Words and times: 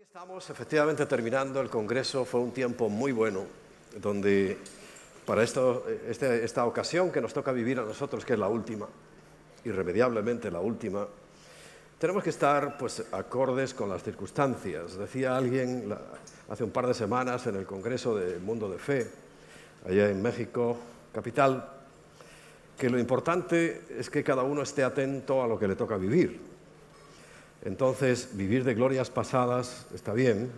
Estamos 0.00 0.48
efectivamente 0.48 1.04
terminando 1.04 1.60
el 1.60 1.68
Congreso, 1.68 2.24
fue 2.24 2.40
un 2.40 2.52
tiempo 2.52 2.88
muy 2.88 3.12
bueno, 3.12 3.44
donde 4.00 4.56
para 5.26 5.42
este, 5.42 6.42
esta 6.42 6.64
ocasión 6.64 7.12
que 7.12 7.20
nos 7.20 7.34
toca 7.34 7.52
vivir 7.52 7.78
a 7.78 7.82
nosotros, 7.82 8.24
que 8.24 8.32
es 8.32 8.38
la 8.38 8.48
última, 8.48 8.88
irremediablemente 9.62 10.50
la 10.50 10.60
última, 10.60 11.06
tenemos 11.98 12.24
que 12.24 12.30
estar 12.30 12.78
pues, 12.78 13.04
acordes 13.12 13.74
con 13.74 13.90
las 13.90 14.02
circunstancias. 14.02 14.96
Decía 14.96 15.36
alguien 15.36 15.94
hace 16.48 16.64
un 16.64 16.70
par 16.70 16.86
de 16.86 16.94
semanas 16.94 17.46
en 17.46 17.56
el 17.56 17.66
Congreso 17.66 18.16
de 18.16 18.38
Mundo 18.38 18.70
de 18.70 18.78
Fe, 18.78 19.06
allá 19.86 20.08
en 20.08 20.22
México, 20.22 20.78
capital, 21.12 21.68
que 22.78 22.88
lo 22.88 22.98
importante 22.98 23.82
es 23.98 24.08
que 24.08 24.24
cada 24.24 24.44
uno 24.44 24.62
esté 24.62 24.82
atento 24.82 25.42
a 25.42 25.46
lo 25.46 25.58
que 25.58 25.68
le 25.68 25.76
toca 25.76 25.98
vivir 25.98 26.49
entonces, 27.62 28.30
vivir 28.36 28.64
de 28.64 28.74
glorias 28.74 29.10
pasadas 29.10 29.86
está 29.92 30.14
bien. 30.14 30.50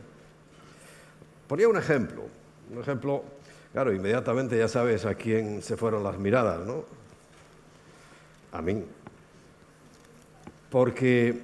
Ponía 1.49 1.69
un 1.69 1.77
ejemplo, 1.77 2.23
un 2.71 2.81
ejemplo, 2.81 3.25
claro, 3.73 3.93
inmediatamente 3.93 4.57
ya 4.57 4.69
sabes 4.69 5.05
a 5.05 5.15
quién 5.15 5.63
se 5.63 5.77
fueron 5.77 6.05
las 6.05 6.17
miradas, 6.17 6.65
¿no? 6.65 6.85
A 8.53 8.63
mí. 8.63 8.85
Porque 10.71 11.43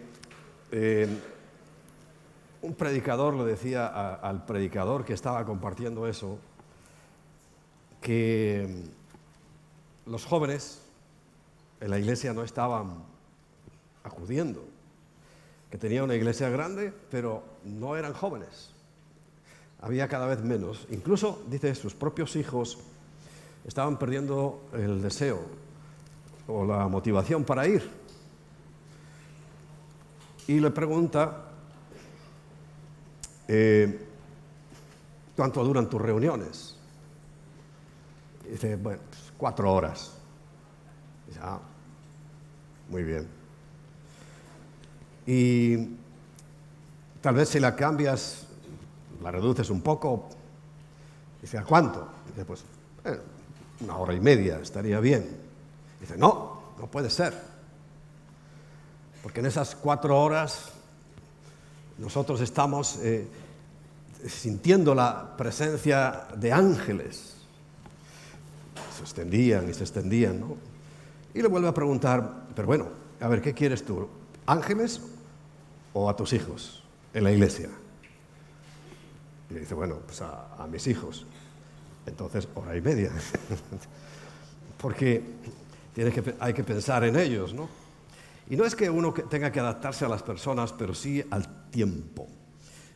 eh, 0.70 1.08
un 2.62 2.74
predicador 2.74 3.34
le 3.34 3.44
decía 3.44 4.14
al 4.14 4.44
predicador 4.46 5.04
que 5.04 5.12
estaba 5.12 5.44
compartiendo 5.44 6.06
eso, 6.06 6.38
que 8.00 8.84
los 10.06 10.24
jóvenes 10.24 10.82
en 11.80 11.90
la 11.90 11.98
iglesia 11.98 12.32
no 12.32 12.44
estaban 12.44 13.02
acudiendo 14.04 14.77
que 15.70 15.78
tenía 15.78 16.02
una 16.02 16.14
iglesia 16.14 16.48
grande, 16.48 16.92
pero 17.10 17.42
no 17.64 17.96
eran 17.96 18.14
jóvenes. 18.14 18.72
Había 19.80 20.08
cada 20.08 20.26
vez 20.26 20.42
menos. 20.42 20.86
Incluso, 20.90 21.42
dice, 21.48 21.74
sus 21.74 21.94
propios 21.94 22.36
hijos 22.36 22.78
estaban 23.66 23.98
perdiendo 23.98 24.68
el 24.72 25.02
deseo 25.02 25.40
o 26.46 26.64
la 26.64 26.88
motivación 26.88 27.44
para 27.44 27.66
ir. 27.66 27.88
Y 30.46 30.60
le 30.60 30.70
pregunta, 30.70 31.44
eh, 33.46 34.06
¿cuánto 35.36 35.62
duran 35.62 35.88
tus 35.88 36.00
reuniones? 36.00 36.74
dice, 38.50 38.76
bueno, 38.76 39.02
pues, 39.10 39.32
cuatro 39.36 39.72
horas. 39.72 40.12
dice, 41.26 41.40
ah, 41.42 41.60
muy 42.88 43.04
bien. 43.04 43.37
Y 45.30 45.76
tal 47.20 47.34
vez 47.34 47.50
si 47.50 47.60
la 47.60 47.76
cambias, 47.76 48.46
la 49.22 49.30
reduces 49.30 49.68
un 49.68 49.82
poco, 49.82 50.26
dice, 51.42 51.58
¿a 51.58 51.64
cuánto? 51.64 52.08
Dice, 52.28 52.46
pues 52.46 52.64
eh, 53.04 53.20
una 53.82 53.98
hora 53.98 54.14
y 54.14 54.20
media 54.20 54.58
estaría 54.58 54.98
bien. 55.00 55.28
Dice, 56.00 56.16
no, 56.16 56.62
no 56.80 56.86
puede 56.86 57.10
ser. 57.10 57.34
Porque 59.22 59.40
en 59.40 59.46
esas 59.46 59.74
cuatro 59.74 60.18
horas 60.18 60.70
nosotros 61.98 62.40
estamos 62.40 62.96
eh, 63.02 63.28
sintiendo 64.26 64.94
la 64.94 65.36
presencia 65.36 66.28
de 66.36 66.52
ángeles. 66.54 67.34
Se 68.96 69.02
extendían 69.02 69.68
y 69.68 69.74
se 69.74 69.82
extendían, 69.82 70.40
¿no? 70.40 70.56
Y 71.34 71.42
le 71.42 71.48
vuelve 71.48 71.68
a 71.68 71.74
preguntar, 71.74 72.46
pero 72.56 72.66
bueno, 72.66 72.86
a 73.20 73.28
ver, 73.28 73.42
¿qué 73.42 73.52
quieres 73.52 73.84
tú? 73.84 74.08
¿Ángeles 74.46 75.02
o 75.92 76.08
a 76.08 76.16
tus 76.16 76.32
hijos 76.32 76.82
en 77.14 77.24
la 77.24 77.32
iglesia? 77.32 77.68
Y 79.50 79.54
le 79.54 79.60
dice, 79.60 79.74
bueno, 79.74 80.00
pues 80.04 80.20
a, 80.22 80.66
mis 80.70 80.86
hijos. 80.86 81.26
Entonces, 82.06 82.48
hora 82.54 82.76
y 82.76 82.80
media. 82.80 83.12
Porque 84.78 85.22
que, 85.94 86.34
hay 86.38 86.52
que 86.52 86.64
pensar 86.64 87.04
en 87.04 87.16
ellos, 87.16 87.54
¿no? 87.54 87.68
Y 88.50 88.56
no 88.56 88.64
es 88.64 88.74
que 88.74 88.88
uno 88.88 89.12
tenga 89.12 89.52
que 89.52 89.60
adaptarse 89.60 90.04
a 90.04 90.08
las 90.08 90.22
personas, 90.22 90.72
pero 90.72 90.94
sí 90.94 91.22
al 91.30 91.70
tiempo. 91.70 92.26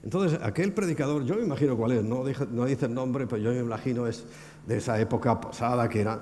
Entonces, 0.03 0.39
aquel 0.43 0.73
predicador, 0.73 1.25
yo 1.25 1.37
me 1.37 1.43
imagino 1.43 1.77
cuál 1.77 1.93
es, 1.93 2.03
no, 2.03 2.25
no 2.51 2.65
dice 2.65 2.87
el 2.87 2.95
nombre, 2.95 3.27
pero 3.27 3.43
yo 3.43 3.51
me 3.51 3.59
imagino 3.59 4.07
es 4.07 4.25
de 4.67 4.79
esa 4.79 5.01
época 5.01 5.41
pasada 5.41 5.89
que 5.89 6.01
era 6.01 6.21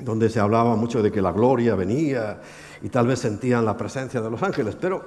donde 0.00 0.28
se 0.28 0.40
hablaba 0.40 0.76
mucho 0.76 1.02
de 1.02 1.10
que 1.10 1.22
la 1.22 1.32
gloria 1.32 1.74
venía 1.74 2.40
y 2.82 2.88
tal 2.88 3.06
vez 3.06 3.20
sentían 3.20 3.64
la 3.64 3.76
presencia 3.76 4.20
de 4.20 4.30
los 4.30 4.42
ángeles, 4.42 4.76
pero 4.78 5.04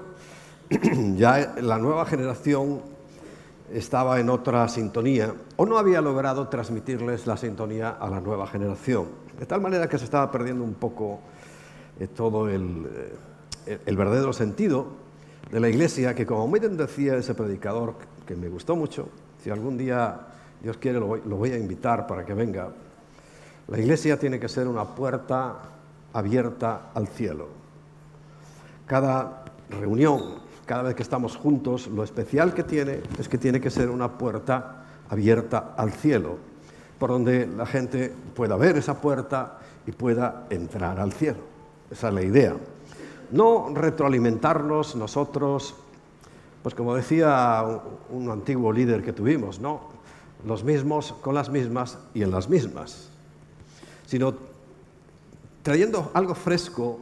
ya 1.16 1.56
la 1.62 1.78
nueva 1.78 2.06
generación 2.06 2.82
estaba 3.72 4.20
en 4.20 4.30
otra 4.30 4.68
sintonía 4.68 5.34
o 5.56 5.66
no 5.66 5.78
había 5.78 6.02
logrado 6.02 6.48
transmitirles 6.48 7.28
la 7.28 7.38
sintonía 7.38 7.90
a 7.90 8.10
la 8.10 8.20
nueva 8.20 8.48
generación. 8.48 9.08
De 9.38 9.46
tal 9.46 9.62
manera 9.62 9.88
que 9.88 9.98
se 9.98 10.06
estaba 10.06 10.32
perdiendo 10.32 10.64
un 10.64 10.74
poco 10.74 11.20
eh, 12.00 12.08
todo 12.08 12.50
eh, 12.50 12.58
el, 13.86 13.98
verdadero 13.98 14.34
sentido 14.34 14.88
de 15.52 15.60
la 15.60 15.70
iglesia, 15.70 16.16
que 16.16 16.26
como 16.26 16.48
muy 16.48 16.60
bien 16.60 16.78
decía 16.78 17.16
ese 17.16 17.36
predicador, 17.36 17.94
que 18.26 18.36
me 18.36 18.50
gustó 18.50 18.76
mucho, 18.76 19.10
si 19.44 19.50
algún 19.50 19.78
día 19.78 20.28
Dios 20.62 20.78
quiere 20.78 21.00
lo 21.00 21.08
voy 21.08 21.52
a 21.52 21.58
invitar 21.58 22.06
para 22.06 22.26
que 22.26 22.34
venga, 22.34 22.70
la 23.70 23.78
iglesia 23.78 24.18
tiene 24.18 24.40
que 24.40 24.50
ser 24.50 24.68
una 24.68 24.84
puerta 24.84 25.58
abierta 26.14 26.90
al 26.96 27.08
cielo. 27.08 27.48
Cada 28.88 29.46
reunión, 29.70 30.40
cada 30.66 30.84
vez 30.84 30.96
que 30.96 31.04
estamos 31.04 31.36
juntos, 31.36 31.88
lo 31.88 32.04
especial 32.04 32.56
que 32.56 32.64
tiene 32.64 33.02
es 33.20 33.30
que 33.30 33.38
tiene 33.38 33.62
que 33.62 33.70
ser 33.70 33.90
una 33.90 34.18
puerta 34.18 34.86
abierta 35.10 35.76
al 35.78 35.92
cielo, 35.92 36.38
por 36.98 37.12
donde 37.12 37.46
la 37.46 37.68
gente 37.68 38.12
pueda 38.36 38.56
ver 38.56 38.78
esa 38.78 39.00
puerta 39.00 39.60
y 39.86 39.92
pueda 39.92 40.48
entrar 40.50 41.00
al 41.00 41.14
cielo. 41.14 41.40
Esa 41.92 42.08
es 42.08 42.14
la 42.14 42.24
idea. 42.24 42.56
No 43.32 43.72
retroalimentarnos 43.76 44.96
nosotros, 44.96 45.76
pues 46.64 46.74
como 46.74 46.96
decía 46.96 47.64
un 48.10 48.32
antiguo 48.32 48.74
líder 48.74 49.04
que 49.04 49.14
tuvimos, 49.14 49.60
¿no? 49.60 49.82
Los 50.48 50.64
mismos 50.64 51.14
con 51.22 51.36
las 51.36 51.50
mismas 51.50 52.00
y 52.16 52.24
en 52.24 52.32
las 52.32 52.50
mismas 52.50 53.10
sino 54.10 54.34
trayendo 55.62 56.10
algo 56.16 56.34
fresco 56.34 57.00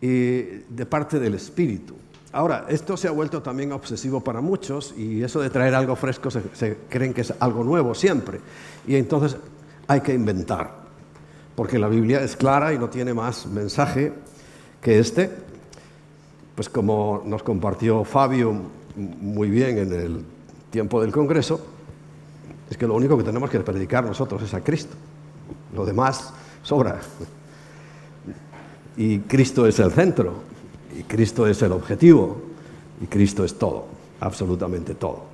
eh, 0.00 0.64
de 0.70 0.86
parte 0.86 1.20
del 1.20 1.34
Espíritu. 1.34 1.94
Ahora, 2.32 2.64
esto 2.68 2.96
se 2.96 3.08
ha 3.08 3.10
vuelto 3.10 3.42
también 3.42 3.72
obsesivo 3.72 4.22
para 4.22 4.40
muchos 4.40 4.94
y 4.96 5.22
eso 5.22 5.42
de 5.42 5.50
traer 5.50 5.74
algo 5.74 5.94
fresco 5.96 6.30
se, 6.30 6.78
creen 6.88 7.12
que 7.12 7.20
es 7.20 7.34
algo 7.38 7.62
nuevo 7.62 7.94
siempre. 7.94 8.40
Y 8.86 8.96
entonces 8.96 9.36
hay 9.86 10.00
que 10.00 10.14
inventar, 10.14 10.70
porque 11.54 11.78
la 11.78 11.88
Biblia 11.88 12.22
es 12.22 12.36
clara 12.36 12.72
y 12.72 12.78
no 12.78 12.88
tiene 12.88 13.12
más 13.12 13.46
mensaje 13.46 14.14
que 14.80 14.98
este. 14.98 15.30
Pues 16.54 16.70
como 16.70 17.22
nos 17.26 17.42
compartió 17.42 18.02
Fabio 18.04 18.54
muy 18.96 19.50
bien 19.50 19.76
en 19.76 19.92
el 19.92 20.24
tiempo 20.70 21.02
del 21.02 21.12
Congreso, 21.12 21.60
es 22.70 22.78
que 22.78 22.86
lo 22.86 22.94
único 22.94 23.18
que 23.18 23.24
tenemos 23.24 23.50
que 23.50 23.60
predicar 23.60 24.06
nosotros 24.06 24.42
es 24.42 24.54
a 24.54 24.62
Cristo. 24.62 24.96
Lo 25.74 25.84
demás 25.84 26.32
sobra. 26.62 27.00
Y 28.96 29.18
Cristo 29.20 29.66
es 29.66 29.78
el 29.80 29.90
centro, 29.90 30.34
y 30.96 31.02
Cristo 31.02 31.46
es 31.46 31.60
el 31.62 31.72
objetivo, 31.72 32.42
y 33.00 33.06
Cristo 33.06 33.44
es 33.44 33.58
todo, 33.58 33.86
absolutamente 34.20 34.94
todo. 34.94 35.24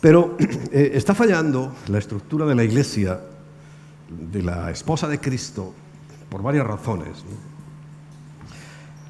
Pero 0.00 0.36
eh, 0.72 0.92
está 0.94 1.14
fallando 1.14 1.72
la 1.88 1.98
estructura 1.98 2.44
de 2.44 2.54
la 2.54 2.64
iglesia, 2.64 3.20
de 4.10 4.42
la 4.42 4.70
esposa 4.70 5.08
de 5.08 5.18
Cristo, 5.18 5.72
por 6.28 6.42
varias 6.42 6.66
razones. 6.66 7.24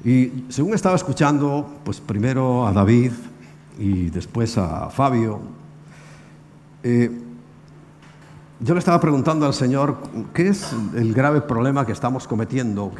Y 0.05 0.45
según 0.49 0.73
estaba 0.73 0.95
escuchando, 0.95 1.79
pues 1.83 1.99
primero 1.99 2.67
a 2.67 2.73
David 2.73 3.11
y 3.79 4.09
después 4.09 4.57
a 4.57 4.89
Fabio, 4.89 5.39
eh, 6.83 7.09
yo 8.63 8.73
le 8.73 8.79
estaba 8.79 8.99
preguntando 9.01 9.45
al 9.45 9.53
Señor, 9.53 9.97
¿qué 10.33 10.47
es 10.47 10.73
el 10.95 11.13
grave 11.13 11.41
problema 11.41 11.85
que 11.85 11.91
estamos 11.91 12.27
cometiendo, 12.27 12.93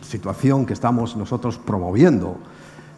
situación 0.00 0.64
que 0.64 0.74
estamos 0.74 1.16
nosotros 1.16 1.58
promoviendo 1.58 2.36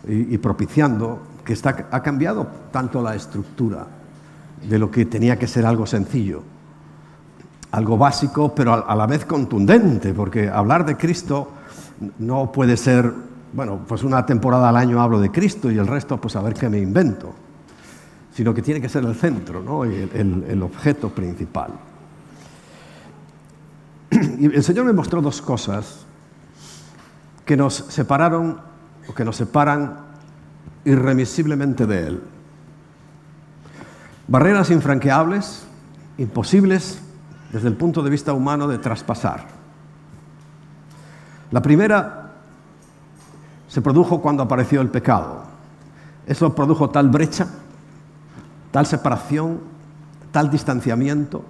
y, 0.06 0.36
propiciando, 0.36 1.22
que 1.44 1.54
está, 1.54 1.88
ha 1.90 2.02
cambiado 2.02 2.46
tanto 2.70 3.00
la 3.02 3.14
estructura 3.14 3.86
de 4.68 4.78
lo 4.78 4.90
que 4.90 5.06
tenía 5.06 5.38
que 5.38 5.46
ser 5.46 5.64
algo 5.64 5.86
sencillo? 5.86 6.42
Algo 7.70 7.96
básico, 7.96 8.54
pero 8.54 8.86
a, 8.86 8.94
la 8.94 9.06
vez 9.06 9.24
contundente, 9.24 10.12
porque 10.12 10.50
hablar 10.50 10.84
de 10.84 10.98
Cristo 10.98 11.52
no 12.18 12.52
puede 12.52 12.76
ser, 12.76 13.10
bueno, 13.54 13.80
pues 13.88 14.04
una 14.04 14.26
temporada 14.26 14.68
al 14.68 14.76
año 14.76 15.00
hablo 15.00 15.20
de 15.20 15.30
Cristo 15.30 15.70
y 15.70 15.78
el 15.78 15.86
resto 15.86 16.20
pues 16.20 16.36
a 16.36 16.42
ver 16.42 16.52
qué 16.52 16.68
me 16.68 16.78
invento, 16.78 17.32
sino 18.34 18.52
que 18.52 18.60
tiene 18.60 18.82
que 18.82 18.90
ser 18.90 19.04
el 19.04 19.14
centro, 19.14 19.62
¿no? 19.62 19.84
el 19.84 20.62
objeto 20.62 21.08
principal. 21.08 21.70
El 24.40 24.62
Señor 24.62 24.84
me 24.84 24.92
mostró 24.92 25.20
dos 25.20 25.42
cosas 25.42 26.04
que 27.44 27.56
nos 27.56 27.74
separaron 27.74 28.60
o 29.08 29.14
que 29.14 29.24
nos 29.24 29.36
separan 29.36 29.98
irremisiblemente 30.84 31.86
de 31.86 32.06
Él. 32.06 32.22
Barreras 34.28 34.70
infranqueables, 34.70 35.66
imposibles 36.16 37.00
desde 37.52 37.68
el 37.68 37.76
punto 37.76 38.02
de 38.02 38.10
vista 38.10 38.32
humano 38.32 38.68
de 38.68 38.78
traspasar. 38.78 39.46
La 41.50 41.60
primera 41.60 42.32
se 43.68 43.82
produjo 43.82 44.22
cuando 44.22 44.42
apareció 44.42 44.80
el 44.80 44.88
pecado. 44.88 45.42
Eso 46.26 46.54
produjo 46.54 46.90
tal 46.90 47.08
brecha, 47.08 47.48
tal 48.70 48.86
separación, 48.86 49.60
tal 50.32 50.50
distanciamiento, 50.50 51.44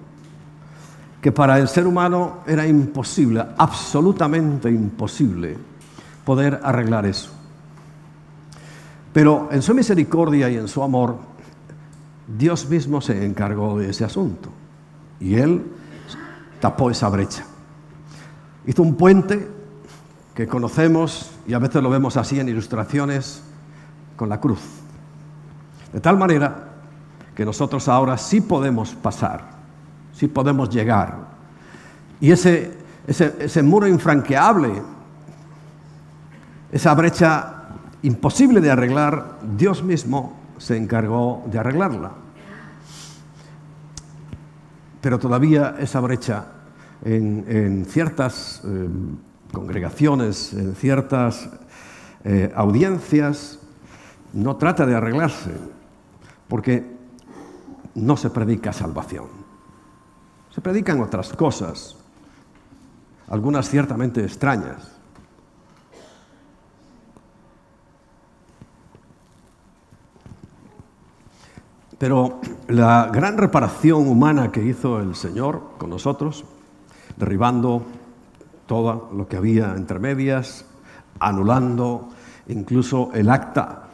que 1.24 1.32
para 1.32 1.58
el 1.58 1.68
ser 1.68 1.86
humano 1.86 2.40
era 2.46 2.66
imposible, 2.66 3.42
absolutamente 3.56 4.68
imposible, 4.68 5.56
poder 6.22 6.60
arreglar 6.62 7.06
eso. 7.06 7.30
Pero 9.10 9.48
en 9.50 9.62
su 9.62 9.72
misericordia 9.72 10.50
y 10.50 10.58
en 10.58 10.68
su 10.68 10.82
amor, 10.82 11.16
Dios 12.28 12.68
mismo 12.68 13.00
se 13.00 13.24
encargó 13.24 13.78
de 13.78 13.88
ese 13.88 14.04
asunto. 14.04 14.50
Y 15.18 15.36
Él 15.36 15.64
tapó 16.60 16.90
esa 16.90 17.08
brecha. 17.08 17.46
Hizo 18.66 18.82
un 18.82 18.94
puente 18.94 19.48
que 20.34 20.46
conocemos 20.46 21.30
y 21.46 21.54
a 21.54 21.58
veces 21.58 21.82
lo 21.82 21.88
vemos 21.88 22.18
así 22.18 22.38
en 22.38 22.50
ilustraciones 22.50 23.42
con 24.16 24.28
la 24.28 24.40
cruz. 24.40 24.60
De 25.90 26.00
tal 26.00 26.18
manera 26.18 26.68
que 27.34 27.46
nosotros 27.46 27.88
ahora 27.88 28.18
sí 28.18 28.42
podemos 28.42 28.94
pasar, 28.94 29.53
sí 30.14 30.28
podemos 30.28 30.70
llegar. 30.70 31.18
Y 32.20 32.30
ese, 32.30 32.72
ese, 33.06 33.34
ese 33.38 33.62
muro 33.62 33.86
infranqueable, 33.86 34.82
esa 36.72 36.94
brecha 36.94 37.54
imposible 38.02 38.60
de 38.60 38.70
arreglar, 38.70 39.38
Dios 39.56 39.82
mismo 39.82 40.36
se 40.58 40.76
encargó 40.76 41.44
de 41.46 41.58
arreglarla. 41.58 42.12
Pero 45.00 45.18
todavía 45.18 45.76
esa 45.78 46.00
brecha 46.00 46.46
en, 47.04 47.84
ciertas 47.88 48.62
eh, 48.64 48.88
congregaciones, 49.52 50.52
en 50.54 50.74
ciertas 50.74 51.48
eh, 52.24 52.52
audiencias, 52.56 53.58
no 54.32 54.56
trata 54.56 54.86
de 54.86 54.94
arreglarse, 54.94 55.52
porque 56.48 56.84
no 57.94 58.16
se 58.16 58.30
predica 58.30 58.72
salvación. 58.72 59.43
Se 60.54 60.60
predican 60.60 61.00
otras 61.00 61.32
cosas, 61.32 61.96
algunas 63.28 63.68
ciertamente 63.68 64.22
extrañas. 64.22 64.92
Pero 71.98 72.40
la 72.68 73.10
gran 73.12 73.36
reparación 73.36 74.06
humana 74.06 74.52
que 74.52 74.62
hizo 74.62 75.00
el 75.00 75.16
Señor 75.16 75.72
con 75.76 75.90
nosotros, 75.90 76.44
derribando 77.16 77.82
todo 78.66 79.10
lo 79.12 79.26
que 79.26 79.36
había 79.36 79.74
entre 79.74 79.98
medias, 79.98 80.66
anulando 81.18 82.10
incluso 82.46 83.10
el 83.12 83.28
acta, 83.28 83.88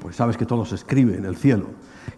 pues 0.00 0.16
sabes 0.16 0.36
que 0.36 0.46
todo 0.46 0.64
se 0.64 0.74
escribe 0.74 1.16
en 1.16 1.26
el 1.26 1.36
cielo. 1.36 1.66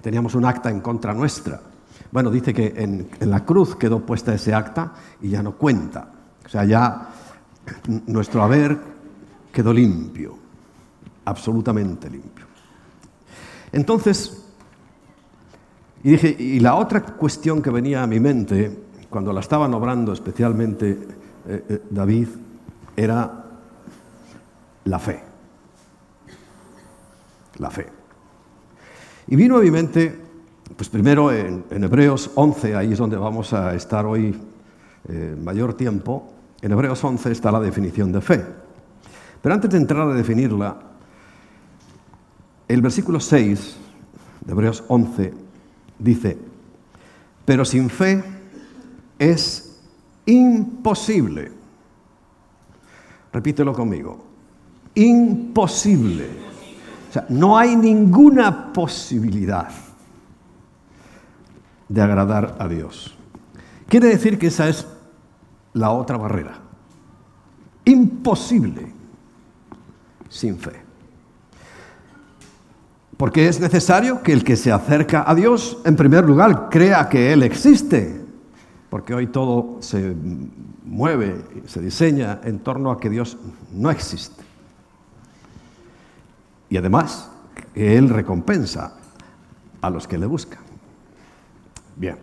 Teníamos 0.00 0.34
un 0.34 0.46
acta 0.46 0.70
en 0.70 0.80
contra 0.80 1.12
nuestra. 1.12 1.74
Bueno, 2.14 2.31
dice 2.31 2.55
que 2.55 2.72
en, 2.76 3.08
la 3.28 3.44
cruz 3.44 3.75
quedó 3.75 4.06
puesta 4.06 4.32
ese 4.32 4.55
acta 4.55 4.93
y 5.20 5.31
ya 5.31 5.43
no 5.43 5.56
cuenta. 5.56 6.12
O 6.46 6.49
sea, 6.49 6.64
ya 6.64 7.08
nuestro 8.06 8.40
haber 8.40 8.78
quedó 9.50 9.72
limpio, 9.72 10.38
absolutamente 11.25 12.08
limpio. 12.08 12.46
Entonces, 13.72 14.44
y 16.05 16.12
dije, 16.12 16.37
y 16.38 16.61
la 16.61 16.76
otra 16.76 17.05
cuestión 17.05 17.61
que 17.61 17.70
venía 17.70 18.05
a 18.05 18.06
mi 18.06 18.20
mente, 18.20 18.84
cuando 19.11 19.32
la 19.32 19.40
estaban 19.40 19.75
obrando 19.75 20.12
especialmente 20.12 20.90
eh, 21.49 21.64
eh, 21.69 21.82
David, 21.90 22.28
era 22.94 23.44
la 24.84 24.99
fe. 25.00 25.20
La 27.58 27.70
fe. 27.70 27.88
Y 29.26 29.34
vino 29.34 29.56
a 29.56 29.61
mi 29.61 29.72
mente, 29.72 30.24
pues 30.76 30.88
primero 30.88 31.31
en, 31.31 31.65
Hebreos 31.71 32.31
11, 32.35 32.75
ahí 32.75 32.93
es 32.93 32.99
donde 32.99 33.17
vamos 33.17 33.53
a 33.53 33.75
estar 33.75 34.05
hoy 34.06 34.35
eh, 35.09 35.37
mayor 35.41 35.75
tiempo, 35.75 36.32
en 36.61 36.73
Hebreos 36.73 37.03
11 37.05 37.31
está 37.31 37.53
la 37.53 37.61
definición 37.61 38.11
de 38.11 38.21
fe. 38.21 38.44
Pero 39.41 39.55
antes 39.55 39.71
de 39.71 39.76
entrar 39.76 40.09
a 40.09 40.15
definirla, 40.15 40.76
el 42.67 42.82
versículo 42.82 43.21
6 43.21 43.76
de 44.47 44.53
Hebreos 44.53 44.82
11 44.88 45.35
dice, 45.99 46.38
pero 47.44 47.65
sin 47.65 47.91
fe 47.91 48.25
es 49.19 49.79
imposible. 50.26 51.53
Repítelo 53.32 53.73
conmigo. 53.73 54.25
Imposible. 54.94 56.29
O 57.11 57.12
sea, 57.12 57.26
no 57.29 57.59
hay 57.59 57.76
ninguna 57.76 58.73
posibilidad 58.73 59.83
de 61.94 62.02
agradar 62.02 62.56
a 62.58 62.67
Dios. 62.67 63.14
Quiere 63.88 64.08
decir 64.08 64.37
que 64.37 64.49
esa 64.49 64.69
es 64.69 64.85
la 65.73 65.91
otra 65.91 66.17
barrera. 66.17 66.58
Imposible 67.85 68.93
sin 70.29 70.58
fe. 70.58 70.82
Porque 73.17 73.46
es 73.46 73.61
necesario 73.61 74.23
que 74.23 74.32
el 74.32 74.43
que 74.43 74.56
se 74.56 74.73
acerca 74.73 75.25
a 75.25 75.37
Dios, 75.37 75.79
en 75.85 75.94
primer 75.94 76.25
lugar, 76.25 76.69
crea 76.69 77.08
que 77.08 77.32
Él 77.32 77.44
existe. 77.44 78.25
Porque 78.90 79.14
hoy 79.14 79.29
todo 79.29 79.81
se 79.81 80.17
mueve, 80.85 81.44
se 81.67 81.81
diseña 81.81 82.40
en 82.43 82.58
torno 82.58 82.90
a 82.90 82.99
que 82.99 83.08
Dios 83.08 83.37
no 83.73 83.90
existe. 83.90 84.43
Y 86.69 86.76
además, 86.76 87.31
que 87.73 87.97
Él 87.97 88.08
recompensa 88.08 88.97
a 89.81 89.90
los 89.90 90.08
que 90.08 90.19
le 90.19 90.26
buscan. 90.26 90.63
Bien. 91.96 92.19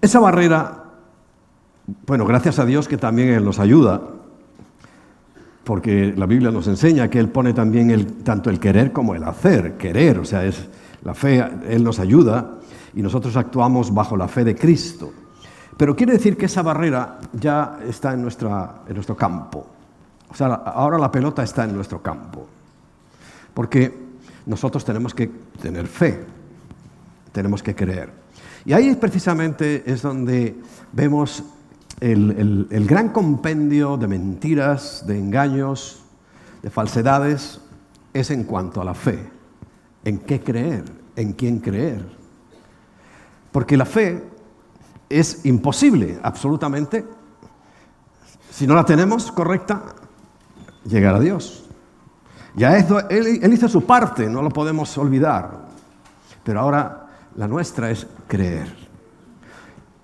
Esa 0.00 0.18
barrera, 0.18 0.84
bueno, 2.06 2.26
gracias 2.26 2.58
a 2.58 2.64
Dios 2.64 2.88
que 2.88 2.96
también 2.96 3.28
Él 3.28 3.44
nos 3.44 3.58
ayuda 3.58 4.00
porque 5.64 6.12
la 6.16 6.26
Biblia 6.26 6.50
nos 6.50 6.66
enseña 6.66 7.08
que 7.08 7.18
Él 7.18 7.28
pone 7.28 7.52
también 7.52 7.90
el, 7.90 8.24
tanto 8.24 8.50
el 8.50 8.58
querer 8.58 8.92
como 8.92 9.14
el 9.14 9.22
hacer, 9.24 9.76
querer, 9.76 10.18
o 10.18 10.24
sea, 10.24 10.44
es 10.44 10.68
la 11.04 11.14
fe, 11.14 11.44
Él 11.68 11.84
nos 11.84 11.98
ayuda 11.98 12.58
y 12.94 13.02
nosotros 13.02 13.36
actuamos 13.36 13.94
bajo 13.94 14.16
la 14.16 14.28
fe 14.28 14.44
de 14.44 14.54
Cristo. 14.54 15.12
Pero 15.76 15.96
quiere 15.96 16.12
decir 16.12 16.36
que 16.36 16.46
esa 16.46 16.62
barrera 16.62 17.18
ya 17.32 17.78
está 17.86 18.12
en, 18.12 18.22
nuestra, 18.22 18.82
en 18.86 18.94
nuestro 18.94 19.16
campo. 19.16 19.66
O 20.28 20.34
sea, 20.34 20.46
ahora 20.48 20.98
la 20.98 21.10
pelota 21.10 21.42
está 21.42 21.64
en 21.64 21.74
nuestro 21.74 22.02
campo. 22.02 22.46
Porque 23.54 23.92
nosotros 24.46 24.84
tenemos 24.84 25.14
que 25.14 25.28
tener 25.60 25.86
fe, 25.86 26.24
tenemos 27.32 27.62
que 27.62 27.74
creer. 27.74 28.10
Y 28.64 28.72
ahí 28.72 28.94
precisamente 28.94 29.82
es 29.90 30.02
donde 30.02 30.56
vemos 30.92 31.42
el, 32.00 32.86
gran 32.86 33.10
compendio 33.10 33.96
de 33.96 34.08
mentiras, 34.08 35.04
de 35.06 35.18
engaños, 35.18 36.02
de 36.62 36.70
falsedades, 36.70 37.60
es 38.12 38.30
en 38.30 38.44
cuanto 38.44 38.80
a 38.80 38.84
la 38.84 38.94
fe. 38.94 39.18
¿En 40.04 40.18
qué 40.18 40.40
creer? 40.40 40.84
¿En 41.16 41.32
quién 41.32 41.58
creer? 41.58 42.04
Porque 43.50 43.76
la 43.76 43.84
fe 43.84 44.22
es 45.08 45.44
imposible, 45.44 46.18
absolutamente, 46.22 47.04
si 48.50 48.66
no 48.66 48.74
la 48.74 48.84
tenemos 48.84 49.30
correcta, 49.32 49.82
llegar 50.84 51.14
a 51.14 51.20
Dios. 51.20 51.68
Ya 52.54 52.76
él, 52.76 53.40
él 53.42 53.52
hizo 53.52 53.68
su 53.68 53.84
parte, 53.84 54.28
no 54.28 54.42
lo 54.42 54.50
podemos 54.50 54.96
olvidar. 54.98 55.68
Pero 56.44 56.60
ahora 56.60 57.01
la 57.36 57.48
nuestra 57.48 57.90
es 57.90 58.06
creer. 58.28 58.74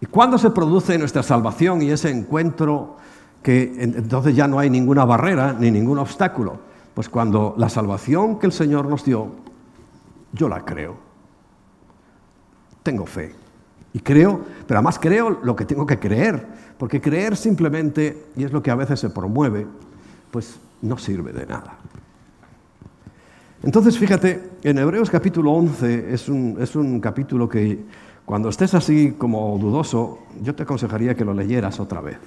¿Y 0.01 0.07
cuándo 0.07 0.39
se 0.39 0.51
produce 0.51 0.99
nuestra 0.99 1.23
salvación 1.23 1.83
y 1.83 1.91
ese 1.91 2.11
encuentro 2.11 2.97
que 3.43 3.75
entonces 3.79 4.37
ya 4.37 4.47
no 4.47 4.59
hay 4.59 4.71
ninguna 4.71 5.05
barrera 5.05 5.55
ni 5.59 5.71
ningún 5.71 5.99
obstáculo? 5.99 6.61
Pues 6.95 7.09
cuando 7.09 7.55
la 7.57 7.69
salvación 7.69 8.39
que 8.39 8.47
el 8.47 8.53
Señor 8.53 8.87
nos 8.87 9.05
dio, 9.05 9.31
yo 10.33 10.49
la 10.49 10.65
creo. 10.65 10.97
Tengo 12.83 13.07
fe. 13.07 13.35
Y 13.93 14.01
creo, 14.01 14.41
pero 14.67 14.79
además 14.79 14.99
creo 14.99 15.31
lo 15.43 15.57
que 15.57 15.65
tengo 15.65 15.87
que 15.87 15.99
creer, 15.99 16.47
porque 16.79 17.01
creer 17.01 17.37
simplemente, 17.37 18.27
y 18.37 18.45
es 18.45 18.53
lo 18.53 18.63
que 18.63 18.71
a 18.71 18.75
veces 18.75 19.01
se 19.01 19.11
promueve, 19.11 19.67
pues 20.31 20.61
no 20.83 20.99
sirve 20.99 21.33
de 21.33 21.47
nada. 21.47 21.79
Entonces, 23.63 23.99
fíjate, 23.99 24.51
en 24.63 24.79
Hebreos 24.79 25.11
capítulo 25.11 25.53
11 25.53 26.15
es 26.15 26.29
un, 26.29 26.57
es 26.61 26.77
un 26.77 27.01
capítulo 27.01 27.49
que 27.49 27.85
cuando 28.25 28.51
estés 28.51 28.75
así 28.75 29.13
como 29.13 29.59
dudoso, 29.59 30.21
yo 30.43 30.55
te 30.55 30.63
aconsejaría 30.63 31.15
que 31.15 31.25
lo 31.25 31.35
leyeras 31.35 31.81
otra 31.81 32.01
vez. 32.01 32.19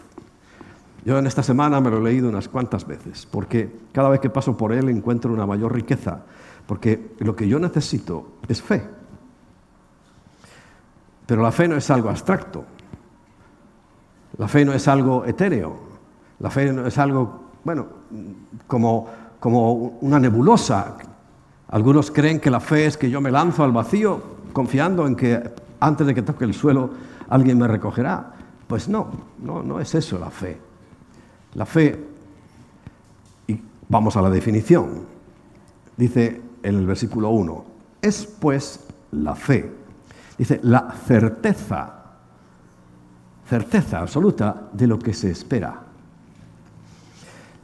Yo 1.06 1.18
en 1.18 1.26
esta 1.26 1.42
semana 1.42 1.80
me 1.80 1.90
lo 1.90 2.00
he 2.00 2.04
leído 2.12 2.28
unas 2.28 2.50
cuantas 2.50 2.86
veces, 2.86 3.26
porque 3.32 3.72
cada 3.94 4.10
vez 4.10 4.20
que 4.20 4.30
paso 4.30 4.58
por 4.58 4.74
él 4.74 4.90
encuentro 4.90 5.32
una 5.32 5.46
mayor 5.46 5.74
riqueza, 5.74 6.22
porque 6.68 7.14
lo 7.20 7.36
que 7.36 7.48
yo 7.48 7.60
necesito 7.60 8.34
es 8.48 8.62
fe. 8.62 8.84
Pero 11.26 11.42
la 11.42 11.52
fe 11.52 11.68
no 11.68 11.76
es 11.78 11.90
algo 11.90 12.10
abstracto, 12.10 12.66
la 14.38 14.48
fe 14.48 14.66
no 14.66 14.74
es 14.74 14.88
algo 14.88 15.26
etéreo, 15.26 15.80
la 16.40 16.50
fe 16.50 16.74
no 16.74 16.86
es 16.86 16.98
algo, 16.98 17.42
bueno, 17.64 17.88
como, 18.68 19.08
como 19.40 19.74
una 20.02 20.20
nebulosa. 20.20 20.98
Algunos 21.72 22.12
creen 22.12 22.40
que 22.40 22.52
la 22.52 22.60
fe 22.60 22.86
es 22.86 22.98
que 22.98 23.10
yo 23.10 23.22
me 23.22 23.32
lanzo 23.32 23.64
al 23.64 23.72
vacío 23.72 24.22
confiando 24.52 25.08
en 25.08 25.16
que 25.16 25.42
antes 25.80 26.06
de 26.06 26.14
que 26.14 26.22
toque 26.22 26.44
el 26.44 26.54
suelo 26.54 26.92
alguien 27.30 27.58
me 27.58 27.68
recogerá. 27.68 28.34
Pues 28.68 28.88
no, 28.88 29.08
no, 29.40 29.64
no 29.64 29.80
es 29.80 29.96
eso 29.96 30.20
la 30.20 30.30
fe. 30.30 30.58
La 31.54 31.66
fe, 31.66 32.08
y 33.48 33.60
vamos 33.90 34.16
a 34.16 34.22
la 34.22 34.30
definición, 34.30 35.06
dice 35.98 36.42
en 36.64 36.76
el 36.76 36.86
versículo 36.86 37.30
1, 37.30 37.66
es 38.02 38.26
pues 38.26 38.86
la 39.12 39.36
fe. 39.36 39.72
Dice, 40.38 40.60
la 40.64 40.92
certeza, 41.06 42.04
certeza 43.48 44.00
absoluta 44.00 44.70
de 44.74 44.88
lo 44.88 45.00
que 45.00 45.14
se 45.14 45.32
espera. 45.32 45.84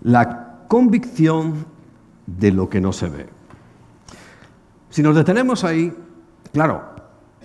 La 0.02 0.60
convicción 0.68 1.66
de 2.26 2.52
lo 2.52 2.70
que 2.70 2.82
no 2.82 2.94
se 2.94 3.10
ve. 3.10 3.37
Si 4.90 5.04
nos 5.04 5.16
detenemos 5.16 5.64
ahí, 5.64 5.94
claro, 6.52 6.84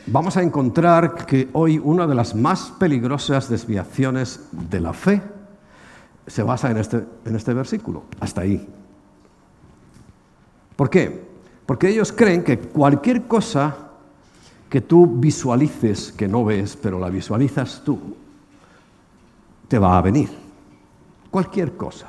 vamos 0.06 0.36
a 0.36 0.42
encontrar 0.42 1.26
que 1.26 1.48
hoy 1.52 1.78
una 1.78 2.06
de 2.06 2.14
las 2.14 2.34
más 2.34 2.72
peligrosas 2.78 3.48
desviaciones 3.48 4.48
de 4.52 4.80
la 4.80 4.92
fe 4.92 5.22
se 6.26 6.42
basa 6.42 6.70
en 6.70 6.76
este, 6.76 7.04
en 7.24 7.36
este 7.36 7.52
versículo, 7.52 8.04
hasta 8.20 8.42
ahí. 8.42 8.66
¿Por 10.76 10.88
qué? 10.88 11.32
Porque 11.66 11.88
ellos 11.88 12.12
creen 12.12 12.44
que 12.44 12.58
cualquier 12.58 13.22
cosa 13.26 13.76
que 14.68 14.80
tú 14.80 15.06
visualices, 15.06 16.12
que 16.12 16.26
no 16.26 16.44
ves, 16.44 16.78
pero 16.80 16.98
la 16.98 17.10
visualizas 17.10 17.82
tú, 17.84 17.98
te 19.68 19.78
va 19.78 19.98
a 19.98 20.02
venir. 20.02 20.30
Cualquier 21.30 21.76
cosa. 21.76 22.08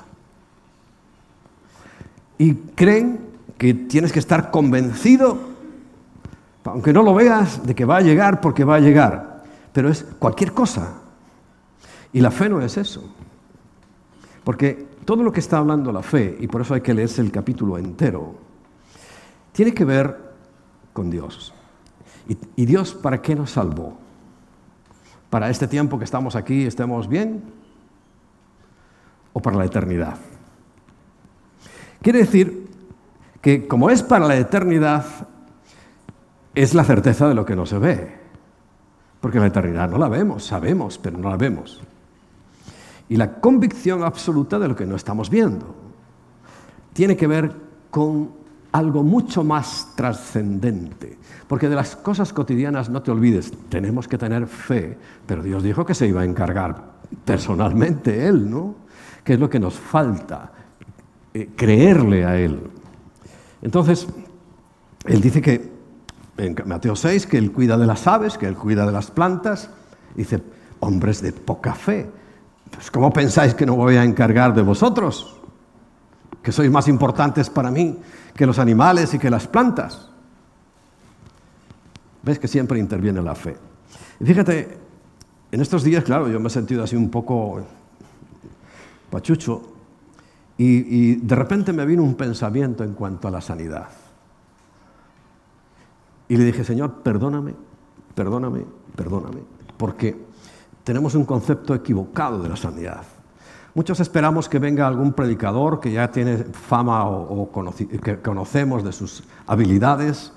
Y 2.38 2.54
creen 2.54 3.33
que 3.63 3.74
tienes 3.74 4.12
que 4.12 4.20
estar 4.20 4.51
convencido, 4.51 5.39
aunque 6.65 6.91
no 6.91 7.01
lo 7.01 7.15
veas, 7.15 7.65
de 7.65 7.74
que 7.74 7.86
va 7.86 7.96
a 7.96 8.01
llegar 8.01 8.41
porque 8.41 8.65
va 8.65 8.75
a 8.75 8.79
llegar. 8.82 9.46
Pero 9.72 9.88
es 9.88 10.05
cualquier 10.20 10.51
cosa. 10.51 10.96
Y 12.12 12.20
la 12.20 12.29
fe 12.29 12.50
no 12.50 12.60
es 12.60 12.75
eso. 12.75 13.01
Porque 14.43 14.86
todo 15.05 15.24
lo 15.24 15.32
que 15.32 15.39
está 15.39 15.60
hablando 15.60 15.93
la 15.93 16.03
fe, 16.03 16.36
y 16.41 16.48
por 16.48 16.60
eso 16.60 16.74
hay 16.74 16.82
que 16.82 16.93
leerse 16.93 17.22
el 17.22 17.32
capítulo 17.32 17.77
entero, 17.77 18.36
tiene 19.53 19.74
que 19.74 19.86
ver 19.86 20.20
con 20.91 21.10
Dios. 21.10 21.53
¿Y, 22.58 22.65
Dios 22.65 22.93
para 22.93 23.22
qué 23.22 23.34
nos 23.34 23.51
salvó? 23.51 23.98
¿Para 25.29 25.50
este 25.50 25.70
tiempo 25.70 25.98
que 25.98 26.03
estamos 26.03 26.36
aquí 26.36 26.65
estemos 26.65 27.08
bien? 27.08 27.41
¿O 29.32 29.39
para 29.39 29.55
la 29.55 29.63
eternidad? 29.63 30.17
Quiere 32.01 32.20
decir 32.20 32.62
que 33.44 33.68
como 33.68 33.92
es 33.92 34.02
para 34.02 34.26
la 34.26 34.38
eternidad, 34.38 35.06
es 36.56 36.74
la 36.74 36.84
certeza 36.84 37.28
de 37.30 37.36
lo 37.36 37.46
que 37.46 37.56
no 37.56 37.68
se 37.68 37.78
ve. 37.78 38.18
Porque 39.22 39.40
la 39.40 39.48
eternidad 39.48 39.88
no 39.88 40.00
la 40.00 40.10
vemos, 40.10 40.44
sabemos, 40.44 40.98
pero 40.98 41.20
no 41.20 41.30
la 41.30 41.38
vemos 41.38 41.80
y 43.10 43.16
la 43.18 43.36
convicción 43.36 44.04
absoluta 44.04 44.58
de 44.58 44.68
lo 44.68 44.76
que 44.76 44.88
no 44.88 44.96
estamos 44.96 45.30
viendo. 45.30 45.76
Tiene 46.94 47.16
que 47.16 47.28
ver 47.28 47.52
con 47.90 48.32
algo 48.72 49.04
mucho 49.04 49.44
más 49.44 49.90
trascendente. 49.96 51.18
Porque 51.48 51.70
de 51.70 51.76
las 51.76 51.96
cosas 51.96 52.34
cotidianas 52.34 52.90
no 52.90 53.04
te 53.04 53.12
olvides, 53.12 53.54
tenemos 53.70 54.08
que 54.08 54.18
tener 54.18 54.48
fe, 54.48 54.98
pero 55.28 55.44
Dios 55.44 55.62
dijo 55.62 55.86
que 55.86 55.94
se 55.94 56.08
iba 56.08 56.22
a 56.22 56.26
encargar 56.26 56.94
personalmente 57.24 58.26
Él, 58.26 58.50
¿no? 58.50 58.76
Que 59.24 59.34
es 59.34 59.40
lo 59.40 59.48
que 59.48 59.60
nos 59.60 59.76
falta, 59.76 60.52
eh, 61.34 61.50
creerle 61.56 62.26
a 62.26 62.40
Él. 62.40 62.60
Entonces, 63.63 64.08
Él 65.05 65.22
dice 65.22 65.41
que, 65.41 65.72
en 66.38 66.55
Mateo 66.65 66.96
6, 66.96 67.25
que 67.25 67.38
Él 67.38 67.51
cuida 67.51 67.77
de 67.77 67.88
las 67.88 68.05
aves, 68.05 68.38
que 68.38 68.46
Él 68.46 68.55
cuida 68.55 68.86
de 68.86 68.91
las 68.91 69.10
plantas, 69.10 69.70
dice, 70.15 70.43
hombres 70.82 71.22
de 71.22 71.32
poca 71.32 71.74
fe. 71.74 72.10
Pues 72.70 72.91
¿cómo 72.91 73.12
pensáis 73.12 73.55
que 73.55 73.65
no 73.65 73.75
voy 73.75 73.96
a 73.96 74.03
encargar 74.03 74.53
de 74.53 74.62
vosotros? 74.62 75.39
Que 76.41 76.51
sois 76.51 76.70
más 76.70 76.88
importantes 76.89 77.50
para 77.50 77.72
mí 77.72 77.98
que 78.36 78.46
los 78.46 78.60
animales 78.60 79.13
y 79.13 79.20
que 79.20 79.29
las 79.29 79.48
plantas. 79.48 80.10
Ves 82.22 82.39
que 82.39 82.48
siempre 82.48 82.79
interviene 82.79 83.22
la 83.22 83.36
fe. 83.36 83.55
Y 84.20 84.25
fíjate, 84.25 84.77
en 85.51 85.62
estos 85.62 85.84
días, 85.84 86.03
claro, 86.03 86.27
yo 86.27 86.39
me 86.39 86.48
he 86.48 86.51
sentido 86.51 86.84
así 86.84 86.96
un 86.96 87.10
poco 87.10 87.62
pachucho 89.10 89.73
y, 90.57 90.65
y 90.65 91.15
de 91.15 91.36
repente 91.36 91.74
me 91.74 91.86
vino 91.86 92.03
un 92.03 92.15
pensamiento 92.15 92.83
en 92.83 92.93
cuanto 92.93 93.27
a 93.27 93.31
la 93.31 93.41
sanidad. 93.41 93.89
Y 96.27 96.38
le 96.38 96.45
dije, 96.45 96.63
Señor, 96.63 97.01
perdóname, 97.03 97.53
perdóname, 98.15 98.65
perdóname, 98.95 99.41
porque 99.77 100.17
tenemos 100.83 101.15
un 101.15 101.25
concepto 101.25 101.74
equivocado 101.74 102.41
de 102.41 102.50
la 102.50 102.55
sanidad. 102.55 103.03
Muchos 103.75 104.00
esperamos 104.00 104.48
que 104.48 104.60
venga 104.60 104.88
algún 104.88 105.13
predicador 105.13 105.79
que 105.79 105.91
ya 105.91 106.12
tiene 106.12 106.38
fama 106.38 107.07
o, 107.07 107.50
que 108.03 108.19
conocemos 108.19 108.83
de 108.83 108.91
sus 108.91 109.24
habilidades 109.48 110.31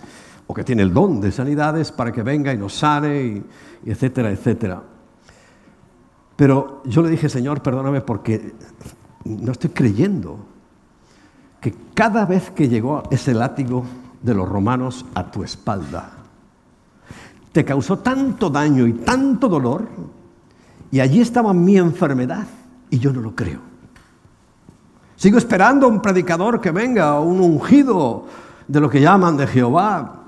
o 0.47 0.55
que 0.55 0.65
tiene 0.65 0.83
el 0.83 0.95
don 0.95 1.21
de 1.21 1.31
sanidades 1.33 1.93
para 1.93 2.13
que 2.13 2.23
venga 2.23 2.55
y 2.55 2.57
nos 2.57 2.75
sane, 2.75 3.23
y, 3.23 3.45
etcétera, 3.91 4.31
etcétera. 4.31 4.83
Pero 6.35 6.83
yo 6.87 7.03
le 7.03 7.11
dije, 7.11 7.29
Señor, 7.29 7.63
perdóname 7.63 8.01
porque 8.01 8.55
no 9.27 9.53
estoy 9.53 9.71
creyendo 9.71 10.39
que 11.61 11.75
cada 11.95 12.25
vez 12.27 12.51
que 12.51 12.69
llegó 12.69 13.03
ese 13.11 13.35
látigo 13.35 13.85
de 14.23 14.35
los 14.35 14.49
romanos 14.49 15.05
a 15.15 15.31
tu 15.31 15.43
espalda, 15.43 16.13
te 17.53 17.65
causó 17.65 17.99
tanto 17.99 18.51
daño 18.51 18.87
y 18.87 18.93
tanto 18.93 19.49
dolor 19.49 19.89
y 20.91 21.01
allí 21.01 21.21
estaba 21.21 21.53
mi 21.53 21.77
enfermedad 21.77 22.47
y 22.91 22.99
yo 22.99 23.13
no 23.13 23.21
lo 23.21 23.35
creo. 23.35 23.61
Sigo 25.17 25.39
esperando 25.39 25.87
a 25.87 25.89
un 25.89 26.03
predicador 26.03 26.61
que 26.61 26.71
venga, 26.71 27.19
un 27.21 27.41
ungido 27.41 28.27
de 28.69 28.81
lo 28.81 28.91
que 28.91 29.01
llaman 29.01 29.37
de 29.37 29.47
Jehová. 29.47 30.25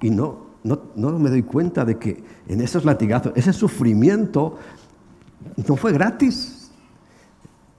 Y 0.00 0.10
no, 0.10 0.44
no, 0.62 1.18
me 1.18 1.30
doy 1.30 1.42
cuenta 1.42 1.84
de 1.84 1.98
que 1.98 2.22
en 2.46 2.60
esos 2.60 2.84
latigazos, 2.84 3.32
ese 3.34 3.52
sufrimiento 3.52 4.58
no 5.66 5.76
fue 5.76 5.92
gratis. 5.92 6.53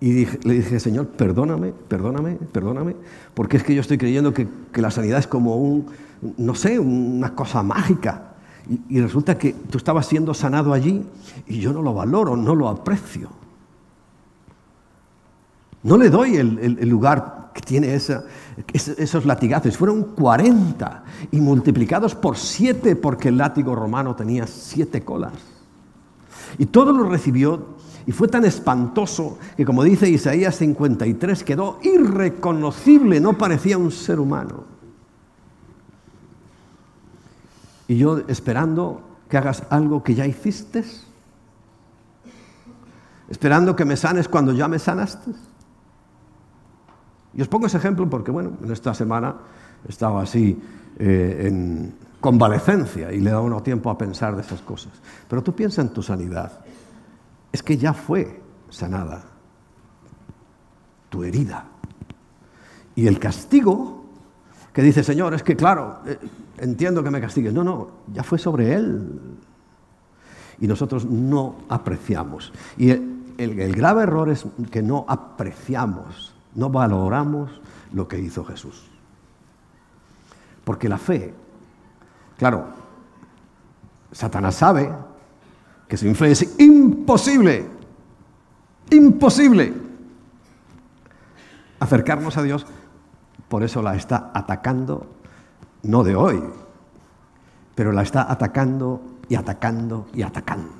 Y 0.05 0.27
le 0.43 0.53
dije, 0.53 0.79
Señor, 0.79 1.07
perdóname, 1.07 1.73
perdóname, 1.87 2.35
perdóname, 2.51 2.95
porque 3.33 3.57
es 3.57 3.63
que 3.63 3.73
yo 3.73 3.81
estoy 3.81 3.97
creyendo 3.97 4.35
que, 4.35 4.47
la 4.75 4.91
sanidad 4.91 5.17
es 5.17 5.25
como 5.25 5.55
un, 5.55 5.87
no 6.37 6.53
sé, 6.53 6.77
una 6.77 7.33
cosa 7.33 7.63
mágica. 7.63 8.35
Y, 8.87 9.01
resulta 9.01 9.35
que 9.35 9.53
tú 9.53 9.79
estabas 9.79 10.05
siendo 10.05 10.35
sanado 10.35 10.73
allí 10.73 11.03
y 11.47 11.59
yo 11.59 11.73
no 11.73 11.81
lo 11.81 11.95
valoro, 11.95 12.37
no 12.37 12.53
lo 12.53 12.69
aprecio. 12.69 13.29
No 15.81 15.97
le 15.97 16.11
doy 16.11 16.35
el, 16.35 16.87
lugar 16.87 17.49
que 17.55 17.61
tiene 17.61 17.95
esos 17.95 19.25
latigazos. 19.25 19.75
Fueron 19.75 20.03
40 20.03 21.03
y 21.31 21.41
multiplicados 21.41 22.13
por 22.13 22.37
7 22.37 22.95
porque 22.95 23.29
el 23.29 23.37
látigo 23.37 23.73
romano 23.73 24.15
tenía 24.15 24.45
7 24.45 25.03
colas. 25.03 25.33
Y 26.59 26.67
todo 26.67 26.91
lo 26.91 27.09
recibió 27.09 27.73
y 28.07 28.11
fue 28.11 28.27
tan 28.27 28.45
espantoso 28.45 29.37
que 29.57 29.65
como 29.65 29.83
dice 29.83 30.09
Isaías 30.09 30.55
53 30.57 31.43
quedó 31.43 31.79
irreconocible, 31.81 33.19
no 33.19 33.37
parecía 33.37 33.77
un 33.77 33.91
ser 33.91 34.19
humano. 34.19 34.75
y 37.87 37.97
yo 37.97 38.19
esperando 38.27 39.01
que 39.29 39.37
hagas 39.37 39.63
algo 39.69 40.03
que 40.03 40.15
ya 40.15 40.25
hiciste, 40.25 40.83
esperando 43.29 43.75
que 43.75 43.85
me 43.85 43.97
sanes 43.97 44.27
cuando 44.27 44.53
ya 44.53 44.67
me 44.67 44.79
sanaste. 44.79 45.31
Y 47.33 47.41
os 47.41 47.47
pongo 47.47 47.67
ese 47.67 47.77
ejemplo 47.77 48.09
porque, 48.09 48.31
bueno, 48.31 48.53
en 48.63 48.71
esta 48.71 48.93
semana 48.93 49.35
estaba 49.87 50.21
así 50.21 50.59
eh, 50.97 51.47
en 51.47 51.93
convalecencia 52.21 53.11
y 53.11 53.19
le 53.19 53.31
da 53.31 53.41
uno 53.41 53.61
tiempo 53.61 53.89
a 53.89 53.97
pensar 53.97 54.35
de 54.35 54.41
esas 54.41 54.61
cosas. 54.61 54.93
Pero 55.27 55.43
tú 55.43 55.53
piensa 55.53 55.81
en 55.81 55.89
tu 55.89 56.01
sanidad. 56.01 56.59
Es 57.55 57.63
que 57.63 57.77
ya 57.77 57.93
fue 57.93 58.41
sanada 58.69 59.23
tu 61.07 61.23
herida. 61.23 61.63
Y 62.95 63.07
el 63.07 63.17
castigo 63.17 64.03
que 64.73 64.81
dice, 64.81 65.05
Señor, 65.05 65.33
es 65.33 65.41
que 65.41 65.55
claro, 65.55 65.99
eh, 66.05 66.19
entiendo 66.57 67.01
que 67.01 67.09
me 67.11 67.21
castigues. 67.21 67.53
No, 67.53 67.63
no, 67.63 67.91
ya 68.11 68.23
fue 68.23 68.39
sobre 68.39 68.73
Él. 68.73 69.37
Y 70.59 70.67
nosotros 70.67 71.05
no 71.05 71.59
apreciamos. 71.69 72.51
Y 72.75 72.89
eh, 72.89 73.01
el 73.37 73.73
grave 73.73 74.03
error 74.03 74.29
es 74.29 74.45
que 74.69 74.81
no 74.81 75.05
apreciamos, 75.07 76.35
no 76.55 76.69
valoramos 76.69 77.61
lo 77.93 78.05
que 78.05 78.19
hizo 78.19 78.43
Jesús. 78.43 78.85
Porque 80.65 80.89
la 80.89 80.97
fe, 80.97 81.33
claro, 82.37 82.65
Satanás 84.11 84.55
sabe 84.55 84.91
que 85.87 85.97
fe 85.97 86.31
es 86.31 86.59
imposible, 86.59 87.67
imposible 88.89 89.73
acercarnos 91.79 92.37
a 92.37 92.43
Dios, 92.43 92.65
por 93.47 93.63
eso 93.63 93.81
la 93.81 93.95
está 93.95 94.31
atacando, 94.33 95.07
no 95.83 96.03
de 96.03 96.15
hoy, 96.15 96.43
pero 97.75 97.91
la 97.91 98.01
está 98.01 98.31
atacando 98.31 99.01
y 99.29 99.35
atacando 99.35 100.07
y 100.13 100.23
atacando. 100.23 100.73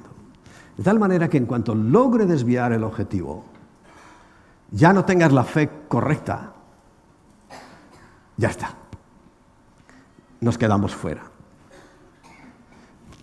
De 0.78 0.84
tal 0.84 1.00
manera 1.00 1.30
que 1.30 1.38
en 1.38 1.46
cuanto 1.46 1.76
logre 1.76 2.26
desviar 2.26 2.74
el 2.74 2.84
objetivo, 2.84 3.46
ya 4.72 4.92
no 4.92 5.06
tengas 5.06 5.32
la 5.32 5.44
fe 5.44 5.70
correcta, 5.88 6.54
ya 8.36 8.50
está. 8.50 8.74
Nos 10.42 10.58
quedamos 10.58 10.94
fuera. 10.94 11.24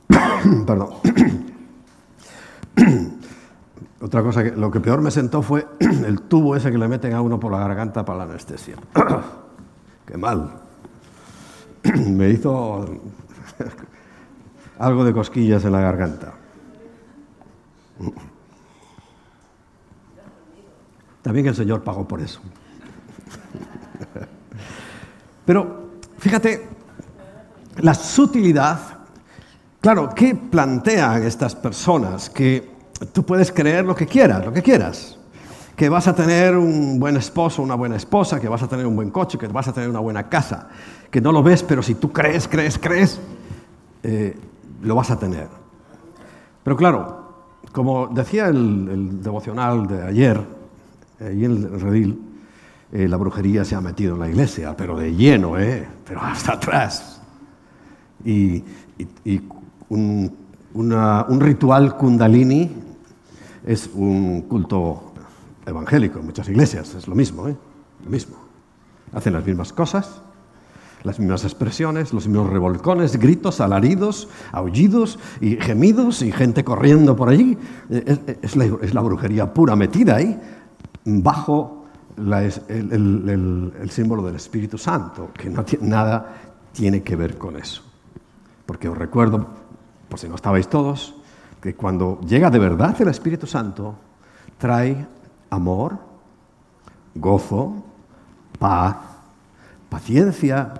Perdón. 0.66 0.90
Otra 4.00 4.22
cosa, 4.22 4.42
que 4.42 4.50
lo 4.52 4.70
que 4.70 4.80
peor 4.80 5.00
me 5.00 5.10
sentó 5.10 5.42
fue 5.42 5.66
el 5.80 6.22
tubo 6.22 6.56
ese 6.56 6.70
que 6.70 6.78
le 6.78 6.88
meten 6.88 7.12
a 7.12 7.20
uno 7.20 7.38
por 7.38 7.52
la 7.52 7.58
garganta 7.58 8.04
para 8.04 8.18
la 8.18 8.24
anestesia. 8.24 8.76
Qué 10.06 10.16
mal. 10.16 10.52
me 12.08 12.30
hizo 12.30 12.84
algo 14.78 15.04
de 15.04 15.12
cosquillas 15.12 15.64
en 15.64 15.72
la 15.72 15.80
garganta. 15.80 16.34
También 21.22 21.46
el 21.46 21.54
Señor 21.54 21.82
pagó 21.82 22.06
por 22.06 22.20
eso. 22.20 22.40
Pero 25.46 25.90
fíjate, 26.18 26.68
la 27.78 27.94
sutilidad, 27.94 28.98
claro, 29.82 30.08
¿qué 30.14 30.34
plantean 30.34 31.22
estas 31.24 31.54
personas? 31.54 32.30
Que 32.30 32.66
tú 33.12 33.22
puedes 33.24 33.52
creer 33.52 33.84
lo 33.84 33.94
que 33.94 34.06
quieras, 34.06 34.42
lo 34.42 34.52
que 34.52 34.62
quieras. 34.62 35.18
Que 35.76 35.90
vas 35.90 36.08
a 36.08 36.14
tener 36.14 36.56
un 36.56 36.98
buen 36.98 37.18
esposo, 37.18 37.62
una 37.62 37.74
buena 37.74 37.96
esposa, 37.96 38.40
que 38.40 38.48
vas 38.48 38.62
a 38.62 38.68
tener 38.68 38.86
un 38.86 38.96
buen 38.96 39.10
coche, 39.10 39.36
que 39.36 39.46
vas 39.48 39.68
a 39.68 39.74
tener 39.74 39.90
una 39.90 40.00
buena 40.00 40.30
casa, 40.30 40.68
que 41.10 41.20
no 41.20 41.32
lo 41.32 41.42
ves, 41.42 41.62
pero 41.62 41.82
si 41.82 41.96
tú 41.96 42.10
crees, 42.10 42.48
crees, 42.48 42.78
crees, 42.78 43.20
eh, 44.02 44.34
lo 44.82 44.94
vas 44.94 45.10
a 45.10 45.18
tener. 45.18 45.48
Pero 46.62 46.76
claro, 46.76 47.22
como 47.72 48.06
decía 48.06 48.48
el, 48.48 49.22
devocional 49.22 49.86
de 49.86 50.02
ayer, 50.02 50.40
y 51.20 51.44
en 51.44 51.52
el 51.52 51.80
redil, 51.80 52.20
eh, 52.92 53.08
la 53.08 53.16
brujería 53.16 53.64
se 53.64 53.74
ha 53.74 53.80
metido 53.80 54.14
en 54.14 54.20
la 54.20 54.28
iglesia, 54.28 54.76
pero 54.76 54.98
de 54.98 55.14
lleno, 55.14 55.58
¿eh? 55.58 55.88
pero 56.06 56.20
hasta 56.20 56.52
atrás. 56.52 57.20
Y, 58.24 58.62
un, 59.92 60.32
un, 60.74 61.40
ritual 61.40 61.96
kundalini 61.96 62.70
es 63.66 63.90
un 63.94 64.42
culto 64.42 65.12
evangélico 65.66 66.18
en 66.18 66.26
muchas 66.26 66.48
iglesias, 66.48 66.94
es 66.94 67.06
lo 67.06 67.14
mismo, 67.14 67.48
¿eh? 67.48 67.56
lo 68.04 68.10
mismo. 68.10 68.36
Hacen 69.12 69.34
las 69.34 69.44
mismas 69.44 69.72
cosas, 69.72 70.22
las 71.02 71.18
mismas 71.18 71.44
expresiones, 71.44 72.14
los 72.14 72.26
mismos 72.26 72.48
revolcones, 72.48 73.18
gritos, 73.18 73.60
alaridos, 73.60 74.28
aullidos 74.52 75.18
y 75.40 75.56
gemidos 75.56 76.22
y 76.22 76.32
gente 76.32 76.64
corriendo 76.64 77.14
por 77.14 77.28
allí. 77.28 77.58
Es, 77.90 78.56
la, 78.56 78.64
es 78.64 78.94
la 78.94 79.02
brujería 79.02 79.52
pura 79.52 79.76
metida 79.76 80.16
ahí, 80.16 80.40
bajo 81.04 81.84
el, 82.16 83.90
símbolo 83.90 84.22
del 84.22 84.36
Espíritu 84.36 84.78
Santo, 84.78 85.30
que 85.34 85.50
no 85.50 85.64
nada 85.82 86.34
tiene 86.72 87.02
que 87.02 87.14
ver 87.14 87.36
con 87.36 87.56
eso. 87.56 87.82
Porque 88.64 88.88
os 88.88 88.96
recuerdo, 88.96 89.61
por 90.12 90.20
si 90.20 90.28
no 90.28 90.34
estabais 90.34 90.68
todos, 90.68 91.14
que 91.58 91.74
cuando 91.74 92.20
llega 92.20 92.50
de 92.50 92.58
verdad 92.58 92.94
el 93.00 93.08
Espíritu 93.08 93.46
Santo, 93.46 93.94
trae 94.58 95.06
amor, 95.48 95.96
gozo, 97.14 97.82
paz, 98.58 98.94
paciencia, 99.88 100.74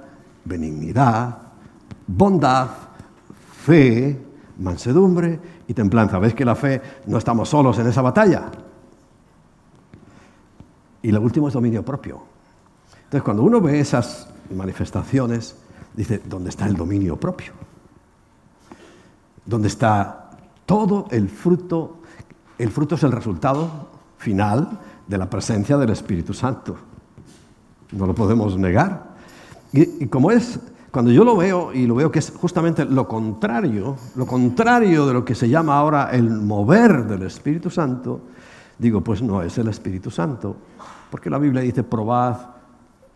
benignidad, 0.45 1.39
bondad, 2.07 2.69
fe, 3.65 4.21
mansedumbre 4.59 5.41
y 5.67 5.73
templanza. 5.73 6.19
¿Veis 6.19 6.35
que 6.35 6.45
la 6.45 6.55
fe 6.55 6.83
no 7.07 7.17
estamos 7.17 7.49
solos 7.49 7.79
en 7.79 7.87
esa 7.87 8.03
batalla? 8.03 8.51
Y 11.01 11.11
lo 11.11 11.23
último 11.23 11.49
es 11.49 11.55
dominio 11.55 11.83
propio. 11.83 12.23
Entonces, 13.05 13.23
cuando 13.23 13.45
uno 13.45 13.63
ve 13.63 13.81
esas 13.81 14.29
manifestaciones, 14.55 15.57
dice, 15.95 16.21
¿dónde 16.23 16.51
está 16.51 16.67
el 16.67 16.77
dominio 16.77 17.17
propio? 17.17 17.72
¿Dónde 19.45 19.69
está 19.69 20.31
todo 20.67 21.07
el 21.11 21.29
fruto? 21.29 21.99
El 22.59 22.71
fruto 22.71 22.95
es 22.95 23.03
el 23.03 23.13
resultado 23.13 23.89
final 24.19 24.79
de 25.07 25.19
la 25.19 25.29
presencia 25.29 25.77
del 25.77 25.91
Espíritu 25.91 26.33
Santo. 26.33 26.77
No 27.93 28.07
lo 28.07 28.15
podemos 28.15 28.57
negar. 28.57 29.13
Y, 29.73 30.05
y, 30.05 30.07
como 30.07 30.31
es, 30.31 30.61
cuando 30.91 31.11
yo 31.11 31.25
lo 31.25 31.37
veo 31.37 31.73
y 31.73 31.87
lo 31.87 31.95
veo 31.95 32.11
que 32.11 32.19
es 32.19 32.31
justamente 32.31 32.85
lo 32.85 33.09
contrario, 33.09 33.97
lo 34.15 34.27
contrario 34.27 35.07
de 35.07 35.15
lo 35.15 35.25
que 35.25 35.35
se 35.35 35.49
llama 35.49 35.77
ahora 35.77 36.11
el 36.13 36.31
mover 36.31 37.07
del 37.07 37.23
Espíritu 37.23 37.71
Santo, 37.71 38.21
digo, 38.79 39.01
pues 39.01 39.23
no 39.23 39.43
es 39.43 39.57
el 39.59 39.69
Espíritu 39.69 40.11
Santo, 40.11 40.57
porque 41.11 41.31
la 41.31 41.39
Biblia 41.39 41.63
dice, 41.63 41.83
probad 41.83 42.37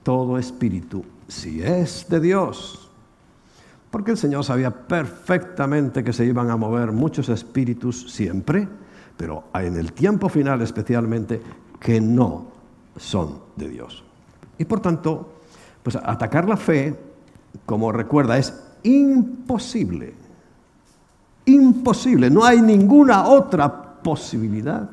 todo 0.03 0.39
espíritu, 0.39 1.05
si 1.27 1.61
es 1.61 2.07
de 2.09 2.21
Dios. 2.21 2.86
Porque 3.91 4.11
el 4.11 4.17
Señor 4.17 4.45
sabía 4.45 4.71
perfectamente 4.71 6.03
que 6.05 6.13
se 6.13 6.25
iban 6.25 6.51
a 6.51 6.57
mover 6.57 6.93
muchos 6.93 7.29
espíritus 7.29 8.13
siempre, 8.13 8.69
pero 9.17 9.45
en 9.55 9.77
el 9.77 9.93
tiempo 9.93 10.29
final 10.29 10.61
especialmente, 10.63 11.41
que 11.81 12.01
no 12.01 12.47
son 12.97 13.39
de 13.57 13.69
Dios. 13.69 14.05
Y 14.59 14.65
por 14.65 14.81
tanto, 14.81 15.35
pues 15.83 15.97
atacar 15.97 16.49
la 16.49 16.57
fe, 16.57 16.99
como 17.65 17.93
recuerda, 17.93 18.39
es 18.39 18.53
imposible. 18.83 20.15
Imposible. 21.45 22.29
No 22.29 22.45
hay 22.45 22.61
ninguna 22.61 23.27
otra 23.27 24.01
posibilidad 24.03 24.91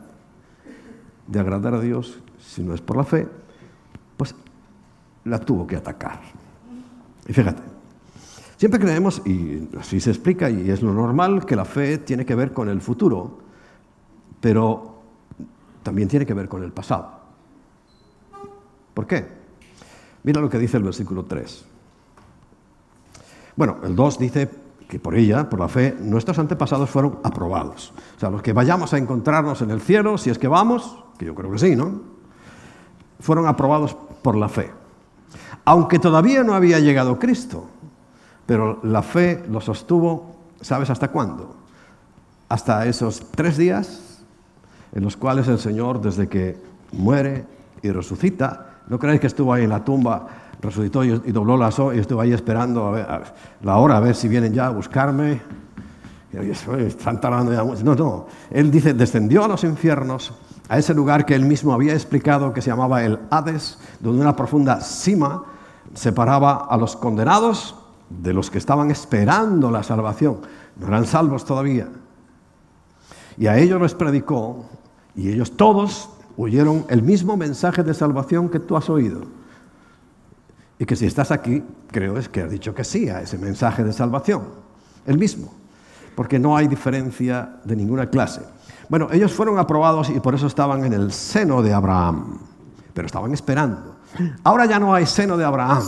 de 1.27 1.39
agradar 1.39 1.73
a 1.73 1.79
Dios 1.79 2.19
si 2.39 2.61
no 2.61 2.73
es 2.73 2.81
por 2.81 2.97
la 2.97 3.03
fe, 3.03 3.27
pues 4.17 4.35
la 5.25 5.39
tuvo 5.39 5.65
que 5.65 5.75
atacar. 5.75 6.19
Y 7.27 7.33
fíjate, 7.33 7.61
siempre 8.63 8.79
creemos, 8.79 9.21
y 9.25 9.67
así 9.77 9.99
se 9.99 10.09
explica, 10.09 10.49
y 10.49 10.69
es 10.69 10.81
lo 10.81 10.93
normal, 10.93 11.45
que 11.45 11.53
la 11.53 11.65
fe 11.65 11.97
tiene 11.97 12.25
que 12.25 12.33
ver 12.33 12.53
con 12.53 12.69
el 12.69 12.79
futuro, 12.79 13.39
pero 14.39 15.01
también 15.83 16.07
tiene 16.07 16.25
que 16.25 16.33
ver 16.33 16.47
con 16.47 16.63
el 16.63 16.71
pasado. 16.71 17.11
¿Por 18.93 19.05
qué? 19.05 19.27
Mira 20.23 20.39
lo 20.39 20.49
que 20.49 20.57
dice 20.59 20.77
el 20.77 20.83
versículo 20.83 21.25
3. 21.25 21.65
Bueno, 23.57 23.79
el 23.83 23.97
2 23.97 24.19
dice 24.19 24.49
que 24.87 24.97
por 24.97 25.15
ella, 25.15 25.49
por 25.49 25.59
la 25.59 25.67
fe, 25.67 25.97
nuestros 25.99 26.39
antepasados 26.39 26.89
fueron 26.89 27.19
aprobados. 27.21 27.91
O 28.15 28.19
sea, 28.21 28.29
los 28.29 28.41
que 28.41 28.53
vayamos 28.53 28.93
a 28.93 28.97
encontrarnos 28.97 29.61
en 29.61 29.71
el 29.71 29.81
cielo, 29.81 30.17
si 30.17 30.29
es 30.29 30.39
que 30.39 30.47
vamos, 30.47 31.03
que 31.17 31.25
yo 31.25 31.35
creo 31.35 31.51
que 31.51 31.59
sí, 31.59 31.75
¿no? 31.75 31.99
fueron 33.19 33.45
aprobados 33.45 33.93
por 34.21 34.37
la 34.37 34.47
fe. 34.47 34.71
Aunque 35.65 35.99
todavía 35.99 36.45
no 36.45 36.53
había 36.53 36.79
llegado 36.79 37.19
Cristo, 37.19 37.67
pero 38.45 38.79
la 38.83 39.01
fe 39.01 39.43
lo 39.49 39.61
sostuvo, 39.61 40.35
¿sabes 40.61 40.89
hasta 40.89 41.09
cuándo? 41.09 41.55
Hasta 42.49 42.85
esos 42.85 43.25
tres 43.31 43.57
días 43.57 44.23
en 44.93 45.03
los 45.03 45.17
cuales 45.17 45.47
el 45.47 45.59
Señor, 45.59 46.01
desde 46.01 46.27
que 46.27 46.57
muere 46.91 47.45
y 47.81 47.89
resucita, 47.89 48.77
no 48.87 48.99
creéis 48.99 49.21
que 49.21 49.27
estuvo 49.27 49.53
ahí 49.53 49.63
en 49.63 49.69
la 49.69 49.83
tumba, 49.83 50.27
resucitó 50.61 51.03
y, 51.03 51.17
dobló 51.31 51.57
la 51.57 51.69
y 51.95 51.99
estuvo 51.99 52.21
ahí 52.21 52.33
esperando 52.33 52.95
la 53.61 53.77
hora 53.77 53.97
a 53.97 53.99
ver 53.99 54.15
si 54.15 54.27
vienen 54.27 54.53
ya 54.53 54.67
a 54.67 54.69
buscarme. 54.69 55.41
están 56.79 57.19
tardando 57.19 57.53
ya 57.53 57.83
No, 57.83 57.95
no. 57.95 58.27
Él 58.51 58.69
dice, 58.71 58.93
descendió 58.93 59.45
a 59.45 59.47
los 59.47 59.63
infiernos 59.63 60.33
a 60.69 60.77
ese 60.77 60.93
lugar 60.93 61.25
que 61.25 61.35
él 61.35 61.45
mismo 61.45 61.73
había 61.73 61.93
explicado 61.93 62.53
que 62.53 62.61
se 62.61 62.69
llamaba 62.69 63.03
el 63.03 63.19
Hades, 63.29 63.77
donde 63.99 64.21
una 64.21 64.35
profunda 64.35 64.79
cima 64.79 65.43
separaba 65.93 66.67
a 66.69 66.77
los 66.77 66.95
condenados 66.95 67.75
de 68.21 68.33
los 68.33 68.49
que 68.49 68.57
estaban 68.57 68.91
esperando 68.91 69.71
la 69.71 69.83
salvación. 69.83 70.39
No 70.77 70.87
eran 70.87 71.05
salvos 71.05 71.45
todavía. 71.45 71.87
Y 73.37 73.47
a 73.47 73.57
ellos 73.57 73.81
les 73.81 73.93
predicó, 73.93 74.65
y 75.15 75.29
ellos 75.29 75.57
todos 75.57 76.09
oyeron 76.37 76.85
el 76.89 77.01
mismo 77.01 77.37
mensaje 77.37 77.83
de 77.83 77.93
salvación 77.93 78.49
que 78.49 78.59
tú 78.59 78.77
has 78.77 78.89
oído. 78.89 79.21
Y 80.79 80.85
que 80.85 80.95
si 80.95 81.05
estás 81.05 81.31
aquí, 81.31 81.63
creo 81.91 82.17
es 82.17 82.29
que 82.29 82.41
has 82.41 82.51
dicho 82.51 82.73
que 82.73 82.83
sí 82.83 83.09
a 83.09 83.21
ese 83.21 83.37
mensaje 83.37 83.83
de 83.83 83.93
salvación, 83.93 84.43
el 85.05 85.17
mismo, 85.17 85.53
porque 86.15 86.39
no 86.39 86.57
hay 86.57 86.67
diferencia 86.67 87.57
de 87.63 87.75
ninguna 87.75 88.09
clase. 88.09 88.41
Bueno, 88.89 89.07
ellos 89.11 89.33
fueron 89.33 89.59
aprobados 89.59 90.09
y 90.09 90.19
por 90.19 90.35
eso 90.35 90.47
estaban 90.47 90.83
en 90.85 90.93
el 90.93 91.11
seno 91.11 91.61
de 91.61 91.73
Abraham, 91.73 92.39
pero 92.93 93.05
estaban 93.05 93.33
esperando. 93.33 93.95
Ahora 94.43 94.65
ya 94.65 94.79
no 94.79 94.93
hay 94.93 95.05
seno 95.05 95.37
de 95.37 95.45
Abraham, 95.45 95.83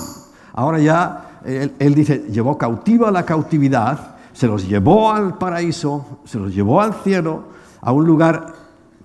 ahora 0.53 0.79
ya 0.79 1.24
él, 1.45 1.95
dice, 1.95 2.25
llevó 2.29 2.57
cautiva 2.57 3.11
la 3.11 3.25
cautividad, 3.25 4.15
se 4.33 4.47
los 4.47 4.67
llevó 4.67 5.11
al 5.11 5.37
paraíso, 5.37 6.19
se 6.25 6.39
los 6.39 6.53
llevó 6.53 6.81
al 6.81 6.93
cielo, 6.95 7.43
a 7.81 7.91
un 7.91 8.05
lugar 8.05 8.53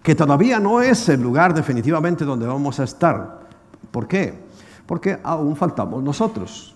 que 0.03 0.15
todavía 0.15 0.59
no 0.59 0.81
es 0.81 1.09
el 1.09 1.21
lugar 1.21 1.53
definitivamente 1.53 2.25
donde 2.25 2.47
vamos 2.47 2.81
a 2.81 2.85
estar. 2.85 3.41
¿Por 3.91 4.09
qué? 4.09 4.35
Porque 4.87 5.19
aún 5.23 5.55
faltamos 5.55 6.03
nosotros. 6.03 6.75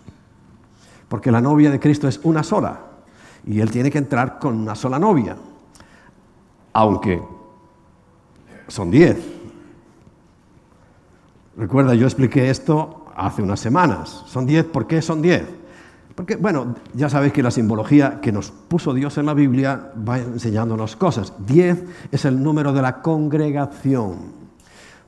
Porque 1.08 1.32
la 1.32 1.40
novia 1.40 1.70
de 1.70 1.80
Cristo 1.80 2.06
es 2.08 2.20
una 2.22 2.42
sola 2.42 2.80
y 3.46 3.60
él 3.60 3.70
tiene 3.70 3.90
que 3.90 3.98
entrar 3.98 4.38
con 4.38 4.56
una 4.56 4.74
sola 4.74 4.98
novia. 4.98 5.36
Aunque 6.74 7.22
son 8.68 8.90
diez. 8.90 9.16
Recuerda, 11.56 11.94
yo 11.94 12.06
expliqué 12.06 12.50
esto 12.50 13.03
hace 13.16 13.42
unas 13.42 13.60
semanas. 13.60 14.24
Son 14.26 14.46
diez, 14.46 14.64
¿por 14.64 14.86
qué 14.86 15.02
son 15.02 15.22
diez? 15.22 15.44
Porque, 16.14 16.36
bueno, 16.36 16.76
ya 16.94 17.08
sabéis 17.08 17.32
que 17.32 17.42
la 17.42 17.50
simbología 17.50 18.20
que 18.20 18.30
nos 18.30 18.50
puso 18.50 18.94
Dios 18.94 19.18
en 19.18 19.26
la 19.26 19.34
Biblia 19.34 19.92
va 20.08 20.18
enseñándonos 20.18 20.94
cosas. 20.94 21.32
Diez 21.38 21.82
es 22.12 22.24
el 22.24 22.40
número 22.40 22.72
de 22.72 22.82
la 22.82 23.02
congregación. 23.02 24.44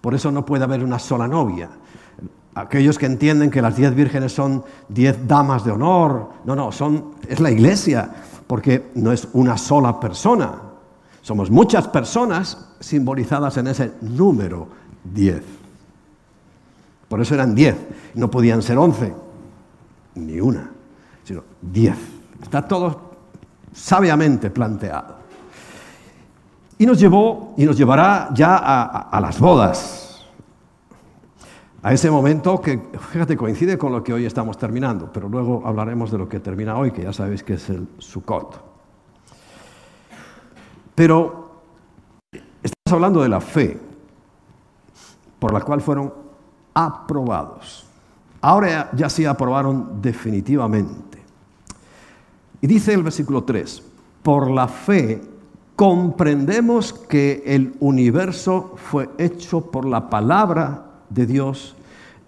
Por 0.00 0.14
eso 0.14 0.32
no 0.32 0.44
puede 0.44 0.64
haber 0.64 0.82
una 0.82 0.98
sola 0.98 1.28
novia. 1.28 1.68
Aquellos 2.54 2.98
que 2.98 3.06
entienden 3.06 3.50
que 3.50 3.62
las 3.62 3.76
diez 3.76 3.94
vírgenes 3.94 4.32
son 4.32 4.64
diez 4.88 5.28
damas 5.28 5.64
de 5.64 5.72
honor, 5.72 6.30
no, 6.44 6.56
no, 6.56 6.72
son, 6.72 7.12
es 7.28 7.38
la 7.38 7.50
iglesia, 7.50 8.10
porque 8.46 8.90
no 8.94 9.12
es 9.12 9.28
una 9.32 9.58
sola 9.58 10.00
persona. 10.00 10.54
Somos 11.22 11.50
muchas 11.50 11.86
personas 11.88 12.74
simbolizadas 12.80 13.56
en 13.58 13.66
ese 13.66 13.92
número 14.00 14.68
diez. 15.04 15.42
Por 17.08 17.20
eso 17.20 17.34
eran 17.34 17.54
diez, 17.54 17.76
no 18.14 18.30
podían 18.30 18.62
ser 18.62 18.78
once, 18.78 19.14
ni 20.14 20.40
una 20.40 20.76
sino 21.26 21.42
diez. 21.60 21.96
Está 22.40 22.62
todo 22.62 23.00
sabiamente 23.72 24.48
planteado. 24.50 25.16
Y 26.78 26.86
nos 26.86 27.00
llevó 27.00 27.54
y 27.56 27.64
nos 27.64 27.76
llevará 27.76 28.28
ya 28.32 28.56
a, 28.56 29.20
las 29.20 29.40
bodas. 29.40 30.24
A 31.82 31.92
ese 31.92 32.10
momento 32.10 32.60
que, 32.60 32.80
fíjate, 33.12 33.36
coincide 33.36 33.76
con 33.76 33.92
lo 33.92 34.04
que 34.04 34.12
hoy 34.12 34.24
estamos 34.24 34.56
terminando, 34.56 35.10
pero 35.12 35.28
luego 35.28 35.62
hablaremos 35.64 36.12
de 36.12 36.18
lo 36.18 36.28
que 36.28 36.38
termina 36.38 36.76
hoy, 36.76 36.92
que 36.92 37.02
ya 37.02 37.12
sabéis 37.12 37.42
que 37.42 37.54
es 37.54 37.70
el 37.70 37.88
Sukkot. 37.98 38.62
Pero 40.94 41.62
estamos 42.62 42.92
hablando 42.92 43.22
de 43.22 43.28
la 43.28 43.40
fe, 43.40 43.80
por 45.38 45.52
la 45.52 45.60
cual 45.60 45.80
fueron 45.80 46.12
aprobados. 46.76 47.86
Ahora 48.42 48.90
ya 48.92 49.08
sí 49.08 49.24
aprobaron 49.24 50.02
definitivamente. 50.02 51.18
Y 52.60 52.66
dice 52.66 52.92
el 52.92 53.02
versículo 53.02 53.44
3, 53.44 53.82
por 54.22 54.50
la 54.50 54.68
fe 54.68 55.22
comprendemos 55.74 56.92
que 56.92 57.42
el 57.46 57.74
universo 57.80 58.74
fue 58.76 59.08
hecho 59.16 59.62
por 59.70 59.86
la 59.86 60.10
palabra 60.10 60.84
de 61.08 61.26
Dios, 61.26 61.74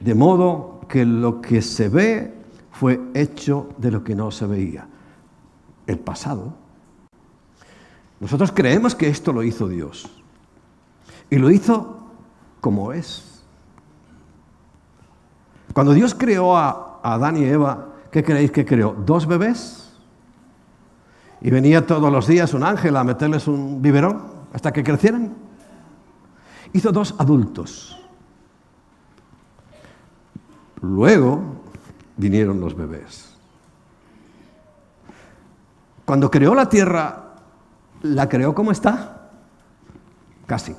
de 0.01 0.15
modo 0.15 0.81
que 0.89 1.05
lo 1.05 1.43
que 1.43 1.61
se 1.61 1.91
ve 1.91 2.33
fue 2.73 3.01
hecho 3.13 3.69
de 3.77 3.91
lo 3.91 4.03
que 4.03 4.15
no 4.15 4.31
se 4.31 4.47
veía. 4.47 4.89
El 5.87 5.99
pasado. 5.99 6.55
Nosotros 8.19 8.51
creemos 8.53 8.95
que 8.95 9.09
esto 9.09 9.33
lo 9.33 9.43
hizo 9.43 9.69
Dios. 9.69 10.09
Y 11.29 11.37
lo 11.37 11.51
hizo 11.51 11.99
como 12.61 12.93
es. 12.93 13.28
Cuando 15.73 15.93
Dios 15.93 16.15
creó 16.15 16.57
a 16.57 17.01
Adán 17.03 17.37
y 17.37 17.45
Eva, 17.45 17.89
¿qué 18.11 18.25
creéis 18.25 18.51
que 18.51 18.65
creó? 18.65 18.97
¿Dos 19.05 19.27
bebés? 19.27 19.93
Y 21.41 21.51
venía 21.51 21.87
todos 21.87 22.13
los 22.13 22.27
días 22.27 22.53
un 22.55 22.65
ángel 22.65 22.97
a 22.97 23.05
meterles 23.05 23.47
un 23.47 23.81
biberón 23.81 24.23
hasta 24.53 24.73
que 24.73 24.83
crecieran. 24.83 25.35
Hizo 26.73 26.91
dos 26.93 27.15
adultos. 27.19 27.99
Luego 30.81 31.43
vinieron 32.17 32.61
los 32.61 32.77
bebés. 32.77 33.35
Cuando 36.05 36.31
creó 36.31 36.55
la 36.55 36.69
tierra, 36.69 37.35
¿la 38.03 38.29
creó 38.29 38.55
como 38.55 38.73
está? 38.73 39.31
Casi. 40.47 40.75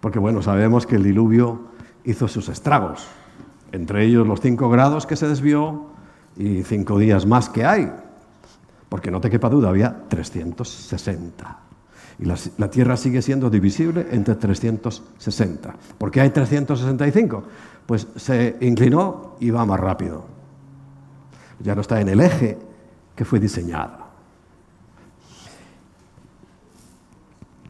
Porque 0.00 0.18
bueno, 0.18 0.42
sabemos 0.42 0.86
que 0.86 0.96
el 0.96 1.02
diluvio 1.02 1.68
hizo 2.04 2.28
sus 2.28 2.48
estragos. 2.48 3.06
Entre 3.72 4.04
ellos 4.04 4.26
los 4.26 4.40
cinco 4.40 4.68
grados 4.68 5.06
que 5.06 5.16
se 5.16 5.28
desvió 5.28 5.86
y 6.36 6.62
cinco 6.62 6.98
días 6.98 7.26
más 7.26 7.48
que 7.48 7.64
hay. 7.64 7.90
Porque 8.88 9.10
no 9.10 9.20
te 9.20 9.30
quepa 9.30 9.48
duda, 9.48 9.68
había 9.68 10.08
360. 10.08 11.58
Y 12.18 12.24
la, 12.24 12.70
Tierra 12.70 12.96
sigue 12.96 13.22
siendo 13.22 13.48
divisible 13.48 14.08
entre 14.10 14.34
360. 14.34 15.74
¿Por 15.96 16.10
qué 16.10 16.20
hay 16.20 16.30
365? 16.30 17.44
Pues 17.86 18.08
se 18.16 18.56
inclinó 18.60 19.36
y 19.40 19.50
va 19.50 19.64
más 19.64 19.80
rápido. 19.80 20.24
Ya 21.60 21.74
no 21.74 21.80
está 21.80 22.00
en 22.00 22.08
el 22.08 22.20
eje 22.20 22.58
que 23.14 23.24
fue 23.24 23.38
diseñado. 23.38 24.10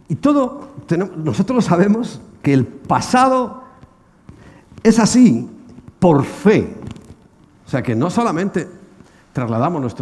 Y 0.09 0.17
todo, 0.17 0.71
nosotros 1.17 1.65
sabemos 1.65 2.21
que 2.43 2.53
el 2.53 2.67
pasado 2.67 3.63
es 4.83 4.99
así 4.99 5.49
por 6.01 6.25
fe. 6.25 6.75
O 7.65 7.71
sea 7.71 7.83
que 7.83 7.95
no 7.95 8.11
solamente 8.11 8.69
trasladamos 9.33 9.95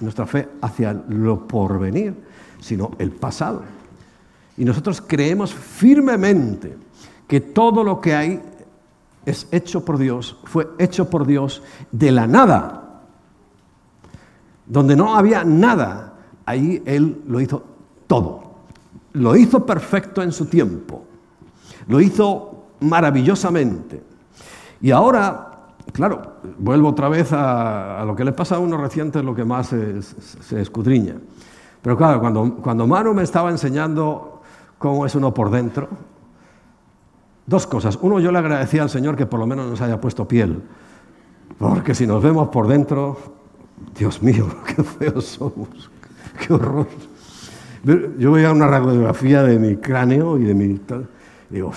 nuestra 0.00 0.26
fe 0.26 0.48
hacia 0.60 0.92
lo 1.08 1.46
porvenir, 1.46 2.14
sino 2.60 2.90
el 2.98 3.12
pasado. 3.12 3.62
Y 4.56 4.64
nosotros 4.64 5.00
creemos 5.00 5.54
firmemente 5.54 6.76
que 7.28 7.40
todo 7.40 7.84
lo 7.84 8.00
que 8.00 8.14
hay 8.14 8.42
es 9.24 9.46
hecho 9.52 9.84
por 9.84 9.98
Dios, 9.98 10.38
fue 10.44 10.68
hecho 10.78 11.08
por 11.08 11.26
Dios 11.26 11.62
de 11.92 12.10
la 12.10 12.26
nada. 12.26 13.02
Donde 14.66 14.96
no 14.96 15.14
había 15.14 15.44
nada, 15.44 16.14
ahí 16.44 16.82
Él 16.86 17.22
lo 17.28 17.40
hizo 17.40 17.62
todo. 18.06 18.54
Lo 19.12 19.36
hizo 19.36 19.64
perfecto 19.64 20.22
en 20.22 20.32
su 20.32 20.46
tiempo. 20.46 21.04
Lo 21.86 22.00
hizo 22.00 22.64
maravillosamente. 22.80 24.02
Y 24.80 24.90
ahora 24.90 25.48
Claro, 25.92 26.36
vuelvo 26.58 26.88
otra 26.88 27.08
vez 27.08 27.32
a, 27.32 28.04
lo 28.06 28.14
que 28.14 28.24
le 28.24 28.32
pasa 28.32 28.56
a 28.56 28.58
uno 28.58 28.76
reciente, 28.76 29.22
lo 29.22 29.34
que 29.34 29.44
más 29.44 29.68
se, 29.68 30.60
escudriña. 30.60 31.16
Pero 31.82 31.96
claro, 31.96 32.20
cuando, 32.20 32.56
cuando 32.56 32.86
Manu 32.86 33.14
me 33.14 33.22
estaba 33.22 33.50
enseñando 33.50 34.42
cómo 34.76 35.06
es 35.06 35.14
uno 35.14 35.32
por 35.32 35.50
dentro, 35.50 35.88
dos 37.46 37.66
cosas. 37.66 37.98
Uno, 38.02 38.20
yo 38.20 38.30
le 38.30 38.38
agradecía 38.38 38.82
al 38.82 38.90
Señor 38.90 39.16
que 39.16 39.26
por 39.26 39.40
lo 39.40 39.46
menos 39.46 39.66
nos 39.68 39.80
haya 39.80 40.00
puesto 40.00 40.28
piel. 40.28 40.62
Porque 41.58 41.94
si 41.94 42.06
nos 42.06 42.22
vemos 42.22 42.48
por 42.48 42.68
dentro, 42.68 43.16
Dios 43.96 44.22
mío, 44.22 44.46
qué 44.66 44.82
feos 44.82 45.24
somos, 45.24 45.90
qué 46.38 46.52
horror. 46.52 46.86
Yo 48.18 48.32
veía 48.32 48.52
una 48.52 48.66
radiografía 48.66 49.42
de 49.42 49.58
mi 49.58 49.76
cráneo 49.76 50.36
y 50.36 50.44
de 50.44 50.54
mi... 50.54 50.64
Y 50.64 51.54
digo, 51.54 51.72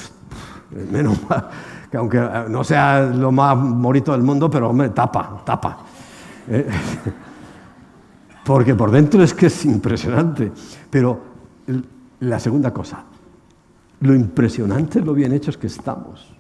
menos 0.92 1.18
mal 1.30 1.50
que 1.92 1.98
aunque 1.98 2.18
eh, 2.18 2.46
no 2.48 2.64
sea 2.64 3.02
lo 3.02 3.32
más 3.34 3.58
bonito 3.60 4.14
del 4.14 4.24
mundo, 4.24 4.50
pero 4.50 4.70
hombre, 4.70 4.90
tapa, 4.90 5.42
tapa. 5.46 5.80
Eh, 6.48 6.68
porque 8.46 8.74
por 8.74 8.92
dentro 8.92 9.22
es 9.22 9.34
que 9.34 9.48
es 9.48 9.66
impresionante. 9.66 10.52
Pero 10.90 11.20
la 12.22 12.40
segunda 12.40 12.74
cosa, 12.74 13.04
lo 14.00 14.16
impresionante 14.16 15.00
es 15.00 15.06
lo 15.06 15.14
bien 15.14 15.34
hechos 15.34 15.58
que 15.58 15.68
estamos. 15.68 16.34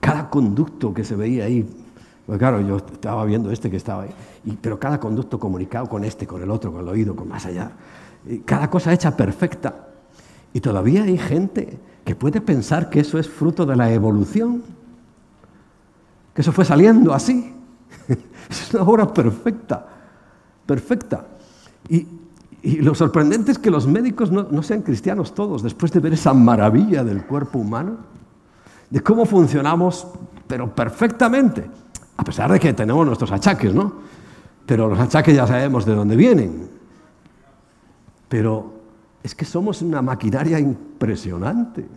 Cada 0.00 0.28
conducto 0.28 0.92
que 0.92 1.04
se 1.04 1.14
veía 1.14 1.44
ahí, 1.44 1.64
pues 2.26 2.38
claro, 2.38 2.60
yo 2.60 2.78
estaba 2.78 3.24
viendo 3.24 3.52
este 3.52 3.70
que 3.70 3.76
estaba 3.76 4.02
ahí, 4.02 4.58
pero 4.60 4.80
cada 4.80 4.98
conducto 4.98 5.38
comunicado 5.38 5.88
con 5.88 6.04
este, 6.04 6.26
con 6.26 6.42
el 6.42 6.50
otro, 6.50 6.72
con 6.72 6.80
el 6.80 6.88
oído, 6.88 7.14
con 7.14 7.28
más 7.28 7.46
allá, 7.46 7.70
cada 8.44 8.68
cosa 8.68 8.92
hecha 8.92 9.16
perfecta. 9.16 9.90
Y 10.52 10.60
todavía 10.60 11.04
hay 11.04 11.18
gente 11.18 11.78
que 12.04 12.14
puede 12.14 12.40
pensar 12.40 12.90
que 12.90 13.00
eso 13.00 13.18
es 13.18 13.28
fruto 13.28 13.64
de 13.64 13.76
la 13.76 13.90
evolución, 13.90 14.62
que 16.34 16.42
eso 16.42 16.52
fue 16.52 16.64
saliendo 16.64 17.14
así. 17.14 17.54
es 18.50 18.74
una 18.74 18.82
obra 18.82 19.12
perfecta, 19.12 19.86
perfecta. 20.66 21.26
Y, 21.88 22.06
lo 22.80 22.94
sorprendente 22.94 23.52
es 23.52 23.58
que 23.58 23.70
los 23.70 23.86
médicos 23.86 24.30
no, 24.30 24.44
no 24.50 24.62
sean 24.62 24.80
cristianos 24.80 25.34
todos, 25.34 25.62
después 25.62 25.92
de 25.92 26.00
ver 26.00 26.14
esa 26.14 26.32
maravilla 26.32 27.04
del 27.04 27.26
cuerpo 27.26 27.58
humano, 27.58 27.98
de 28.88 29.02
cómo 29.02 29.26
funcionamos, 29.26 30.06
pero 30.46 30.74
perfectamente, 30.74 31.68
a 32.16 32.24
pesar 32.24 32.50
de 32.50 32.58
que 32.58 32.72
tenemos 32.72 33.04
nuestros 33.04 33.30
achaques, 33.32 33.74
¿no? 33.74 33.92
Pero 34.64 34.88
los 34.88 34.98
achaques 34.98 35.34
ya 35.36 35.46
sabemos 35.46 35.84
de 35.84 35.94
dónde 35.94 36.16
vienen. 36.16 36.70
Pero 38.30 38.73
es 39.24 39.34
que 39.34 39.46
somos 39.46 39.80
una 39.80 40.02
maquinaria 40.02 40.60
impresionante. 40.60 41.88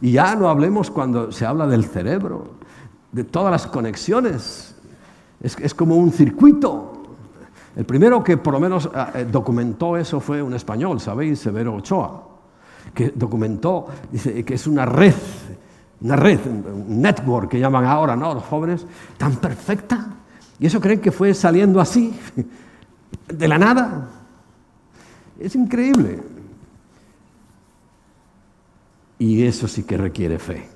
Y 0.00 0.12
ya 0.12 0.36
no 0.36 0.48
hablemos 0.48 0.88
cuando 0.88 1.32
se 1.32 1.44
habla 1.44 1.66
del 1.66 1.84
cerebro, 1.84 2.52
de 3.10 3.24
todas 3.24 3.50
las 3.50 3.66
conexiones. 3.66 4.76
Es, 5.40 5.74
como 5.74 5.96
un 5.96 6.12
circuito. 6.12 6.92
El 7.74 7.84
primero 7.84 8.22
que 8.22 8.36
por 8.36 8.54
lo 8.54 8.60
menos 8.60 8.88
ah, 8.94 9.10
eh, 9.14 9.26
documentó 9.30 9.96
eso 9.96 10.20
fue 10.20 10.40
un 10.40 10.54
español, 10.54 11.00
¿sabéis? 11.00 11.40
Severo 11.40 11.74
Ochoa, 11.74 12.22
que 12.94 13.12
documentó, 13.16 13.86
que 14.22 14.54
es 14.54 14.66
una 14.68 14.86
red, 14.86 15.14
una 16.02 16.14
red, 16.14 16.38
un 16.46 17.02
network 17.02 17.50
que 17.50 17.58
llaman 17.58 17.84
ahora, 17.84 18.14
¿no? 18.14 18.32
Los 18.32 18.44
jóvenes, 18.44 18.86
tan 19.18 19.36
perfecta. 19.36 20.06
Y 20.60 20.66
eso 20.66 20.80
creen 20.80 21.00
que 21.00 21.10
fue 21.10 21.34
saliendo 21.34 21.80
así, 21.80 22.16
de 23.26 23.48
la 23.48 23.58
nada. 23.58 24.08
Es 25.40 25.56
increíble. 25.56 26.33
Y 29.18 29.44
eso 29.44 29.68
sí 29.68 29.84
que 29.84 29.96
requiere 29.96 30.38
fe. 30.38 30.68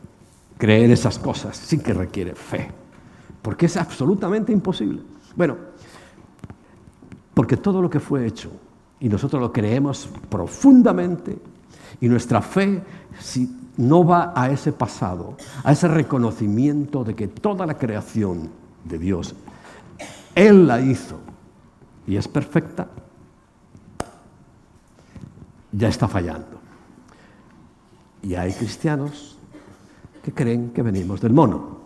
Creer 0.57 0.91
esas 0.91 1.19
cosas 1.19 1.57
sí 1.57 1.79
que 1.79 1.93
requiere 1.93 2.35
fe. 2.35 2.71
Porque 3.43 3.67
es 3.67 3.77
absolutamente 3.77 4.53
imposible. 4.53 5.03
Bueno, 5.37 5.57
porque 7.35 7.57
todo 7.57 7.81
lo 7.81 7.89
que 7.89 8.01
fue 8.01 8.27
hecho, 8.27 8.51
y 9.01 9.09
nosotros 9.09 9.41
lo 9.41 9.53
creemos 9.53 10.09
profundamente, 10.29 11.39
y 12.01 12.09
nuestra 12.09 12.43
fe 12.43 12.83
si 13.19 13.49
no 13.77 14.05
va 14.05 14.33
a 14.35 14.51
ese 14.51 14.73
pasado, 14.73 15.37
a 15.63 15.73
ese 15.73 15.87
reconocimiento 15.87 17.05
de 17.05 17.15
que 17.15 17.29
toda 17.29 17.65
la 17.65 17.75
creación 17.75 18.51
de 18.85 18.99
Dios, 18.99 19.35
Él 20.35 20.67
la 20.67 20.81
hizo 20.81 21.21
y 22.07 22.17
es 22.17 22.27
perfecta, 22.27 22.89
ya 25.71 25.89
está 25.89 26.09
fallando. 26.09 26.58
Y 28.23 28.35
hay 28.35 28.53
cristianos 28.53 29.39
que 30.23 30.33
creen 30.33 30.71
que 30.71 30.83
venimos 30.83 31.21
del 31.21 31.33
mono. 31.33 31.79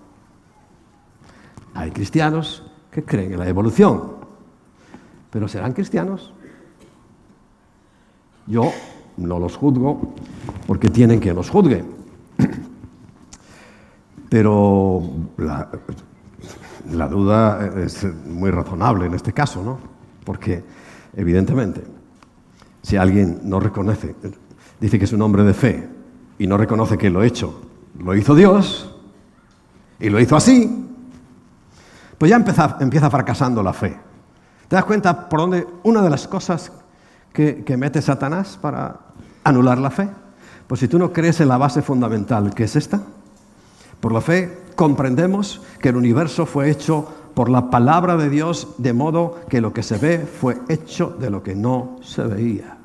Hay 1.74 1.90
cristianos 1.90 2.62
que 2.90 3.04
creen 3.04 3.32
en 3.32 3.38
la 3.38 3.48
evolución. 3.48 4.16
Pero 5.30 5.48
serán 5.48 5.72
cristianos. 5.72 6.32
Yo 8.46 8.70
no 9.16 9.38
los 9.38 9.56
juzgo 9.56 10.14
porque 10.66 10.88
tienen 10.88 11.20
que 11.20 11.32
los 11.32 11.48
juzgue. 11.48 11.84
Pero 14.28 15.02
la, 15.38 15.70
la 16.90 17.08
duda 17.08 17.70
es 17.82 18.04
muy 18.26 18.50
razonable 18.50 19.06
en 19.06 19.14
este 19.14 19.32
caso, 19.32 19.62
¿no? 19.62 19.78
Porque 20.24 20.64
evidentemente, 21.14 21.82
si 22.82 22.96
alguien 22.96 23.40
no 23.44 23.60
reconoce, 23.60 24.14
dice 24.80 24.98
que 24.98 25.04
es 25.04 25.12
un 25.12 25.22
hombre 25.22 25.44
de 25.44 25.54
fe, 25.54 25.88
y 26.38 26.46
no 26.46 26.56
reconoce 26.56 26.98
que 26.98 27.10
lo 27.10 27.22
hecho 27.22 27.62
lo 27.98 28.14
hizo 28.14 28.34
Dios 28.34 28.90
y 29.98 30.10
lo 30.10 30.20
hizo 30.20 30.36
así, 30.36 30.88
pues 32.18 32.30
ya 32.30 32.36
empieza, 32.36 32.76
empieza 32.80 33.10
fracasando 33.10 33.62
la 33.62 33.72
fe. 33.72 33.98
¿Te 34.68 34.76
das 34.76 34.84
cuenta 34.84 35.28
por 35.28 35.40
dónde 35.40 35.66
una 35.82 36.02
de 36.02 36.10
las 36.10 36.26
cosas 36.26 36.72
que, 37.32 37.62
que 37.64 37.76
mete 37.76 38.00
Satanás 38.02 38.58
para 38.60 38.98
anular 39.44 39.78
la 39.78 39.90
fe? 39.90 40.08
Pues 40.66 40.80
si 40.80 40.88
tú 40.88 40.98
no 40.98 41.12
crees 41.12 41.40
en 41.40 41.48
la 41.48 41.58
base 41.58 41.82
fundamental, 41.82 42.54
que 42.54 42.64
es 42.64 42.76
esta, 42.76 43.00
por 44.00 44.12
la 44.12 44.20
fe 44.20 44.62
comprendemos 44.74 45.60
que 45.80 45.90
el 45.90 45.96
universo 45.96 46.46
fue 46.46 46.70
hecho 46.70 47.06
por 47.34 47.48
la 47.48 47.70
palabra 47.70 48.16
de 48.16 48.30
Dios, 48.30 48.74
de 48.78 48.92
modo 48.92 49.40
que 49.48 49.60
lo 49.60 49.72
que 49.72 49.82
se 49.82 49.98
ve 49.98 50.18
fue 50.18 50.60
hecho 50.68 51.16
de 51.18 51.30
lo 51.30 51.42
que 51.42 51.54
no 51.54 51.98
se 52.02 52.22
veía. 52.22 52.76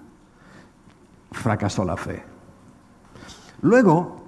Fracasó 1.31 1.83
la 1.83 1.97
fe. 1.97 2.37
Luego, 3.62 4.24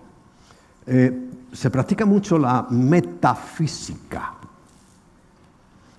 eh, 0.85 1.29
se 1.51 1.69
practica 1.69 2.05
mucho 2.05 2.37
la 2.37 2.67
metafísica. 2.69 4.33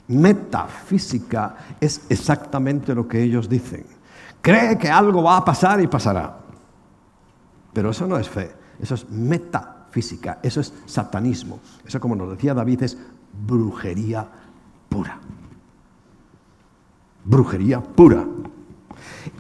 Metafísica 0.09 1.57
es 1.81 2.03
exactamente 2.09 2.95
lo 2.95 3.07
que 3.07 3.23
ellos 3.23 3.49
dicen. 3.49 3.85
Cree 4.41 4.77
que 4.79 4.89
algo 4.89 5.23
va 5.23 5.37
a 5.37 5.45
pasar 5.45 5.81
y 5.81 5.87
pasará. 5.87 6.39
Pero 7.73 7.91
eso 7.91 8.07
no 8.07 8.19
es 8.19 8.29
fe, 8.29 8.53
eso 8.81 8.95
es 8.95 9.09
metafísica, 9.09 10.41
eso 10.43 10.61
es 10.61 10.73
satanismo. 10.87 11.61
Eso, 11.85 12.01
como 12.01 12.17
nos 12.17 12.31
decía 12.31 12.55
David, 12.55 12.83
es 12.83 12.99
brujería 13.47 14.27
pura. 14.89 15.21
Brujería 17.25 17.81
pura. 17.81 18.25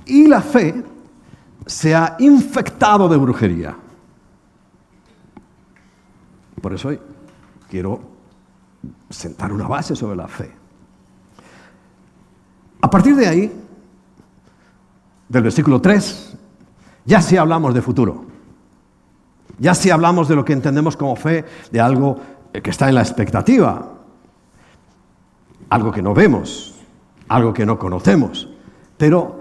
Y 0.07 0.29
la 0.29 0.41
fe 0.41 0.85
se 1.67 1.95
ha 1.95 2.17
infectado 2.21 3.09
de 3.09 3.17
brujería. 3.17 3.77
Por 6.61 6.75
eso 6.75 6.91
quiero 7.69 8.01
sentar 9.09 9.53
una 9.53 9.67
base 9.67 9.97
sobre 9.97 10.17
la 10.17 10.29
fe. 10.29 10.51
A 12.83 12.91
partir 12.91 13.15
de 13.17 13.27
ahí, 13.27 13.53
del 15.29 15.43
versículo 15.43 15.81
3, 15.81 16.37
ya 17.05 17.21
sí 17.23 17.37
hablamos 17.37 17.75
de 17.75 17.83
futuro. 17.83 18.25
Ya 19.59 19.75
sí 19.75 19.91
hablamos 19.91 20.29
de 20.29 20.37
lo 20.37 20.45
que 20.45 20.53
entendemos 20.53 20.97
como 20.97 21.17
fe, 21.17 21.45
de 21.71 21.81
algo 21.81 22.19
que 22.53 22.71
está 22.71 22.89
en 22.89 22.95
la 22.95 23.03
expectativa, 23.03 23.93
algo 25.69 25.93
que 25.93 26.03
no 26.03 26.15
vemos, 26.15 26.75
algo 27.29 27.53
que 27.53 27.67
no 27.67 27.79
conocemos. 27.79 28.49
Pero 28.97 29.41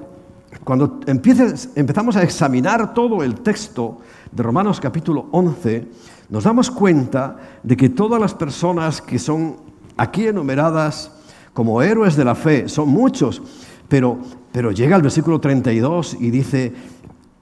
cuando 0.63 0.99
empezamos 1.05 2.15
a 2.17 2.23
examinar 2.23 2.93
todo 2.93 3.23
el 3.23 3.41
texto 3.41 3.99
de 4.31 4.43
Romanos 4.43 4.79
capítulo 4.79 5.27
11, 5.31 5.87
nos 6.29 6.43
damos 6.43 6.69
cuenta 6.69 7.37
de 7.63 7.75
que 7.75 7.89
todas 7.89 8.21
las 8.21 8.33
personas 8.33 9.01
que 9.01 9.19
son 9.19 9.57
aquí 9.97 10.27
enumeradas 10.27 11.11
como 11.53 11.81
héroes 11.81 12.15
de 12.15 12.23
la 12.23 12.35
fe, 12.35 12.69
son 12.69 12.89
muchos, 12.89 13.41
pero, 13.87 14.17
pero 14.51 14.71
llega 14.71 14.95
el 14.95 15.01
versículo 15.01 15.39
32 15.39 16.17
y 16.19 16.29
dice, 16.29 16.73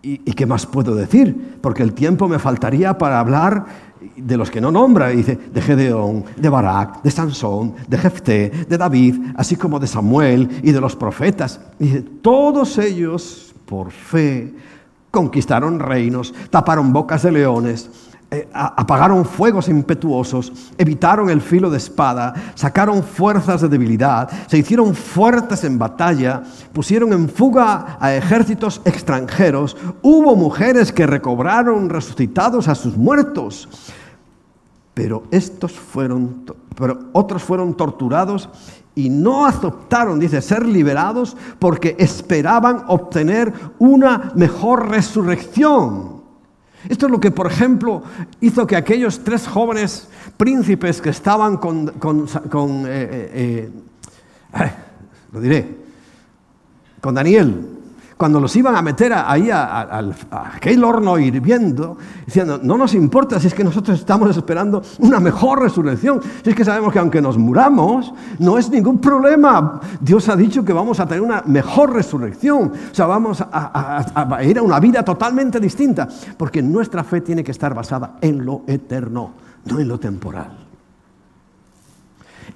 ¿y, 0.02 0.18
qué 0.18 0.46
más 0.46 0.66
puedo 0.66 0.96
decir? 0.96 1.58
Porque 1.62 1.84
el 1.84 1.94
tiempo 1.94 2.28
me 2.28 2.40
faltaría 2.40 2.98
para 2.98 3.20
hablar 3.20 3.66
de 4.16 4.38
los 4.38 4.50
que 4.50 4.62
no 4.62 4.72
nombra, 4.72 5.10
dice, 5.10 5.38
de 5.54 5.62
Gedeón, 5.62 6.24
de 6.38 6.50
Barak, 6.50 7.04
de 7.04 7.12
Sansón, 7.12 7.76
de 7.88 7.98
Jefté, 7.98 8.50
de 8.68 8.78
David, 8.78 9.16
así 9.36 9.56
como 9.56 9.80
de 9.80 9.88
Samuel 9.88 10.62
y 10.64 10.72
de 10.72 10.82
los 10.82 10.96
profetas. 10.96 11.60
Dice, 11.78 12.02
todos 12.22 12.78
ellos, 12.78 13.54
por 13.66 13.92
fe, 13.92 14.54
conquistaron 15.12 15.80
reinos, 15.80 16.34
taparon 16.50 16.94
bocas 16.94 17.24
de 17.24 17.32
leones, 17.34 17.90
eh, 18.30 18.46
apagaron 18.52 19.24
fuegos 19.24 19.70
impetuosos, 19.70 20.52
evitaron 20.78 21.30
el 21.30 21.40
filo 21.40 21.70
de 21.70 21.78
espada, 21.78 22.34
sacaron 22.56 23.02
fuerzas 23.02 23.62
de 23.62 23.70
debilidad, 23.70 24.30
se 24.48 24.58
hicieron 24.58 24.94
fuertes 24.96 25.64
en 25.64 25.80
batalla, 25.80 26.44
pusieron 26.74 27.14
en 27.14 27.30
fuga 27.30 27.98
a 28.02 28.14
ejércitos 28.14 28.82
extranjeros, 28.84 29.78
hubo 30.02 30.36
mujeres 30.36 30.92
que 30.92 31.08
recobraron 31.08 31.90
resucitados 31.90 32.68
a 32.68 32.76
sus 32.76 32.98
muertos, 32.98 33.70
pero 34.94 35.24
estos 35.32 35.80
pero 36.76 37.00
otros 37.14 37.42
fueron 37.42 37.76
torturados 37.78 38.50
y 38.94 39.10
no 39.10 39.46
aceptaron, 39.46 40.20
dice, 40.20 40.42
ser 40.42 40.66
liberados 40.66 41.38
porque 41.60 41.96
esperaban 41.98 42.84
obtener 42.88 43.54
una 43.80 44.34
mejor 44.36 44.90
resurrección. 44.90 46.17
Esto 46.90 47.08
es 47.08 47.12
lo 47.12 47.20
que, 47.20 47.32
por 47.32 47.48
ejemplo, 47.48 48.04
hizo 48.40 48.68
que 48.68 48.76
aquellos 48.76 49.24
tres 49.24 49.48
jóvenes 49.48 50.08
príncipes 50.38 51.02
que 51.02 51.10
estaban 51.10 51.58
con, 51.58 51.90
eh, 51.90 53.30
eh, 53.34 53.72
eh, 54.54 54.72
lo 55.32 55.42
diré, 55.42 55.76
con 57.02 57.16
Daniel, 57.16 57.77
cuando 58.18 58.40
los 58.40 58.56
iban 58.56 58.76
a 58.76 58.82
meter 58.82 59.14
ahí 59.14 59.50
a, 59.52 60.00
aquel 60.56 60.84
horno 60.84 61.20
hirviendo, 61.20 61.98
diciendo, 62.26 62.60
no 62.62 62.78
nos 62.78 62.96
importa 62.96 63.40
si 63.40 63.48
es 63.48 63.54
que 63.54 63.64
nosotros 63.64 64.00
estamos 64.00 64.36
esperando 64.36 64.82
una 65.00 65.20
mejor 65.20 65.62
resurrección, 65.62 66.20
si 66.44 66.50
es 66.50 66.56
que 66.56 66.66
sabemos 66.66 66.92
que 66.92 67.00
aunque 67.00 67.22
nos 67.22 67.38
muramos, 67.38 68.12
no 68.40 68.58
es 68.58 68.70
ningún 68.70 69.00
problema. 69.00 69.80
Dios 70.02 70.28
ha 70.30 70.36
dicho 70.36 70.66
que 70.66 70.74
vamos 70.74 71.00
a 71.00 71.06
tener 71.06 71.22
una 71.22 71.44
mejor 71.46 71.94
resurrección, 71.94 72.74
o 72.92 72.96
sea, 72.96 73.06
vamos 73.06 73.44
a 73.52 74.44
ir 74.44 74.58
a 74.58 74.64
una 74.64 74.80
vida 74.80 75.04
totalmente 75.04 75.60
distinta, 75.60 76.08
porque 76.38 76.62
nuestra 76.62 77.04
fe 77.04 77.22
tiene 77.22 77.44
que 77.44 77.52
estar 77.52 77.74
basada 77.74 78.16
en 78.20 78.44
lo 78.44 78.64
eterno, 78.68 79.32
no 79.66 79.80
en 79.80 79.88
lo 79.88 80.00
temporal. 80.00 80.67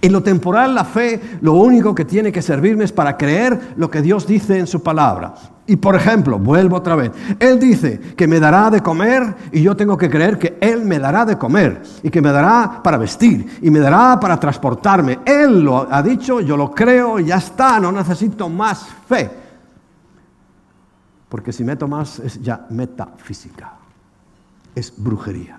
En 0.03 0.11
lo 0.11 0.23
temporal, 0.23 0.73
la 0.73 0.83
fe 0.83 1.21
lo 1.41 1.53
único 1.53 1.93
que 1.93 2.05
tiene 2.05 2.31
que 2.31 2.41
servirme 2.41 2.85
es 2.85 2.91
para 2.91 3.17
creer 3.17 3.73
lo 3.77 3.91
que 3.91 4.01
Dios 4.01 4.25
dice 4.25 4.57
en 4.57 4.65
su 4.65 4.81
palabra. 4.81 5.35
Y 5.67 5.75
por 5.75 5.95
ejemplo, 5.95 6.39
vuelvo 6.39 6.77
otra 6.77 6.95
vez, 6.95 7.11
Él 7.39 7.59
dice 7.59 7.99
que 8.17 8.27
me 8.27 8.39
dará 8.39 8.71
de 8.71 8.81
comer 8.81 9.35
y 9.51 9.61
yo 9.61 9.77
tengo 9.77 9.95
que 9.95 10.09
creer 10.09 10.39
que 10.39 10.57
Él 10.59 10.83
me 10.83 10.97
dará 10.97 11.23
de 11.23 11.37
comer 11.37 11.83
y 12.01 12.09
que 12.09 12.19
me 12.19 12.31
dará 12.31 12.81
para 12.83 12.97
vestir 12.97 13.59
y 13.61 13.69
me 13.69 13.79
dará 13.79 14.19
para 14.19 14.39
transportarme. 14.39 15.19
Él 15.23 15.61
lo 15.61 15.87
ha 15.93 16.01
dicho, 16.01 16.41
yo 16.41 16.57
lo 16.57 16.71
creo, 16.71 17.19
ya 17.19 17.37
está, 17.37 17.79
no 17.79 17.91
necesito 17.91 18.49
más 18.49 18.87
fe. 19.07 19.29
porque 21.29 21.53
si 21.53 21.63
meto 21.63 21.87
más 21.87 22.19
es 22.19 22.41
ya 22.41 22.65
metafísica, 22.71 23.75
es 24.75 24.91
brujería, 24.97 25.57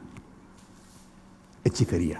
hechicería. 1.64 2.18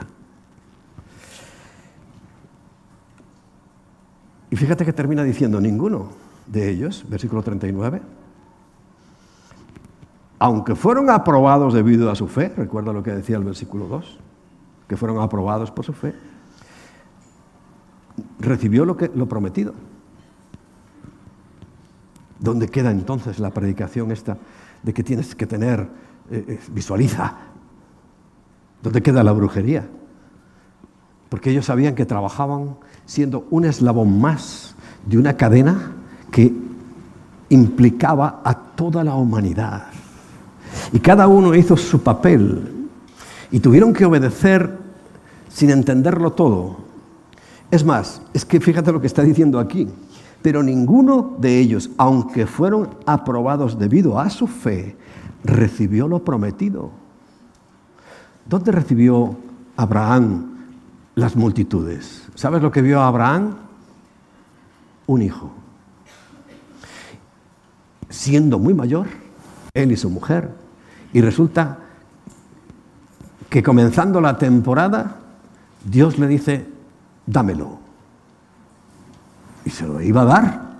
Y 4.53 4.57
fíjate 4.57 4.85
que 4.85 4.93
termina 4.93 5.25
diciendo 5.25 5.63
ninguno 5.63 6.09
de 6.47 6.69
ellos, 6.69 7.07
versículo 7.09 7.43
39, 7.43 8.03
aunque 10.39 10.75
fueron 10.75 11.09
aprobados 11.09 11.73
debido 11.73 12.11
a 12.11 12.15
su 12.15 12.29
fe, 12.29 12.53
recuerda 12.55 12.93
lo 12.93 13.03
que 13.03 13.13
decía 13.13 13.39
el 13.39 13.45
versículo 13.45 13.87
2, 13.87 14.19
que 14.89 14.99
fueron 14.99 15.23
aprobados 15.23 15.71
por 15.71 15.87
su 15.87 15.95
fe, 15.95 16.15
recibió 18.41 18.85
lo, 18.85 18.95
que, 18.99 19.11
lo 19.15 19.27
prometido. 19.27 19.73
¿Dónde 22.39 22.69
queda 22.69 22.91
entonces 22.91 23.39
la 23.39 23.53
predicación 23.53 24.13
esta 24.13 24.37
de 24.83 24.93
que 24.93 25.03
tienes 25.03 25.35
que 25.35 25.47
tener, 25.47 25.89
eh, 26.31 26.45
eh, 26.47 26.61
visualiza? 26.73 27.39
¿Dónde 28.83 29.01
queda 29.01 29.25
la 29.25 29.33
brujería? 29.33 29.89
Porque 31.31 31.49
ellos 31.49 31.65
sabían 31.65 31.95
que 31.95 32.05
trabajaban 32.05 32.77
siendo 33.07 33.47
un 33.51 33.65
eslabón 33.65 34.21
más 34.21 34.75
de 35.07 35.19
una 35.19 35.37
cadena 35.37 35.93
que 36.31 36.53
implicaba 37.51 38.41
a 38.45 38.55
toda 38.55 39.05
la 39.05 39.15
humanidad. 39.15 39.85
Y 40.93 41.01
cada 41.01 41.29
uno 41.29 41.55
hizo 41.55 41.77
su 41.77 42.03
papel 42.03 42.89
y 43.51 43.61
tuvieron 43.61 43.93
que 43.93 44.05
obedecer 44.05 44.79
sin 45.49 45.71
entenderlo 45.71 46.33
todo. 46.33 46.77
Es 47.71 47.85
más, 47.85 48.23
es 48.33 48.45
que 48.45 48.61
fíjate 48.61 48.93
lo 48.93 49.01
que 49.01 49.07
está 49.07 49.23
diciendo 49.23 49.59
aquí. 49.59 49.89
Pero 50.41 50.63
ninguno 50.63 51.37
de 51.39 51.59
ellos, 51.59 51.91
aunque 51.99 52.47
fueron 52.47 52.91
aprobados 53.07 53.79
debido 53.79 54.19
a 54.19 54.29
su 54.29 54.47
fe, 54.47 54.97
recibió 55.45 56.09
lo 56.09 56.25
prometido. 56.25 56.91
¿Dónde 58.45 58.73
recibió 58.73 59.37
Abraham 59.77 60.52
las 61.15 61.37
multitudes? 61.37 62.29
¿Sabes 62.35 62.63
lo 62.63 62.71
que 62.71 62.83
vio 62.83 63.01
Abraham? 63.01 63.57
Un 65.07 65.23
hijo. 65.23 65.51
Siendo 68.09 68.59
muy 68.59 68.75
mayor, 68.75 69.07
él 69.75 69.93
y 69.93 69.97
su 69.97 70.11
mujer. 70.11 70.51
Y 71.13 71.21
resulta 71.21 71.79
que 73.49 73.63
comenzando 73.63 74.21
la 74.21 74.39
temporada, 74.39 75.19
Dios 75.85 76.19
le 76.19 76.27
dice, 76.27 76.67
dámelo 77.27 77.79
y 79.65 79.71
se 79.71 79.87
lo 79.87 80.01
iba 80.01 80.23
a 80.23 80.25
dar. 80.25 80.73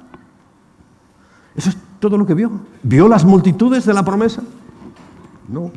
Eso 1.55 1.71
es 1.71 1.77
todo 2.01 2.17
lo 2.17 2.27
que 2.27 2.35
vio. 2.35 2.51
¿Vio 2.83 3.09
las 3.09 3.25
multitudes 3.25 3.85
de 3.85 3.95
la 3.95 4.05
promesa? 4.05 4.43
No. 5.49 5.71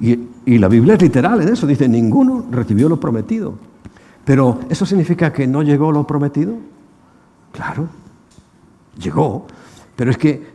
Y, 0.00 0.18
y, 0.44 0.58
la 0.58 0.68
Biblia 0.68 0.94
es 0.94 1.02
literal 1.02 1.40
en 1.42 1.48
eso, 1.48 1.66
dice, 1.66 1.88
ninguno 1.88 2.46
recibió 2.50 2.88
lo 2.88 2.98
prometido. 2.98 3.54
Pero 4.24 4.60
¿eso 4.68 4.86
significa 4.86 5.32
que 5.32 5.46
no 5.46 5.62
llegó 5.62 5.90
lo 5.90 6.06
prometido? 6.06 6.56
Claro, 7.52 7.88
llegó. 8.98 9.46
Pero 9.96 10.10
es 10.10 10.18
que 10.18 10.46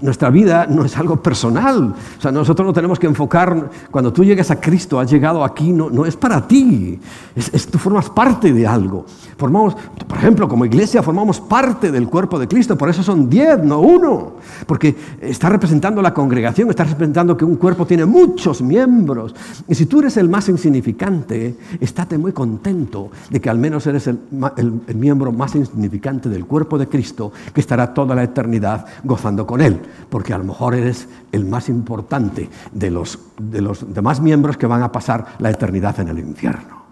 nuestra 0.00 0.30
vida 0.30 0.66
no 0.68 0.84
es 0.84 0.96
algo 0.96 1.22
personal. 1.22 1.94
O 2.18 2.20
sea, 2.20 2.32
nosotros 2.32 2.66
no 2.66 2.72
tenemos 2.72 2.98
que 2.98 3.06
enfocar, 3.06 3.70
cuando 3.90 4.12
tú 4.12 4.24
llegues 4.24 4.50
a 4.50 4.60
Cristo, 4.60 4.98
has 4.98 5.10
llegado 5.10 5.44
aquí, 5.44 5.72
no, 5.72 5.90
no 5.90 6.06
es 6.06 6.16
para 6.16 6.46
ti, 6.46 6.98
es, 7.34 7.66
tú 7.66 7.78
formas 7.78 8.10
parte 8.10 8.52
de 8.52 8.66
algo. 8.66 9.06
Formamos, 9.36 9.74
por 10.06 10.18
ejemplo, 10.18 10.48
como 10.48 10.64
iglesia 10.64 11.02
formamos 11.02 11.40
parte 11.40 11.92
del 11.92 12.08
cuerpo 12.08 12.38
de 12.38 12.48
Cristo, 12.48 12.78
por 12.78 12.88
eso 12.88 13.02
son 13.02 13.28
diez, 13.28 13.62
no 13.62 13.80
uno, 13.80 14.36
porque 14.66 14.96
está 15.20 15.48
representando 15.48 16.00
la 16.00 16.14
congregación, 16.14 16.70
está 16.70 16.84
representando 16.84 17.36
que 17.36 17.44
un 17.44 17.56
cuerpo 17.56 17.86
tiene 17.86 18.06
muchos 18.06 18.62
miembros. 18.62 19.34
Y 19.68 19.74
si 19.74 19.86
tú 19.86 20.00
eres 20.00 20.16
el 20.16 20.28
más 20.28 20.48
insignificante, 20.48 21.56
estate 21.80 22.16
muy 22.16 22.32
contento 22.32 23.10
de 23.28 23.40
que 23.40 23.50
al 23.50 23.58
menos 23.58 23.86
eres 23.86 24.06
el 24.06 24.94
miembro 24.94 25.32
más 25.32 25.54
insignificante 25.54 26.28
del 26.28 26.46
cuerpo 26.46 26.78
de 26.78 26.88
Cristo, 26.88 27.32
que 27.52 27.60
estará 27.60 27.92
toda 27.92 28.14
la 28.14 28.22
eternidad 28.22 28.86
gozando 29.04 29.46
con 29.46 29.60
él 29.60 29.65
porque 29.74 30.32
a 30.32 30.38
lo 30.38 30.44
mejor 30.44 30.74
eres 30.74 31.08
el 31.32 31.44
más 31.44 31.68
importante 31.68 32.48
de 32.72 32.90
los, 32.90 33.18
de 33.38 33.60
los 33.60 33.92
demás 33.92 34.20
miembros 34.20 34.56
que 34.56 34.66
van 34.66 34.82
a 34.82 34.92
pasar 34.92 35.26
la 35.38 35.50
eternidad 35.50 35.98
en 36.00 36.08
el 36.08 36.18
infierno. 36.18 36.82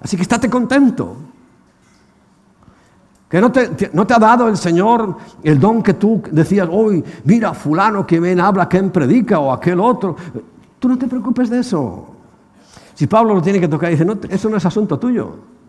Así 0.00 0.16
que 0.16 0.22
estate 0.22 0.48
contento. 0.48 1.16
Que 3.28 3.40
no 3.40 3.52
te, 3.52 3.90
no 3.92 4.06
te, 4.06 4.14
ha 4.14 4.18
dado 4.18 4.48
el 4.48 4.56
Señor 4.56 5.16
el 5.44 5.60
don 5.60 5.82
que 5.82 5.94
tú 5.94 6.20
decías, 6.32 6.68
hoy, 6.70 7.04
mira, 7.24 7.54
fulano 7.54 8.04
que 8.04 8.18
ven 8.18 8.40
habla, 8.40 8.68
quien 8.68 8.90
predica, 8.90 9.38
o 9.38 9.52
aquel 9.52 9.78
otro. 9.78 10.16
Tú 10.78 10.88
no 10.88 10.98
te 10.98 11.06
preocupes 11.06 11.48
de 11.48 11.60
eso. 11.60 12.08
Si 12.94 13.06
Pablo 13.06 13.34
lo 13.34 13.42
tiene 13.42 13.60
que 13.60 13.68
tocar, 13.68 13.90
dice, 13.90 14.04
no, 14.04 14.18
eso 14.28 14.48
no 14.48 14.56
es 14.56 14.66
asunto 14.66 14.98
tuyo. 14.98 15.59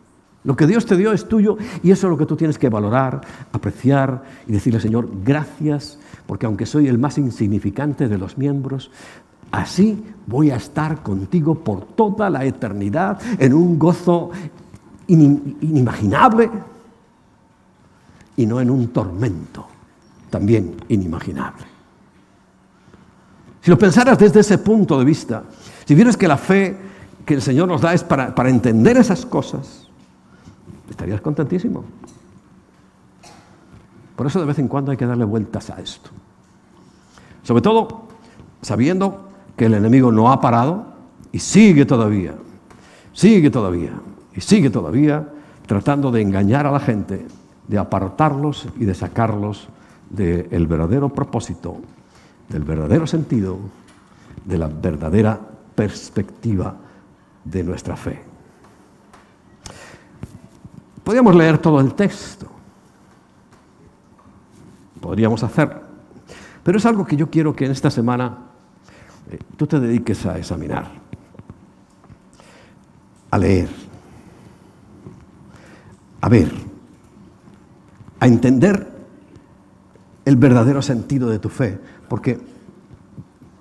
Lo 0.43 0.56
que 0.56 0.65
Dios 0.65 0.86
te 0.86 0.97
dio 0.97 1.12
es 1.12 1.27
tuyo 1.27 1.58
y 1.84 1.91
eso 1.91 2.08
es 2.08 2.12
lo 2.12 2.17
que 2.17 2.25
tú 2.25 2.36
tienes 2.36 2.58
que 2.58 2.69
valorar, 2.69 3.21
apreciar 3.51 4.23
y 4.47 4.51
decirle, 4.51 4.80
Señor, 4.80 5.10
gracias, 5.23 5.99
porque 6.25 6.47
aunque 6.47 6.65
soy 6.65 6.88
el 6.88 6.97
más 6.97 7.17
insignificante 7.19 8.08
de 8.08 8.17
los 8.17 8.38
miembros, 8.38 8.89
así 9.51 10.04
voy 10.25 10.49
a 10.49 10.56
estar 10.56 11.04
contigo 11.04 11.56
por 11.56 11.86
toda 11.86 12.30
la 12.30 12.43
eternidad 12.43 13.19
en 13.38 13.54
un 13.54 13.77
gozo 13.77 14.32
inimaginable 15.08 16.49
y 18.36 18.45
no 18.47 18.60
en 18.60 18.71
un 18.71 18.88
tormento 18.88 19.67
también 20.32 20.75
inimaginable. 20.88 21.65
Si 23.62 23.69
lo 23.69 23.77
pensaras 23.77 24.17
desde 24.17 24.39
ese 24.39 24.58
punto 24.58 24.97
de 24.97 25.06
vista, 25.06 25.43
si 25.86 25.93
vieras 25.93 26.17
que 26.17 26.27
la 26.27 26.38
fe 26.38 26.75
que 27.25 27.36
el 27.36 27.43
Señor 27.43 27.67
nos 27.67 27.82
da 27.82 27.93
es 27.93 28.04
para, 28.04 28.34
para 28.34 28.49
entender 28.49 28.97
esas 28.97 29.23
cosas, 29.23 29.80
estarías 30.91 31.21
contentísimo. 31.21 31.84
Por 34.15 34.27
eso 34.27 34.39
de 34.39 34.45
vez 34.45 34.60
en 34.60 34.67
cuando 34.67 34.91
hay 34.91 34.97
que 34.97 35.06
darle 35.06 35.25
vueltas 35.25 35.69
a 35.71 35.82
esto. 35.82 36.12
Sobre 37.43 37.62
todo 37.62 38.08
sabiendo 38.62 39.30
que 39.56 39.65
el 39.65 39.73
enemigo 39.73 40.12
no 40.12 40.32
ha 40.32 40.39
parado 40.39 40.86
y 41.32 41.39
sigue 41.39 41.86
todavía, 41.86 42.36
sigue 43.13 43.49
todavía 43.49 43.93
y 44.36 44.41
sigue 44.41 44.69
todavía 44.69 45.27
tratando 45.65 46.12
de 46.12 46.21
engañar 46.21 46.67
a 46.67 46.71
la 46.71 46.80
gente, 46.80 47.25
de 47.67 47.77
apartarlos 47.77 48.67
y 48.77 48.86
de 48.86 48.93
sacarlos 48.93 49.69
del 50.10 50.67
verdadero 50.67 51.10
propósito, 51.10 51.77
del 52.49 52.63
verdadero 52.63 53.08
sentido, 53.08 53.58
de 54.45 54.58
la 54.58 54.67
verdadera 54.67 55.39
perspectiva 55.73 56.75
de 57.43 57.63
nuestra 57.63 57.95
fe. 57.95 58.30
Podríamos 61.03 61.35
leer 61.35 61.57
todo 61.57 61.79
el 61.79 61.93
texto. 61.93 62.47
Podríamos 64.99 65.43
hacer. 65.43 65.81
Pero 66.63 66.77
es 66.77 66.85
algo 66.85 67.05
que 67.05 67.15
yo 67.15 67.29
quiero 67.29 67.55
que 67.55 67.65
en 67.65 67.71
esta 67.71 67.89
semana 67.89 68.37
eh, 69.31 69.39
tú 69.57 69.65
te 69.65 69.79
dediques 69.79 70.25
a 70.25 70.37
examinar, 70.37 70.91
a 73.31 73.37
leer, 73.37 73.69
a 76.21 76.29
ver, 76.29 76.51
a 78.19 78.27
entender 78.27 78.91
el 80.23 80.35
verdadero 80.35 80.83
sentido 80.83 81.29
de 81.29 81.39
tu 81.39 81.49
fe. 81.49 81.79
Porque 82.07 82.39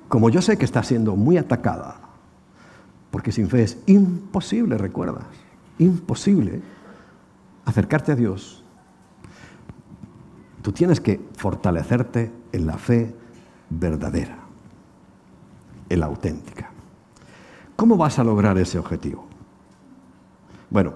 como 0.09 0.29
yo 0.29 0.43
sé 0.43 0.59
que 0.59 0.67
está 0.67 0.83
siendo 0.83 1.17
muy 1.17 1.39
atacada, 1.39 1.97
porque 3.11 3.33
sin 3.33 3.49
fe 3.49 3.63
es 3.63 3.79
imposible, 3.87 4.77
recuerdas, 4.77 5.25
imposible 5.79 6.61
acercarte 7.71 8.13
a 8.13 8.17
Dios, 8.17 8.63
tú 10.63 10.73
tienes 10.73 11.01
que 11.01 11.21
fortalecerte 11.37 12.33
en 12.53 12.67
la 12.67 12.77
fe 12.77 13.15
verdadera, 13.71 14.39
en 15.89 16.01
la 16.01 16.07
auténtica. 16.07 16.71
¿Cómo 17.77 17.97
vas 17.97 18.19
a 18.19 18.25
lograr 18.25 18.59
ese 18.59 18.79
objetivo? 18.79 19.27
Bueno, 20.69 20.93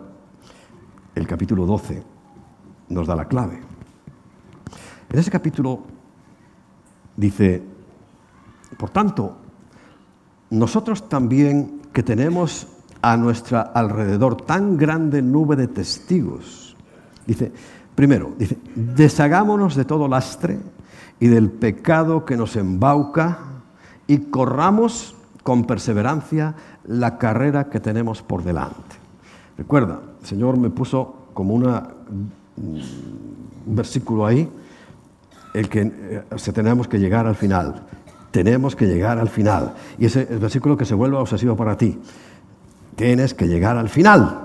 el 1.14 1.26
capítulo 1.26 1.64
12 1.64 2.02
nos 2.90 3.06
da 3.06 3.16
la 3.16 3.26
clave. 3.26 3.60
En 5.08 5.18
ese 5.18 5.30
capítulo 5.30 5.82
dice, 7.16 7.62
por 8.76 8.90
tanto, 8.90 9.36
nosotros 10.50 11.08
también 11.08 11.80
que 11.92 12.02
tenemos 12.02 12.68
a 13.04 13.18
nuestro 13.18 13.62
alrededor 13.74 14.40
tan 14.42 14.78
grande 14.78 15.20
nube 15.20 15.56
de 15.56 15.68
testigos. 15.68 16.63
Dice, 17.26 17.52
primero, 17.94 18.32
dice, 18.38 18.58
deshagámonos 18.74 19.74
de 19.74 19.84
todo 19.84 20.08
lastre 20.08 20.58
y 21.20 21.28
del 21.28 21.50
pecado 21.50 22.24
que 22.24 22.36
nos 22.36 22.56
embauca 22.56 23.38
y 24.06 24.18
corramos 24.18 25.14
con 25.42 25.64
perseverancia 25.64 26.54
la 26.84 27.18
carrera 27.18 27.70
que 27.70 27.80
tenemos 27.80 28.22
por 28.22 28.42
delante. 28.42 28.96
Recuerda, 29.56 30.00
el 30.20 30.26
Señor 30.26 30.58
me 30.58 30.70
puso 30.70 31.28
como 31.32 31.54
una, 31.54 31.88
un 32.56 32.82
versículo 33.66 34.26
ahí 34.26 34.50
el 35.54 35.68
que 35.68 35.80
eh, 35.82 36.52
tenemos 36.52 36.88
que 36.88 36.98
llegar 36.98 37.26
al 37.26 37.36
final. 37.36 37.82
Tenemos 38.30 38.74
que 38.74 38.86
llegar 38.86 39.18
al 39.18 39.28
final. 39.28 39.74
Y 39.98 40.06
ese 40.06 40.22
es 40.22 40.30
el 40.30 40.38
versículo 40.40 40.76
que 40.76 40.84
se 40.84 40.94
vuelve 40.94 41.16
obsesivo 41.16 41.56
para 41.56 41.76
ti. 41.76 41.98
Tienes 42.96 43.32
que 43.32 43.46
llegar 43.46 43.76
al 43.76 43.88
final. 43.88 44.43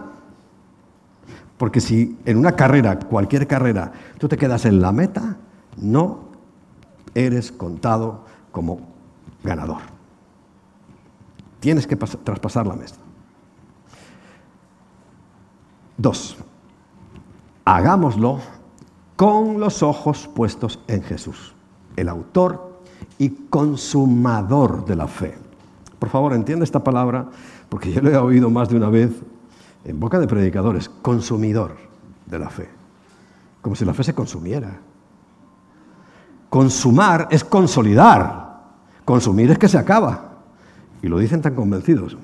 Porque 1.59 1.81
si 1.81 2.17
en 2.23 2.37
una 2.37 2.53
carrera, 2.53 2.97
cualquier 2.97 3.45
carrera, 3.45 3.91
tú 4.17 4.29
te 4.29 4.37
quedas 4.37 4.63
en 4.63 4.81
la 4.81 4.93
meta, 4.93 5.35
no 5.75 6.29
eres 7.13 7.51
contado 7.51 8.23
como 8.53 8.79
ganador. 9.43 9.81
Tienes 11.59 11.85
que 11.85 11.97
traspasar 11.97 12.65
la 12.65 12.77
mesa. 12.77 12.95
Dos, 15.97 16.37
hagámoslo 17.65 18.39
con 19.17 19.59
los 19.59 19.83
ojos 19.83 20.29
puestos 20.33 20.79
en 20.87 21.03
Jesús, 21.03 21.53
el 21.97 22.07
autor 22.07 22.79
y 23.17 23.31
consumador 23.49 24.85
de 24.85 24.95
la 24.95 25.09
fe. 25.09 25.37
Por 25.99 26.07
favor, 26.07 26.31
entiende 26.31 26.63
esta 26.63 26.85
palabra, 26.85 27.27
porque 27.67 27.91
yo 27.91 28.01
lo 28.01 28.09
he 28.11 28.17
oído 28.17 28.49
más 28.49 28.69
de 28.69 28.77
una 28.77 28.87
vez 28.87 29.11
en 29.85 29.99
boca 29.99 30.19
de 30.19 30.27
predicadores, 30.27 30.89
consumidor 30.89 31.77
de 32.25 32.39
la 32.39 32.49
fe, 32.49 32.69
como 33.61 33.75
si 33.75 33.85
la 33.85 33.93
fe 33.93 34.03
se 34.03 34.13
consumiera. 34.13 34.79
Consumar 36.49 37.27
es 37.31 37.43
consolidar, 37.43 38.61
consumir 39.05 39.51
es 39.51 39.57
que 39.57 39.67
se 39.67 39.77
acaba. 39.77 40.37
Y 41.01 41.07
lo 41.07 41.19
dicen 41.19 41.41
tan 41.41 41.55
convencidos, 41.55 42.17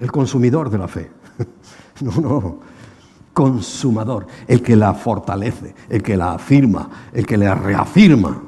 el 0.00 0.12
consumidor 0.12 0.70
de 0.70 0.78
la 0.78 0.88
fe. 0.88 1.10
No, 2.00 2.12
no, 2.20 2.58
consumador, 3.32 4.28
el 4.46 4.62
que 4.62 4.76
la 4.76 4.94
fortalece, 4.94 5.74
el 5.88 6.00
que 6.00 6.16
la 6.16 6.34
afirma, 6.34 6.88
el 7.12 7.26
que 7.26 7.36
la 7.36 7.56
reafirma. 7.56 8.40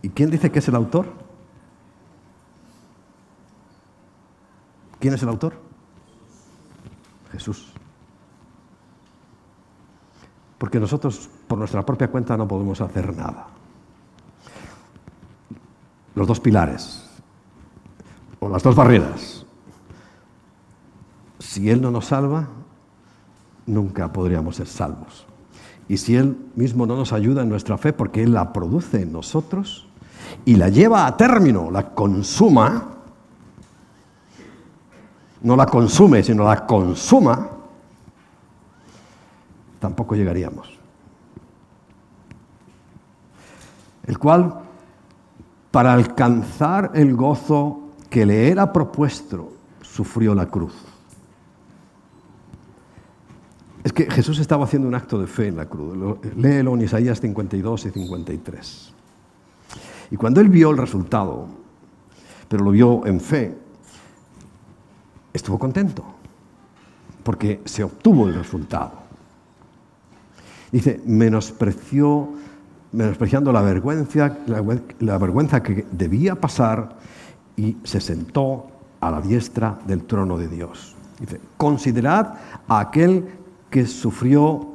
¿Y 0.00 0.08
quién 0.08 0.30
dice 0.30 0.50
que 0.50 0.60
es 0.60 0.68
el 0.68 0.74
autor? 0.74 1.19
¿Quién 5.00 5.14
es 5.14 5.22
el 5.22 5.30
autor? 5.30 5.54
Jesús. 7.32 7.72
Porque 10.58 10.78
nosotros 10.78 11.28
por 11.48 11.58
nuestra 11.58 11.84
propia 11.84 12.08
cuenta 12.08 12.36
no 12.36 12.46
podemos 12.46 12.80
hacer 12.80 13.16
nada. 13.16 13.46
Los 16.14 16.26
dos 16.28 16.38
pilares, 16.38 17.08
o 18.40 18.48
las 18.48 18.62
dos 18.62 18.74
barreras, 18.74 19.46
si 21.38 21.70
Él 21.70 21.80
no 21.80 21.90
nos 21.90 22.06
salva, 22.06 22.48
nunca 23.66 24.12
podríamos 24.12 24.56
ser 24.56 24.66
salvos. 24.66 25.26
Y 25.88 25.96
si 25.96 26.14
Él 26.16 26.36
mismo 26.56 26.84
no 26.86 26.94
nos 26.94 27.12
ayuda 27.12 27.42
en 27.42 27.48
nuestra 27.48 27.78
fe, 27.78 27.92
porque 27.94 28.22
Él 28.22 28.34
la 28.34 28.52
produce 28.52 29.02
en 29.02 29.12
nosotros 29.12 29.88
y 30.44 30.56
la 30.56 30.68
lleva 30.68 31.06
a 31.06 31.16
término, 31.16 31.70
la 31.70 31.94
consuma, 31.94 32.99
no 35.42 35.56
la 35.56 35.66
consume, 35.66 36.22
sino 36.22 36.44
la 36.44 36.66
consuma, 36.66 37.48
tampoco 39.78 40.14
llegaríamos. 40.14 40.78
El 44.06 44.18
cual, 44.18 44.60
para 45.70 45.92
alcanzar 45.92 46.92
el 46.94 47.14
gozo 47.14 47.90
que 48.08 48.26
le 48.26 48.48
era 48.50 48.72
propuesto, 48.72 49.52
sufrió 49.82 50.34
la 50.34 50.46
cruz 50.46 50.74
es 53.82 53.92
que 53.92 54.10
Jesús 54.10 54.38
estaba 54.38 54.64
haciendo 54.64 54.88
un 54.88 54.94
acto 54.94 55.18
de 55.18 55.26
fe 55.26 55.48
en 55.48 55.56
la 55.56 55.66
cruz. 55.66 55.96
Léelo 56.36 56.74
en 56.74 56.82
Isaías 56.82 57.20
52 57.20 57.86
y 57.86 57.90
53. 57.90 58.92
Y 60.10 60.16
cuando 60.16 60.40
él 60.40 60.48
vio 60.48 60.70
el 60.70 60.76
resultado, 60.76 61.46
pero 62.48 62.64
lo 62.64 62.72
vio 62.72 63.06
en 63.06 63.20
fe, 63.20 63.56
estuvo 65.32 65.58
contento, 65.58 66.04
porque 67.22 67.60
se 67.64 67.84
obtuvo 67.84 68.26
el 68.26 68.34
resultado. 68.34 68.92
Dice, 70.72 71.00
menospreció, 71.04 72.28
menospreciando 72.92 73.52
la 73.52 73.62
vergüenza, 73.62 74.36
la 74.46 75.18
vergüenza 75.18 75.62
que 75.62 75.86
debía 75.90 76.34
pasar 76.36 76.96
y 77.56 77.76
se 77.84 78.00
sentó 78.00 78.66
a 79.00 79.10
la 79.10 79.20
diestra 79.20 79.78
del 79.86 80.04
trono 80.04 80.38
de 80.38 80.48
Dios. 80.48 80.94
Dice, 81.18 81.40
considerad 81.56 82.34
a 82.68 82.80
aquel 82.80 83.28
que 83.68 83.86
sufrió 83.86 84.74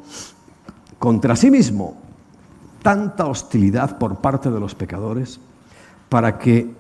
contra 1.00 1.36
sí 1.36 1.50
mismo 1.52 1.98
tanta 2.82 3.26
hostilidad 3.26 3.98
por 3.98 4.18
parte 4.18 4.52
de 4.52 4.60
los 4.60 4.76
pecadores 4.76 5.40
para 6.08 6.38
que, 6.38 6.76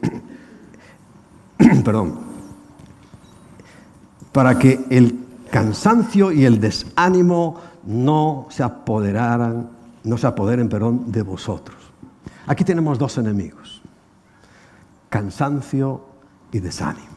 perdón, 1.84 2.20
para 4.36 4.60
que 4.60 4.86
el 4.90 5.18
cansancio 5.50 6.30
y 6.30 6.44
el 6.44 6.60
desánimo 6.60 7.56
no 7.86 8.48
se 8.50 8.64
apoderaran, 8.64 9.70
no 10.04 10.18
se 10.18 10.28
apoderen, 10.28 10.68
perdón, 10.68 11.10
de 11.10 11.22
vosotros. 11.22 11.78
Aquí 12.46 12.66
tenemos 12.66 13.00
dos 13.00 13.18
enemigos, 13.18 13.82
cansancio 15.08 16.02
y 16.52 16.60
desánimo. 16.60 17.16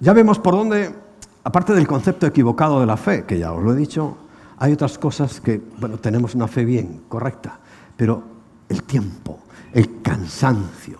Ya 0.00 0.12
vemos 0.12 0.38
por 0.38 0.56
dónde 0.56 0.94
aparte 1.42 1.72
del 1.72 1.86
concepto 1.86 2.26
equivocado 2.26 2.78
de 2.78 2.84
la 2.84 2.98
fe, 2.98 3.24
que 3.24 3.38
ya 3.38 3.54
os 3.54 3.64
lo 3.64 3.72
he 3.72 3.76
dicho, 3.76 4.18
hay 4.58 4.74
otras 4.74 4.98
cosas 4.98 5.40
que, 5.40 5.58
bueno, 5.78 5.96
tenemos 5.96 6.34
una 6.34 6.48
fe 6.48 6.66
bien, 6.66 7.04
correcta, 7.08 7.58
pero 7.96 8.22
el 8.68 8.82
tiempo, 8.82 9.38
el 9.72 10.02
cansancio, 10.02 10.98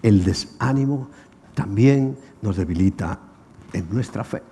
el 0.00 0.22
desánimo 0.22 1.08
también 1.56 2.16
nos 2.40 2.56
debilita 2.56 3.18
en 3.72 3.88
nuestra 3.90 4.24
fe. 4.24 4.42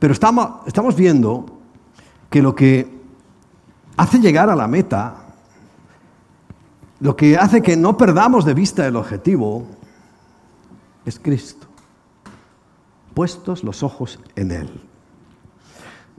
Pero 0.00 0.12
estamos, 0.12 0.96
viendo 0.96 1.46
que 2.28 2.42
lo 2.42 2.54
que 2.54 3.02
hace 3.96 4.18
llegar 4.18 4.50
a 4.50 4.56
la 4.56 4.66
meta, 4.66 5.16
lo 7.00 7.16
que 7.16 7.36
hace 7.36 7.62
que 7.62 7.76
no 7.76 7.96
perdamos 7.96 8.44
de 8.44 8.54
vista 8.54 8.86
el 8.86 8.96
objetivo, 8.96 9.66
es 11.06 11.18
Cristo 11.18 11.68
puestos 13.14 13.64
los 13.64 13.82
ojos 13.82 14.18
en 14.36 14.50
Él. 14.50 14.68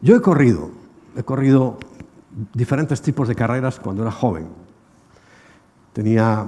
Yo 0.02 0.16
he 0.16 0.22
corrido, 0.22 0.72
he 1.16 1.24
corrido 1.24 1.78
diferentes 2.54 3.02
tipos 3.02 3.28
de 3.28 3.36
carreras 3.36 3.80
cuando 3.80 4.02
era 4.02 4.12
joven. 4.12 4.48
Tenía 5.94 6.48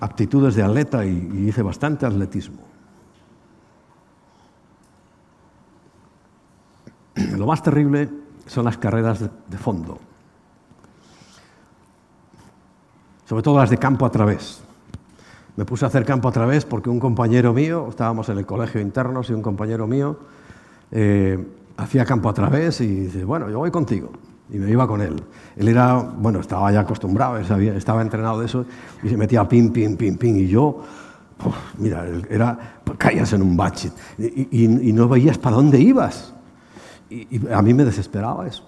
aptitudes 0.00 0.54
de 0.54 0.62
atleta 0.62 1.04
y, 1.04 1.46
hice 1.48 1.62
bastante 1.62 2.06
atletismo. 2.06 2.62
Lo 7.36 7.46
más 7.46 7.62
terrible 7.62 8.08
son 8.46 8.64
las 8.64 8.76
carreras 8.78 9.20
de 9.20 9.58
fondo, 9.58 9.98
sobre 13.26 13.42
todo 13.42 13.58
las 13.58 13.70
de 13.70 13.78
campo 13.78 14.04
a 14.04 14.10
través. 14.10 14.62
Me 15.56 15.64
puse 15.64 15.84
a 15.84 15.88
hacer 15.88 16.04
campo 16.04 16.28
a 16.28 16.32
través 16.32 16.64
porque 16.64 16.90
un 16.90 16.98
compañero 16.98 17.52
mío, 17.52 17.86
estábamos 17.88 18.28
en 18.28 18.38
el 18.38 18.46
colegio 18.46 18.80
internos 18.80 19.30
y 19.30 19.34
un 19.34 19.42
compañero 19.42 19.86
mío 19.86 20.18
eh, 20.90 21.38
hacía 21.76 22.04
campo 22.04 22.28
a 22.28 22.34
través 22.34 22.80
y 22.80 22.86
dice, 22.86 23.24
bueno, 23.24 23.48
yo 23.48 23.58
voy 23.58 23.70
contigo. 23.70 24.10
Y 24.50 24.58
me 24.58 24.70
iba 24.70 24.86
con 24.86 25.00
él. 25.00 25.22
Él 25.56 25.68
era, 25.68 25.96
bueno, 25.96 26.40
estaba 26.40 26.70
ya 26.70 26.80
acostumbrado, 26.80 27.38
estaba 27.38 28.02
entrenado 28.02 28.40
de 28.40 28.46
eso 28.46 28.66
y 29.02 29.08
se 29.08 29.16
metía 29.16 29.48
pim, 29.48 29.72
pim, 29.72 29.96
pim, 29.96 30.16
pim. 30.18 30.36
Y 30.36 30.48
yo, 30.48 30.82
mira, 31.78 32.04
era, 32.28 32.80
caías 32.98 33.32
en 33.32 33.42
un 33.42 33.56
bache 33.56 33.90
y, 34.18 34.92
no 34.92 35.08
veías 35.08 35.38
para 35.38 35.56
dónde 35.56 35.80
ibas. 35.80 36.34
Y, 37.10 37.36
y 37.36 37.52
a 37.52 37.62
mí 37.62 37.74
me 37.74 37.84
desesperaba 37.84 38.46
eso. 38.46 38.64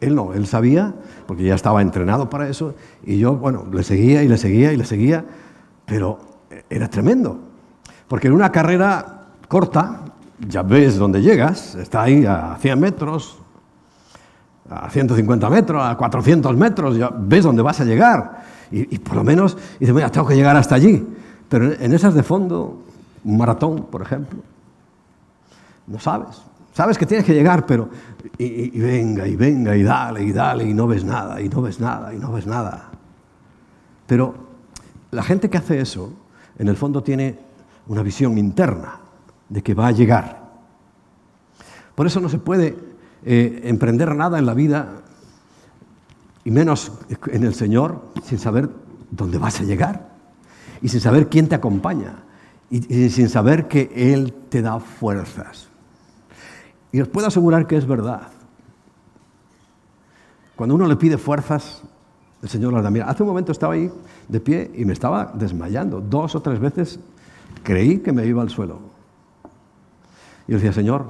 Él 0.00 0.14
no, 0.14 0.32
él 0.34 0.46
sabía, 0.46 0.94
porque 1.26 1.44
ya 1.44 1.54
estaba 1.54 1.80
entrenado 1.80 2.28
para 2.28 2.48
eso, 2.48 2.74
y 3.04 3.18
yo, 3.18 3.36
bueno, 3.36 3.66
le 3.72 3.82
seguía 3.82 4.22
y 4.22 4.28
le 4.28 4.36
seguía 4.36 4.72
y 4.72 4.76
le 4.76 4.84
seguía, 4.84 5.24
pero 5.86 6.18
era 6.68 6.88
tremendo, 6.88 7.38
porque 8.08 8.28
en 8.28 8.34
una 8.34 8.50
carrera 8.52 9.26
corta, 9.48 10.00
ya 10.48 10.62
ves 10.62 10.98
dónde 10.98 11.22
llegas, 11.22 11.74
está 11.74 12.02
ahí 12.02 12.26
a 12.26 12.56
100 12.60 12.80
metros, 12.80 13.38
a 14.68 14.90
150 14.90 15.50
metros, 15.50 15.82
a 15.82 15.96
400 15.96 16.56
metros, 16.56 16.96
ya 16.96 17.10
ves 17.16 17.44
dónde 17.44 17.62
vas 17.62 17.80
a 17.80 17.84
llegar. 17.84 18.44
Y, 18.70 18.98
por 18.98 19.16
lo 19.16 19.24
menos 19.24 19.56
dices, 19.78 19.94
mira, 19.94 20.10
tengo 20.10 20.26
que 20.26 20.34
llegar 20.34 20.56
hasta 20.56 20.74
allí. 20.74 21.06
Pero 21.48 21.72
en 21.72 21.92
esas 21.92 22.14
de 22.14 22.24
fondo, 22.24 22.82
un 23.22 23.36
maratón, 23.36 23.84
por 23.84 24.02
ejemplo, 24.02 24.40
no 25.86 26.00
sabes. 26.00 26.42
Sabes 26.74 26.98
que 26.98 27.06
tienes 27.06 27.24
que 27.24 27.32
llegar, 27.32 27.64
pero 27.66 27.88
y, 28.36 28.80
venga, 28.80 29.28
y 29.28 29.36
venga, 29.36 29.76
y 29.76 29.84
dale, 29.84 30.24
y 30.24 30.32
dale, 30.32 30.64
y 30.64 30.74
no 30.74 30.88
ves 30.88 31.04
nada, 31.04 31.40
y 31.40 31.48
no 31.48 31.62
ves 31.62 31.78
nada, 31.78 32.12
y 32.12 32.18
no 32.18 32.32
ves 32.32 32.48
nada. 32.48 32.90
Pero 34.08 34.34
la 35.12 35.22
gente 35.22 35.48
que 35.48 35.56
hace 35.56 35.80
eso, 35.80 36.12
en 36.58 36.66
el 36.66 36.76
fondo 36.76 37.00
tiene 37.00 37.38
una 37.86 38.02
visión 38.02 38.36
interna 38.38 38.98
de 39.48 39.62
que 39.62 39.72
va 39.72 39.86
a 39.86 39.92
llegar. 39.92 40.50
Por 41.94 42.08
eso 42.08 42.20
no 42.20 42.28
se 42.28 42.38
puede 42.38 42.76
eh, 43.24 43.60
emprender 43.64 44.12
nada 44.16 44.40
en 44.40 44.46
la 44.46 44.54
vida 44.54 44.88
y 46.44 46.50
menos 46.50 46.90
en 47.28 47.44
el 47.44 47.54
Señor 47.54 48.02
sin 48.24 48.40
saber 48.40 48.68
dónde 49.12 49.38
vas 49.38 49.60
a 49.60 49.62
llegar 49.64 50.08
y 50.82 50.88
sin 50.88 51.00
saber 51.00 51.28
quién 51.28 51.48
te 51.48 51.54
acompaña 51.54 52.24
y, 52.68 53.10
sin 53.10 53.28
saber 53.28 53.68
que 53.68 53.92
Él 53.94 54.34
te 54.48 54.60
da 54.60 54.80
fuerzas. 54.80 55.68
Y 56.94 57.00
os 57.00 57.08
puedo 57.08 57.26
asegurar 57.26 57.66
que 57.66 57.76
es 57.76 57.88
verdad. 57.88 58.28
Cuando 60.54 60.76
uno 60.76 60.86
le 60.86 60.94
pide 60.94 61.18
fuerzas, 61.18 61.82
el 62.40 62.48
Señor 62.48 62.72
las 62.72 62.84
da. 62.84 62.90
Mira, 62.90 63.10
hace 63.10 63.24
un 63.24 63.30
momento 63.30 63.50
estaba 63.50 63.74
ahí 63.74 63.90
de 64.28 64.38
pie 64.38 64.70
y 64.76 64.84
me 64.84 64.92
estaba 64.92 65.32
desmayando. 65.34 66.00
Dos 66.00 66.36
o 66.36 66.40
tres 66.40 66.60
veces 66.60 67.00
creí 67.64 67.98
que 67.98 68.12
me 68.12 68.24
iba 68.24 68.42
al 68.42 68.48
suelo. 68.48 68.78
Y 70.46 70.52
yo 70.52 70.58
decía, 70.58 70.72
Señor, 70.72 71.06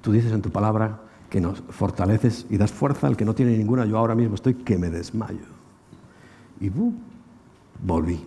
tú 0.00 0.10
dices 0.10 0.32
en 0.32 0.42
tu 0.42 0.50
palabra 0.50 0.98
que 1.30 1.40
nos 1.40 1.60
fortaleces 1.70 2.44
y 2.50 2.56
das 2.56 2.72
fuerza 2.72 3.06
al 3.06 3.16
que 3.16 3.24
no 3.24 3.32
tiene 3.32 3.56
ninguna. 3.56 3.84
Yo 3.86 3.98
ahora 3.98 4.16
mismo 4.16 4.34
estoy 4.34 4.54
que 4.54 4.76
me 4.76 4.90
desmayo. 4.90 5.46
Y 6.58 6.68
volví. 7.80 8.26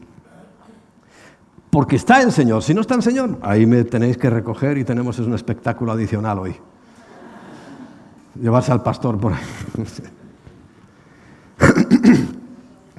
Porque 1.70 1.98
está 1.98 2.22
el 2.22 2.32
Señor. 2.32 2.64
Si 2.64 2.74
no 2.74 2.80
está 2.80 2.96
el 2.96 3.04
Señor, 3.04 3.38
ahí 3.42 3.66
me 3.66 3.84
tenéis 3.84 4.18
que 4.18 4.30
recoger 4.30 4.78
y 4.78 4.86
tenemos 4.86 5.20
un 5.20 5.34
espectáculo 5.34 5.92
adicional 5.92 6.40
hoy. 6.40 6.56
Llevarse 8.40 8.72
al 8.72 8.84
pastor 8.84 9.20
por 9.20 9.34
ahí. 9.34 9.44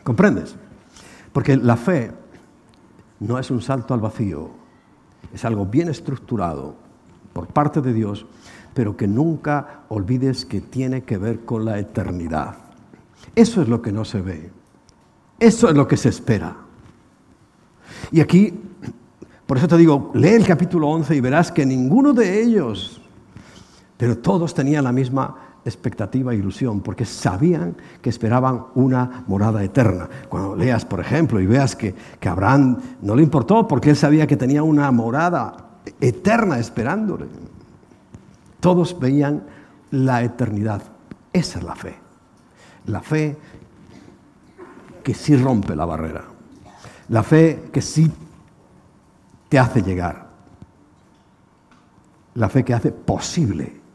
¿Comprendes? 0.02 0.56
Porque 1.32 1.56
la 1.56 1.76
fe 1.76 2.12
no 3.20 3.38
es 3.38 3.50
un 3.50 3.60
salto 3.60 3.94
al 3.94 4.00
vacío, 4.00 4.50
es 5.32 5.44
algo 5.44 5.66
bien 5.66 5.88
estructurado 5.88 6.74
por 7.32 7.48
parte 7.48 7.80
de 7.80 7.92
Dios, 7.92 8.26
pero 8.72 8.96
que 8.96 9.06
nunca 9.06 9.82
olvides 9.88 10.44
que 10.44 10.60
tiene 10.60 11.02
que 11.02 11.18
ver 11.18 11.44
con 11.44 11.64
la 11.64 11.78
eternidad. 11.78 12.56
Eso 13.34 13.62
es 13.62 13.68
lo 13.68 13.82
que 13.82 13.92
no 13.92 14.04
se 14.04 14.20
ve, 14.20 14.50
eso 15.38 15.68
es 15.68 15.74
lo 15.74 15.86
que 15.86 15.96
se 15.96 16.08
espera. 16.08 16.56
Y 18.10 18.20
aquí, 18.20 18.52
por 19.46 19.58
eso 19.58 19.68
te 19.68 19.76
digo, 19.76 20.10
lee 20.14 20.28
el 20.28 20.46
capítulo 20.46 20.88
11 20.88 21.16
y 21.16 21.20
verás 21.20 21.52
que 21.52 21.66
ninguno 21.66 22.12
de 22.12 22.42
ellos, 22.42 23.00
pero 23.96 24.18
todos 24.18 24.54
tenían 24.54 24.84
la 24.84 24.92
misma 24.92 25.34
expectativa 25.64 26.32
e 26.32 26.36
ilusión, 26.36 26.80
porque 26.80 27.04
sabían 27.04 27.76
que 28.00 28.10
esperaban 28.10 28.66
una 28.74 29.24
morada 29.26 29.64
eterna. 29.64 30.08
Cuando 30.28 30.54
leas, 30.54 30.84
por 30.84 31.00
ejemplo, 31.00 31.40
y 31.40 31.46
veas 31.46 31.74
que, 31.74 31.94
que 32.20 32.28
Abraham 32.28 32.78
no 33.02 33.16
le 33.16 33.22
importó 33.22 33.66
porque 33.66 33.90
él 33.90 33.96
sabía 33.96 34.26
que 34.26 34.36
tenía 34.36 34.62
una 34.62 34.90
morada 34.92 35.56
eterna 36.00 36.58
esperándole. 36.58 37.26
Todos 38.60 38.98
veían 38.98 39.42
la 39.90 40.22
eternidad. 40.22 40.82
Esa 41.32 41.58
es 41.58 41.64
la 41.64 41.74
fe. 41.74 41.96
La 42.86 43.00
fe 43.00 43.36
que 45.02 45.14
sí 45.14 45.36
rompe 45.36 45.74
la 45.74 45.84
barrera. 45.84 46.24
La 47.08 47.22
fe 47.22 47.70
que 47.72 47.82
sí 47.82 48.10
te 49.48 49.58
hace 49.58 49.82
llegar. 49.82 50.26
La 52.34 52.48
fe 52.48 52.64
que 52.64 52.74
hace 52.74 52.92
posible 52.92 53.85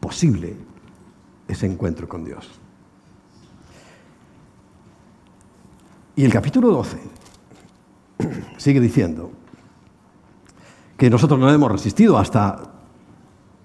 posible 0.00 0.56
ese 1.46 1.66
encuentro 1.66 2.08
con 2.08 2.24
Dios. 2.24 2.48
Y 6.16 6.24
el 6.24 6.32
capítulo 6.32 6.70
12 6.70 6.98
sigue 8.56 8.80
diciendo 8.80 9.30
que 10.96 11.08
nosotros 11.08 11.38
no 11.38 11.48
hemos 11.50 11.70
resistido 11.70 12.18
hasta 12.18 12.60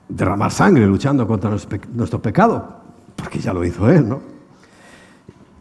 derramar 0.07 0.51
sangre 0.51 0.85
luchando 0.85 1.25
contra 1.25 1.49
nuestro 1.49 2.21
pecado, 2.21 2.81
porque 3.15 3.39
ya 3.39 3.53
lo 3.53 3.65
hizo 3.65 3.89
Él, 3.89 4.07
¿no? 4.07 4.21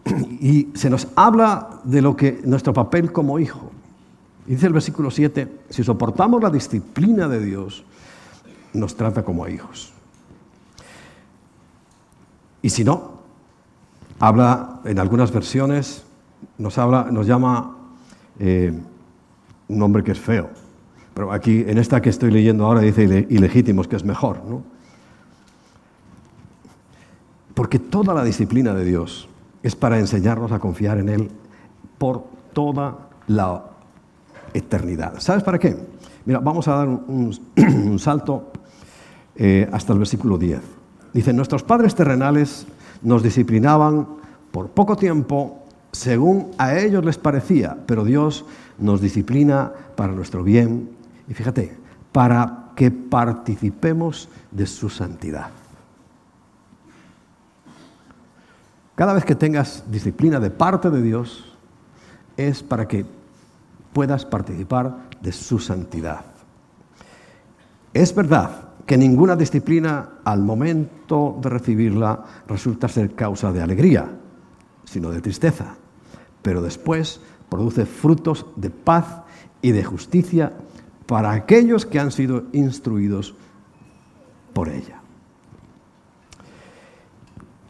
Y 0.40 0.68
se 0.74 0.90
nos 0.90 1.08
habla 1.16 1.80
de 1.84 2.02
lo 2.02 2.14
que 2.16 2.42
nuestro 2.44 2.72
papel 2.72 3.10
como 3.12 3.38
hijo. 3.38 3.70
Dice 4.46 4.66
el 4.66 4.72
versículo 4.72 5.10
7, 5.10 5.60
si 5.70 5.84
soportamos 5.84 6.42
la 6.42 6.50
disciplina 6.50 7.28
de 7.28 7.40
Dios, 7.40 7.84
nos 8.74 8.96
trata 8.96 9.24
como 9.24 9.48
hijos. 9.48 9.92
Y 12.62 12.70
si 12.70 12.84
no, 12.84 13.12
habla 14.20 14.80
en 14.84 14.98
algunas 15.00 15.32
versiones, 15.32 16.04
nos, 16.58 16.78
habla, 16.78 17.08
nos 17.10 17.26
llama 17.26 17.76
eh, 18.38 18.72
un 19.68 19.78
nombre 19.78 20.04
que 20.04 20.12
es 20.12 20.20
feo. 20.20 20.48
Pero 21.12 21.32
aquí, 21.32 21.64
en 21.66 21.76
esta 21.76 22.00
que 22.00 22.08
estoy 22.08 22.30
leyendo 22.30 22.64
ahora, 22.64 22.80
dice 22.80 23.26
ilegítimos, 23.28 23.88
que 23.88 23.96
es 23.96 24.04
mejor. 24.04 24.42
¿no? 24.44 24.62
Porque 27.54 27.78
toda 27.78 28.14
la 28.14 28.24
disciplina 28.24 28.72
de 28.74 28.84
Dios 28.84 29.28
es 29.62 29.76
para 29.76 29.98
enseñarnos 29.98 30.52
a 30.52 30.58
confiar 30.58 30.98
en 30.98 31.08
Él 31.08 31.30
por 31.98 32.24
toda 32.52 33.08
la 33.26 33.64
eternidad. 34.54 35.14
¿Sabes 35.18 35.42
para 35.42 35.58
qué? 35.58 35.76
Mira, 36.24 36.38
vamos 36.38 36.68
a 36.68 36.76
dar 36.76 36.88
un, 36.88 37.32
salto 37.98 38.52
eh, 39.34 39.68
hasta 39.72 39.92
el 39.92 39.98
versículo 39.98 40.38
10. 40.38 40.81
Dice, 41.12 41.32
nuestros 41.32 41.62
padres 41.62 41.94
terrenales 41.94 42.66
nos 43.02 43.22
disciplinaban 43.22 44.06
por 44.50 44.70
poco 44.70 44.96
tiempo 44.96 45.62
según 45.92 46.52
a 46.56 46.78
ellos 46.78 47.04
les 47.04 47.18
parecía, 47.18 47.76
pero 47.86 48.04
Dios 48.04 48.46
nos 48.78 49.00
disciplina 49.00 49.72
para 49.94 50.12
nuestro 50.12 50.42
bien 50.42 50.90
y 51.28 51.34
fíjate, 51.34 51.76
para 52.12 52.70
que 52.74 52.90
participemos 52.90 54.28
de 54.50 54.66
su 54.66 54.88
santidad. 54.88 55.50
Cada 58.94 59.14
vez 59.14 59.24
que 59.24 59.34
tengas 59.34 59.84
disciplina 59.90 60.40
de 60.40 60.50
parte 60.50 60.90
de 60.90 61.02
Dios, 61.02 61.44
es 62.36 62.62
para 62.62 62.88
que 62.88 63.04
puedas 63.92 64.24
participar 64.24 64.96
de 65.20 65.32
su 65.32 65.58
santidad. 65.58 66.24
Es 67.92 68.14
verdad 68.14 68.71
que 68.86 68.96
ninguna 68.96 69.36
disciplina 69.36 70.10
al 70.24 70.42
momento 70.42 71.38
de 71.40 71.48
recibirla 71.48 72.24
resulta 72.48 72.88
ser 72.88 73.14
causa 73.14 73.52
de 73.52 73.62
alegría, 73.62 74.18
sino 74.84 75.10
de 75.10 75.20
tristeza, 75.20 75.76
pero 76.42 76.62
después 76.62 77.20
produce 77.48 77.86
frutos 77.86 78.46
de 78.56 78.70
paz 78.70 79.22
y 79.60 79.72
de 79.72 79.84
justicia 79.84 80.52
para 81.06 81.32
aquellos 81.32 81.86
que 81.86 82.00
han 82.00 82.10
sido 82.10 82.44
instruidos 82.52 83.34
por 84.52 84.68
ella. 84.68 85.00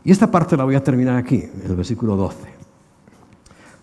Y 0.04 0.10
esta 0.10 0.30
parte 0.30 0.56
la 0.56 0.64
voy 0.64 0.74
a 0.74 0.82
terminar 0.82 1.16
aquí, 1.16 1.42
en 1.42 1.62
el 1.64 1.76
versículo 1.76 2.16
12. 2.16 2.51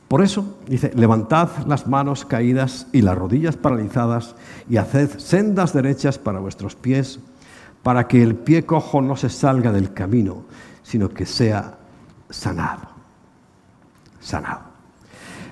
Por 0.09 0.23
eso 0.23 0.57
dice, 0.67 0.91
levantad 0.95 1.49
las 1.67 1.85
manos 1.85 2.25
caídas 2.25 2.87
y 2.91 3.03
las 3.03 3.15
rodillas 3.15 3.57
paralizadas 3.57 4.35
y 4.67 4.77
haced 4.77 5.19
sendas 5.19 5.71
derechas 5.71 6.17
para 6.17 6.39
vuestros 6.39 6.75
pies, 6.75 7.19
para 7.83 8.07
que 8.07 8.23
el 8.23 8.33
pie 8.33 8.65
cojo 8.65 9.03
no 9.03 9.15
se 9.15 9.29
salga 9.29 9.71
del 9.71 9.93
camino, 9.93 10.45
sino 10.81 11.09
que 11.09 11.27
sea 11.27 11.77
sanado. 12.27 12.89
Sanado. 14.19 14.61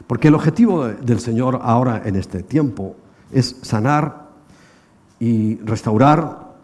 Porque 0.07 0.29
el 0.29 0.35
objetivo 0.35 0.87
del 0.87 1.19
Señor 1.19 1.59
ahora 1.61 2.01
en 2.03 2.15
este 2.15 2.41
tiempo 2.41 2.95
es 3.31 3.57
sanar 3.61 4.29
y 5.19 5.57
restaurar 5.57 6.55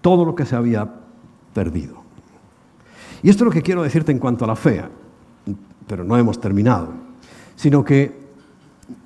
todo 0.00 0.24
lo 0.24 0.34
que 0.34 0.46
se 0.46 0.56
había 0.56 0.88
perdido. 1.52 2.02
Y 3.22 3.28
esto 3.28 3.44
es 3.44 3.46
lo 3.46 3.52
que 3.52 3.62
quiero 3.62 3.82
decirte 3.82 4.10
en 4.10 4.18
cuanto 4.18 4.46
a 4.46 4.48
la 4.48 4.56
fe 4.56 4.82
pero 5.88 6.04
no 6.04 6.16
hemos 6.16 6.40
terminado, 6.40 6.92
sino 7.56 7.84
que 7.84 8.28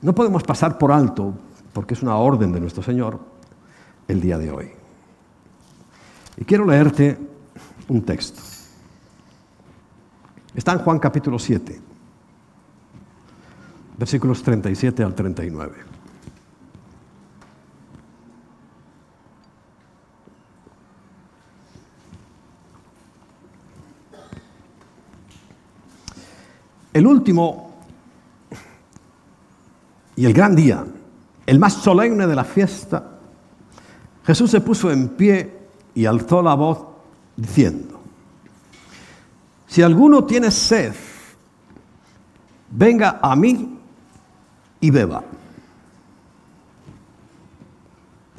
no 0.02 0.14
podemos 0.14 0.42
pasar 0.42 0.76
por 0.76 0.92
alto, 0.92 1.32
porque 1.72 1.94
es 1.94 2.02
una 2.02 2.16
orden 2.16 2.52
de 2.52 2.60
nuestro 2.60 2.82
Señor, 2.82 3.18
el 4.08 4.20
día 4.20 4.36
de 4.36 4.50
hoy. 4.50 4.70
Y 6.36 6.44
quiero 6.44 6.66
leerte 6.66 7.16
un 7.88 8.02
texto. 8.02 8.42
Está 10.54 10.72
en 10.72 10.78
Juan 10.80 10.98
capítulo 10.98 11.38
7, 11.38 11.80
versículos 13.96 14.42
37 14.42 15.02
al 15.02 15.14
39. 15.14 15.91
El 26.92 27.06
último 27.06 27.72
y 30.14 30.26
el 30.26 30.32
gran 30.32 30.54
día, 30.54 30.84
el 31.46 31.58
más 31.58 31.74
solemne 31.74 32.26
de 32.26 32.34
la 32.34 32.44
fiesta, 32.44 33.18
Jesús 34.24 34.50
se 34.50 34.60
puso 34.60 34.90
en 34.90 35.08
pie 35.08 35.58
y 35.94 36.06
alzó 36.06 36.42
la 36.42 36.54
voz 36.54 36.86
diciendo, 37.36 38.00
si 39.66 39.82
alguno 39.82 40.24
tiene 40.24 40.50
sed, 40.50 40.94
venga 42.70 43.18
a 43.22 43.34
mí 43.34 43.78
y 44.80 44.90
beba. 44.90 45.24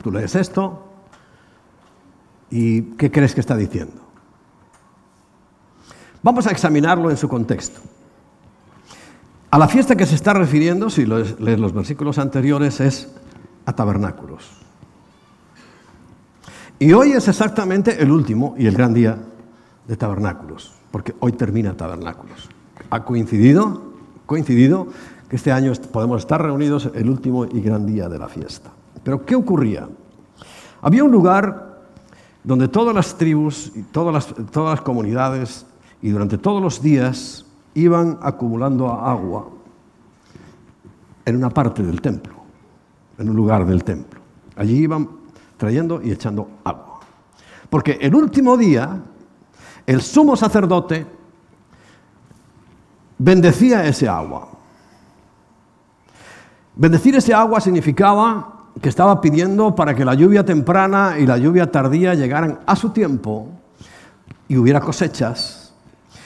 Tú 0.04 0.12
lees 0.12 0.36
esto 0.36 0.86
y 2.52 2.82
¿qué 2.98 3.10
crees 3.10 3.34
que 3.34 3.42
está 3.42 3.56
diciendo? 3.56 4.02
Vamos 6.22 6.46
a 6.46 6.52
examinarlo 6.52 7.10
en 7.10 7.18
su 7.18 7.28
contexto. 7.28 7.82
A 9.54 9.60
la 9.60 9.68
fiesta 9.68 9.96
que 9.96 10.08
se 10.08 10.16
está 10.16 10.34
refiriendo, 10.34 10.90
si 10.90 11.06
lees 11.06 11.60
los 11.60 11.74
versículos 11.74 12.18
anteriores, 12.18 12.80
es 12.80 13.08
a 13.68 13.74
tabernáculos. 13.74 14.50
Y 16.80 16.92
hoy 16.94 17.12
es 17.12 17.28
exactamente 17.28 18.02
el 18.02 18.10
último 18.10 18.56
y 18.58 18.66
el 18.66 18.74
gran 18.74 18.96
día 18.96 19.16
de 19.88 19.96
tabernáculos, 19.96 20.74
porque 20.90 21.14
hoy 21.20 21.34
termina 21.34 21.78
tabernáculos. 21.78 22.50
Ha 22.90 23.06
coincidido, 23.06 23.94
coincidido 24.26 24.88
que 25.30 25.36
este 25.36 25.52
año 25.52 25.72
podemos 25.92 26.22
estar 26.22 26.42
reunidos 26.42 26.90
el 26.96 27.08
último 27.08 27.46
y 27.46 27.62
gran 27.62 27.86
día 27.86 28.10
de 28.10 28.18
la 28.18 28.30
fiesta. 28.30 28.72
Pero 29.04 29.24
¿qué 29.24 29.36
ocurría? 29.36 29.88
Había 30.82 31.04
un 31.04 31.12
lugar 31.12 31.84
donde 32.44 32.70
todas 32.70 32.96
las 32.96 33.20
tribus 33.20 33.72
y 33.76 33.84
todas 33.84 34.16
las, 34.16 34.52
todas 34.52 34.78
las 34.78 34.82
comunidades 34.82 35.68
y 36.02 36.10
durante 36.10 36.40
todos 36.40 36.60
los 36.60 36.82
días 36.82 37.46
iban 37.76 38.20
acumulando 38.22 38.90
agua 38.90 39.50
en 41.26 41.36
una 41.36 41.50
parte 41.50 41.84
del 41.84 42.02
templo, 42.02 42.34
en 43.18 43.30
un 43.30 43.36
lugar 43.36 43.66
del 43.66 43.84
templo. 43.84 44.20
Allí 44.56 44.78
iban 44.78 45.10
trayendo 45.58 46.02
y 46.02 46.12
echando 46.12 46.50
agua. 46.64 47.00
Porque 47.70 47.98
el 48.02 48.14
último 48.14 48.58
día, 48.58 49.02
el 49.88 50.02
sumo 50.02 50.36
sacerdote 50.36 51.06
bendecía 53.18 53.86
ese 53.86 54.08
agua. 54.08 54.50
Bendecir 56.76 57.16
ese 57.16 57.34
agua 57.34 57.62
significaba 57.62 58.54
que 58.82 58.90
estaba 58.90 59.22
pidiendo 59.22 59.76
para 59.76 59.96
que 59.96 60.04
la 60.04 60.16
lluvia 60.16 60.44
temprana 60.44 61.18
y 61.20 61.26
la 61.26 61.38
lluvia 61.38 61.72
tardía 61.72 62.16
llegaran 62.16 62.60
a 62.66 62.76
su 62.76 62.90
tiempo 62.90 63.50
y 64.48 64.58
hubiera 64.58 64.80
cosechas 64.82 65.63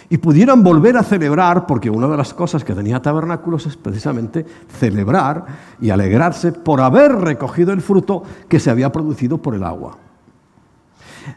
y 0.10 0.18
pudieran 0.18 0.64
volver 0.64 0.98
a 0.98 1.04
celebrar, 1.04 1.66
porque 1.66 1.90
una 1.90 2.08
de 2.08 2.18
las 2.18 2.34
cosas 2.34 2.64
que 2.64 2.74
tenía 2.74 3.02
tabernáculos 3.02 3.66
es 3.66 3.76
precisamente 3.76 4.46
celebrar 4.80 5.46
y 5.82 5.90
alegrarse 5.90 6.52
por 6.54 6.80
haber 6.80 7.14
recogido 7.14 7.74
el 7.74 7.82
fruto 7.82 8.24
que 8.48 8.60
se 8.60 8.70
había 8.70 8.92
producido 8.92 9.38
por 9.38 9.54
el 9.54 9.64
agua. 9.64 9.98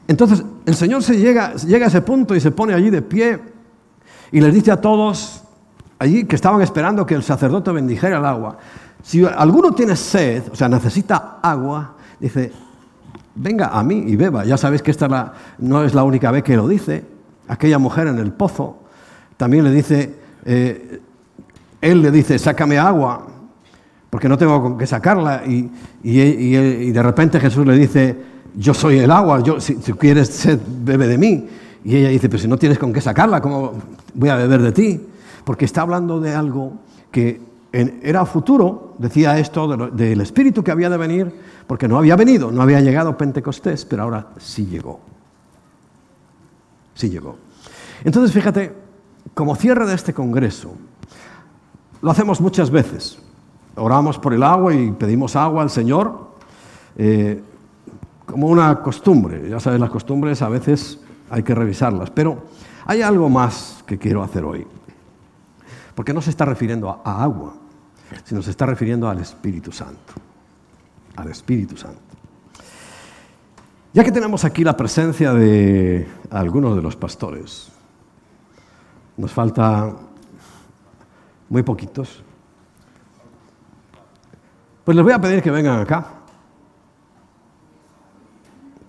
Entonces 0.06 0.44
el 0.66 0.76
Señor 0.76 1.02
se 1.02 1.16
llega, 1.16 1.54
llega 1.54 1.86
a 1.86 1.88
ese 1.88 2.02
punto 2.02 2.34
y 2.36 2.40
se 2.40 2.52
pone 2.52 2.74
allí 2.74 2.90
de 2.90 3.02
pie 3.02 3.40
y 4.30 4.40
les 4.40 4.54
dice 4.54 4.70
a 4.70 4.80
todos 4.80 5.42
allí 5.98 6.24
que 6.24 6.36
estaban 6.36 6.62
esperando 6.62 7.04
que 7.04 7.14
el 7.14 7.24
sacerdote 7.24 7.72
bendijera 7.72 8.18
el 8.18 8.24
agua, 8.24 8.56
si 9.02 9.24
alguno 9.24 9.72
tiene 9.72 9.96
sed, 9.96 10.44
o 10.52 10.54
sea, 10.54 10.68
necesita 10.68 11.38
agua, 11.42 11.94
dice, 12.18 12.52
venga 13.34 13.68
a 13.68 13.82
mí 13.82 14.04
y 14.06 14.16
beba. 14.16 14.44
Ya 14.44 14.56
sabéis 14.56 14.82
que 14.82 14.90
esta 14.90 15.32
no 15.58 15.84
es 15.84 15.94
la 15.94 16.04
única 16.04 16.30
vez 16.30 16.42
que 16.42 16.56
lo 16.56 16.68
dice. 16.68 17.04
Aquella 17.50 17.80
mujer 17.80 18.06
en 18.06 18.20
el 18.20 18.30
pozo 18.30 18.78
también 19.36 19.64
le 19.64 19.72
dice, 19.72 20.14
eh, 20.44 21.00
él 21.80 22.00
le 22.00 22.12
dice, 22.12 22.38
sácame 22.38 22.78
agua, 22.78 23.26
porque 24.08 24.28
no 24.28 24.38
tengo 24.38 24.62
con 24.62 24.78
qué 24.78 24.86
sacarla. 24.86 25.42
Y, 25.44 25.68
de 26.92 27.02
repente 27.02 27.40
Jesús 27.40 27.66
le 27.66 27.76
dice, 27.76 28.16
yo 28.54 28.72
soy 28.72 29.00
el 29.00 29.10
agua, 29.10 29.42
yo, 29.42 29.60
si, 29.60 29.74
quieres 29.74 30.28
sed, 30.32 30.60
bebe 30.64 31.08
de 31.08 31.18
mí. 31.18 31.48
Y 31.84 31.96
ella 31.96 32.10
dice, 32.10 32.28
pero 32.28 32.40
si 32.40 32.46
no 32.46 32.56
tienes 32.56 32.78
con 32.78 32.92
qué 32.92 33.00
sacarla, 33.00 33.40
¿cómo 33.40 33.72
voy 34.14 34.28
a 34.28 34.36
beber 34.36 34.62
de 34.62 34.70
ti? 34.70 35.00
Porque 35.42 35.64
está 35.64 35.82
hablando 35.82 36.20
de 36.20 36.32
algo 36.32 36.74
que 37.10 37.40
era 37.72 38.26
futuro, 38.26 38.94
decía 38.98 39.40
esto 39.40 39.76
del 39.88 40.20
Espíritu 40.20 40.62
que 40.62 40.70
había 40.70 40.88
de 40.88 40.98
venir, 40.98 41.34
porque 41.66 41.88
no 41.88 41.98
había 41.98 42.14
venido, 42.14 42.52
no 42.52 42.62
había 42.62 42.80
llegado 42.80 43.16
Pentecostés, 43.16 43.84
pero 43.86 44.04
ahora 44.04 44.28
sí 44.38 44.66
llegó. 44.66 45.00
Sí 46.94 47.10
llegó. 47.10 47.36
Entonces, 48.04 48.32
fíjate, 48.32 48.74
como 49.34 49.54
cierre 49.56 49.86
de 49.86 49.94
este 49.94 50.14
Congreso, 50.14 50.74
lo 52.02 52.10
hacemos 52.10 52.40
muchas 52.40 52.70
veces. 52.70 53.18
Oramos 53.76 54.18
por 54.18 54.34
el 54.34 54.42
agua 54.42 54.74
y 54.74 54.90
pedimos 54.92 55.36
agua 55.36 55.62
al 55.62 55.70
Señor, 55.70 56.30
eh, 56.96 57.42
como 58.26 58.48
una 58.48 58.80
costumbre. 58.80 59.48
Ya 59.48 59.60
sabes, 59.60 59.80
las 59.80 59.90
costumbres 59.90 60.42
a 60.42 60.48
veces 60.48 60.98
hay 61.30 61.42
que 61.42 61.54
revisarlas, 61.54 62.10
pero 62.10 62.44
hay 62.86 63.02
algo 63.02 63.28
más 63.28 63.84
que 63.86 63.98
quiero 63.98 64.22
hacer 64.22 64.44
hoy. 64.44 64.66
Porque 65.94 66.12
no 66.12 66.20
se 66.20 66.30
está 66.30 66.44
refiriendo 66.44 67.00
a 67.04 67.22
agua, 67.22 67.54
sino 68.24 68.42
se 68.42 68.50
está 68.50 68.66
refiriendo 68.66 69.08
al 69.08 69.20
Espíritu 69.20 69.72
Santo. 69.72 70.14
Al 71.16 71.28
Espíritu 71.28 71.76
Santo. 71.76 72.09
Ya 73.92 74.04
que 74.04 74.12
tenemos 74.12 74.44
aquí 74.44 74.62
la 74.62 74.76
presencia 74.76 75.32
de 75.32 76.06
algunos 76.30 76.76
de 76.76 76.82
los 76.82 76.94
pastores, 76.94 77.72
nos 79.16 79.32
falta 79.32 79.96
muy 81.48 81.64
poquitos, 81.64 82.22
pues 84.84 84.96
les 84.96 85.04
voy 85.04 85.12
a 85.12 85.20
pedir 85.20 85.42
que 85.42 85.50
vengan 85.50 85.80
acá, 85.80 86.06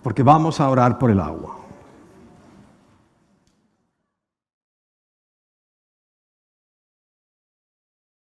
porque 0.04 0.22
vamos 0.22 0.60
a 0.60 0.68
orar 0.68 0.98
por 0.98 1.10
el 1.10 1.18
agua. 1.20 1.61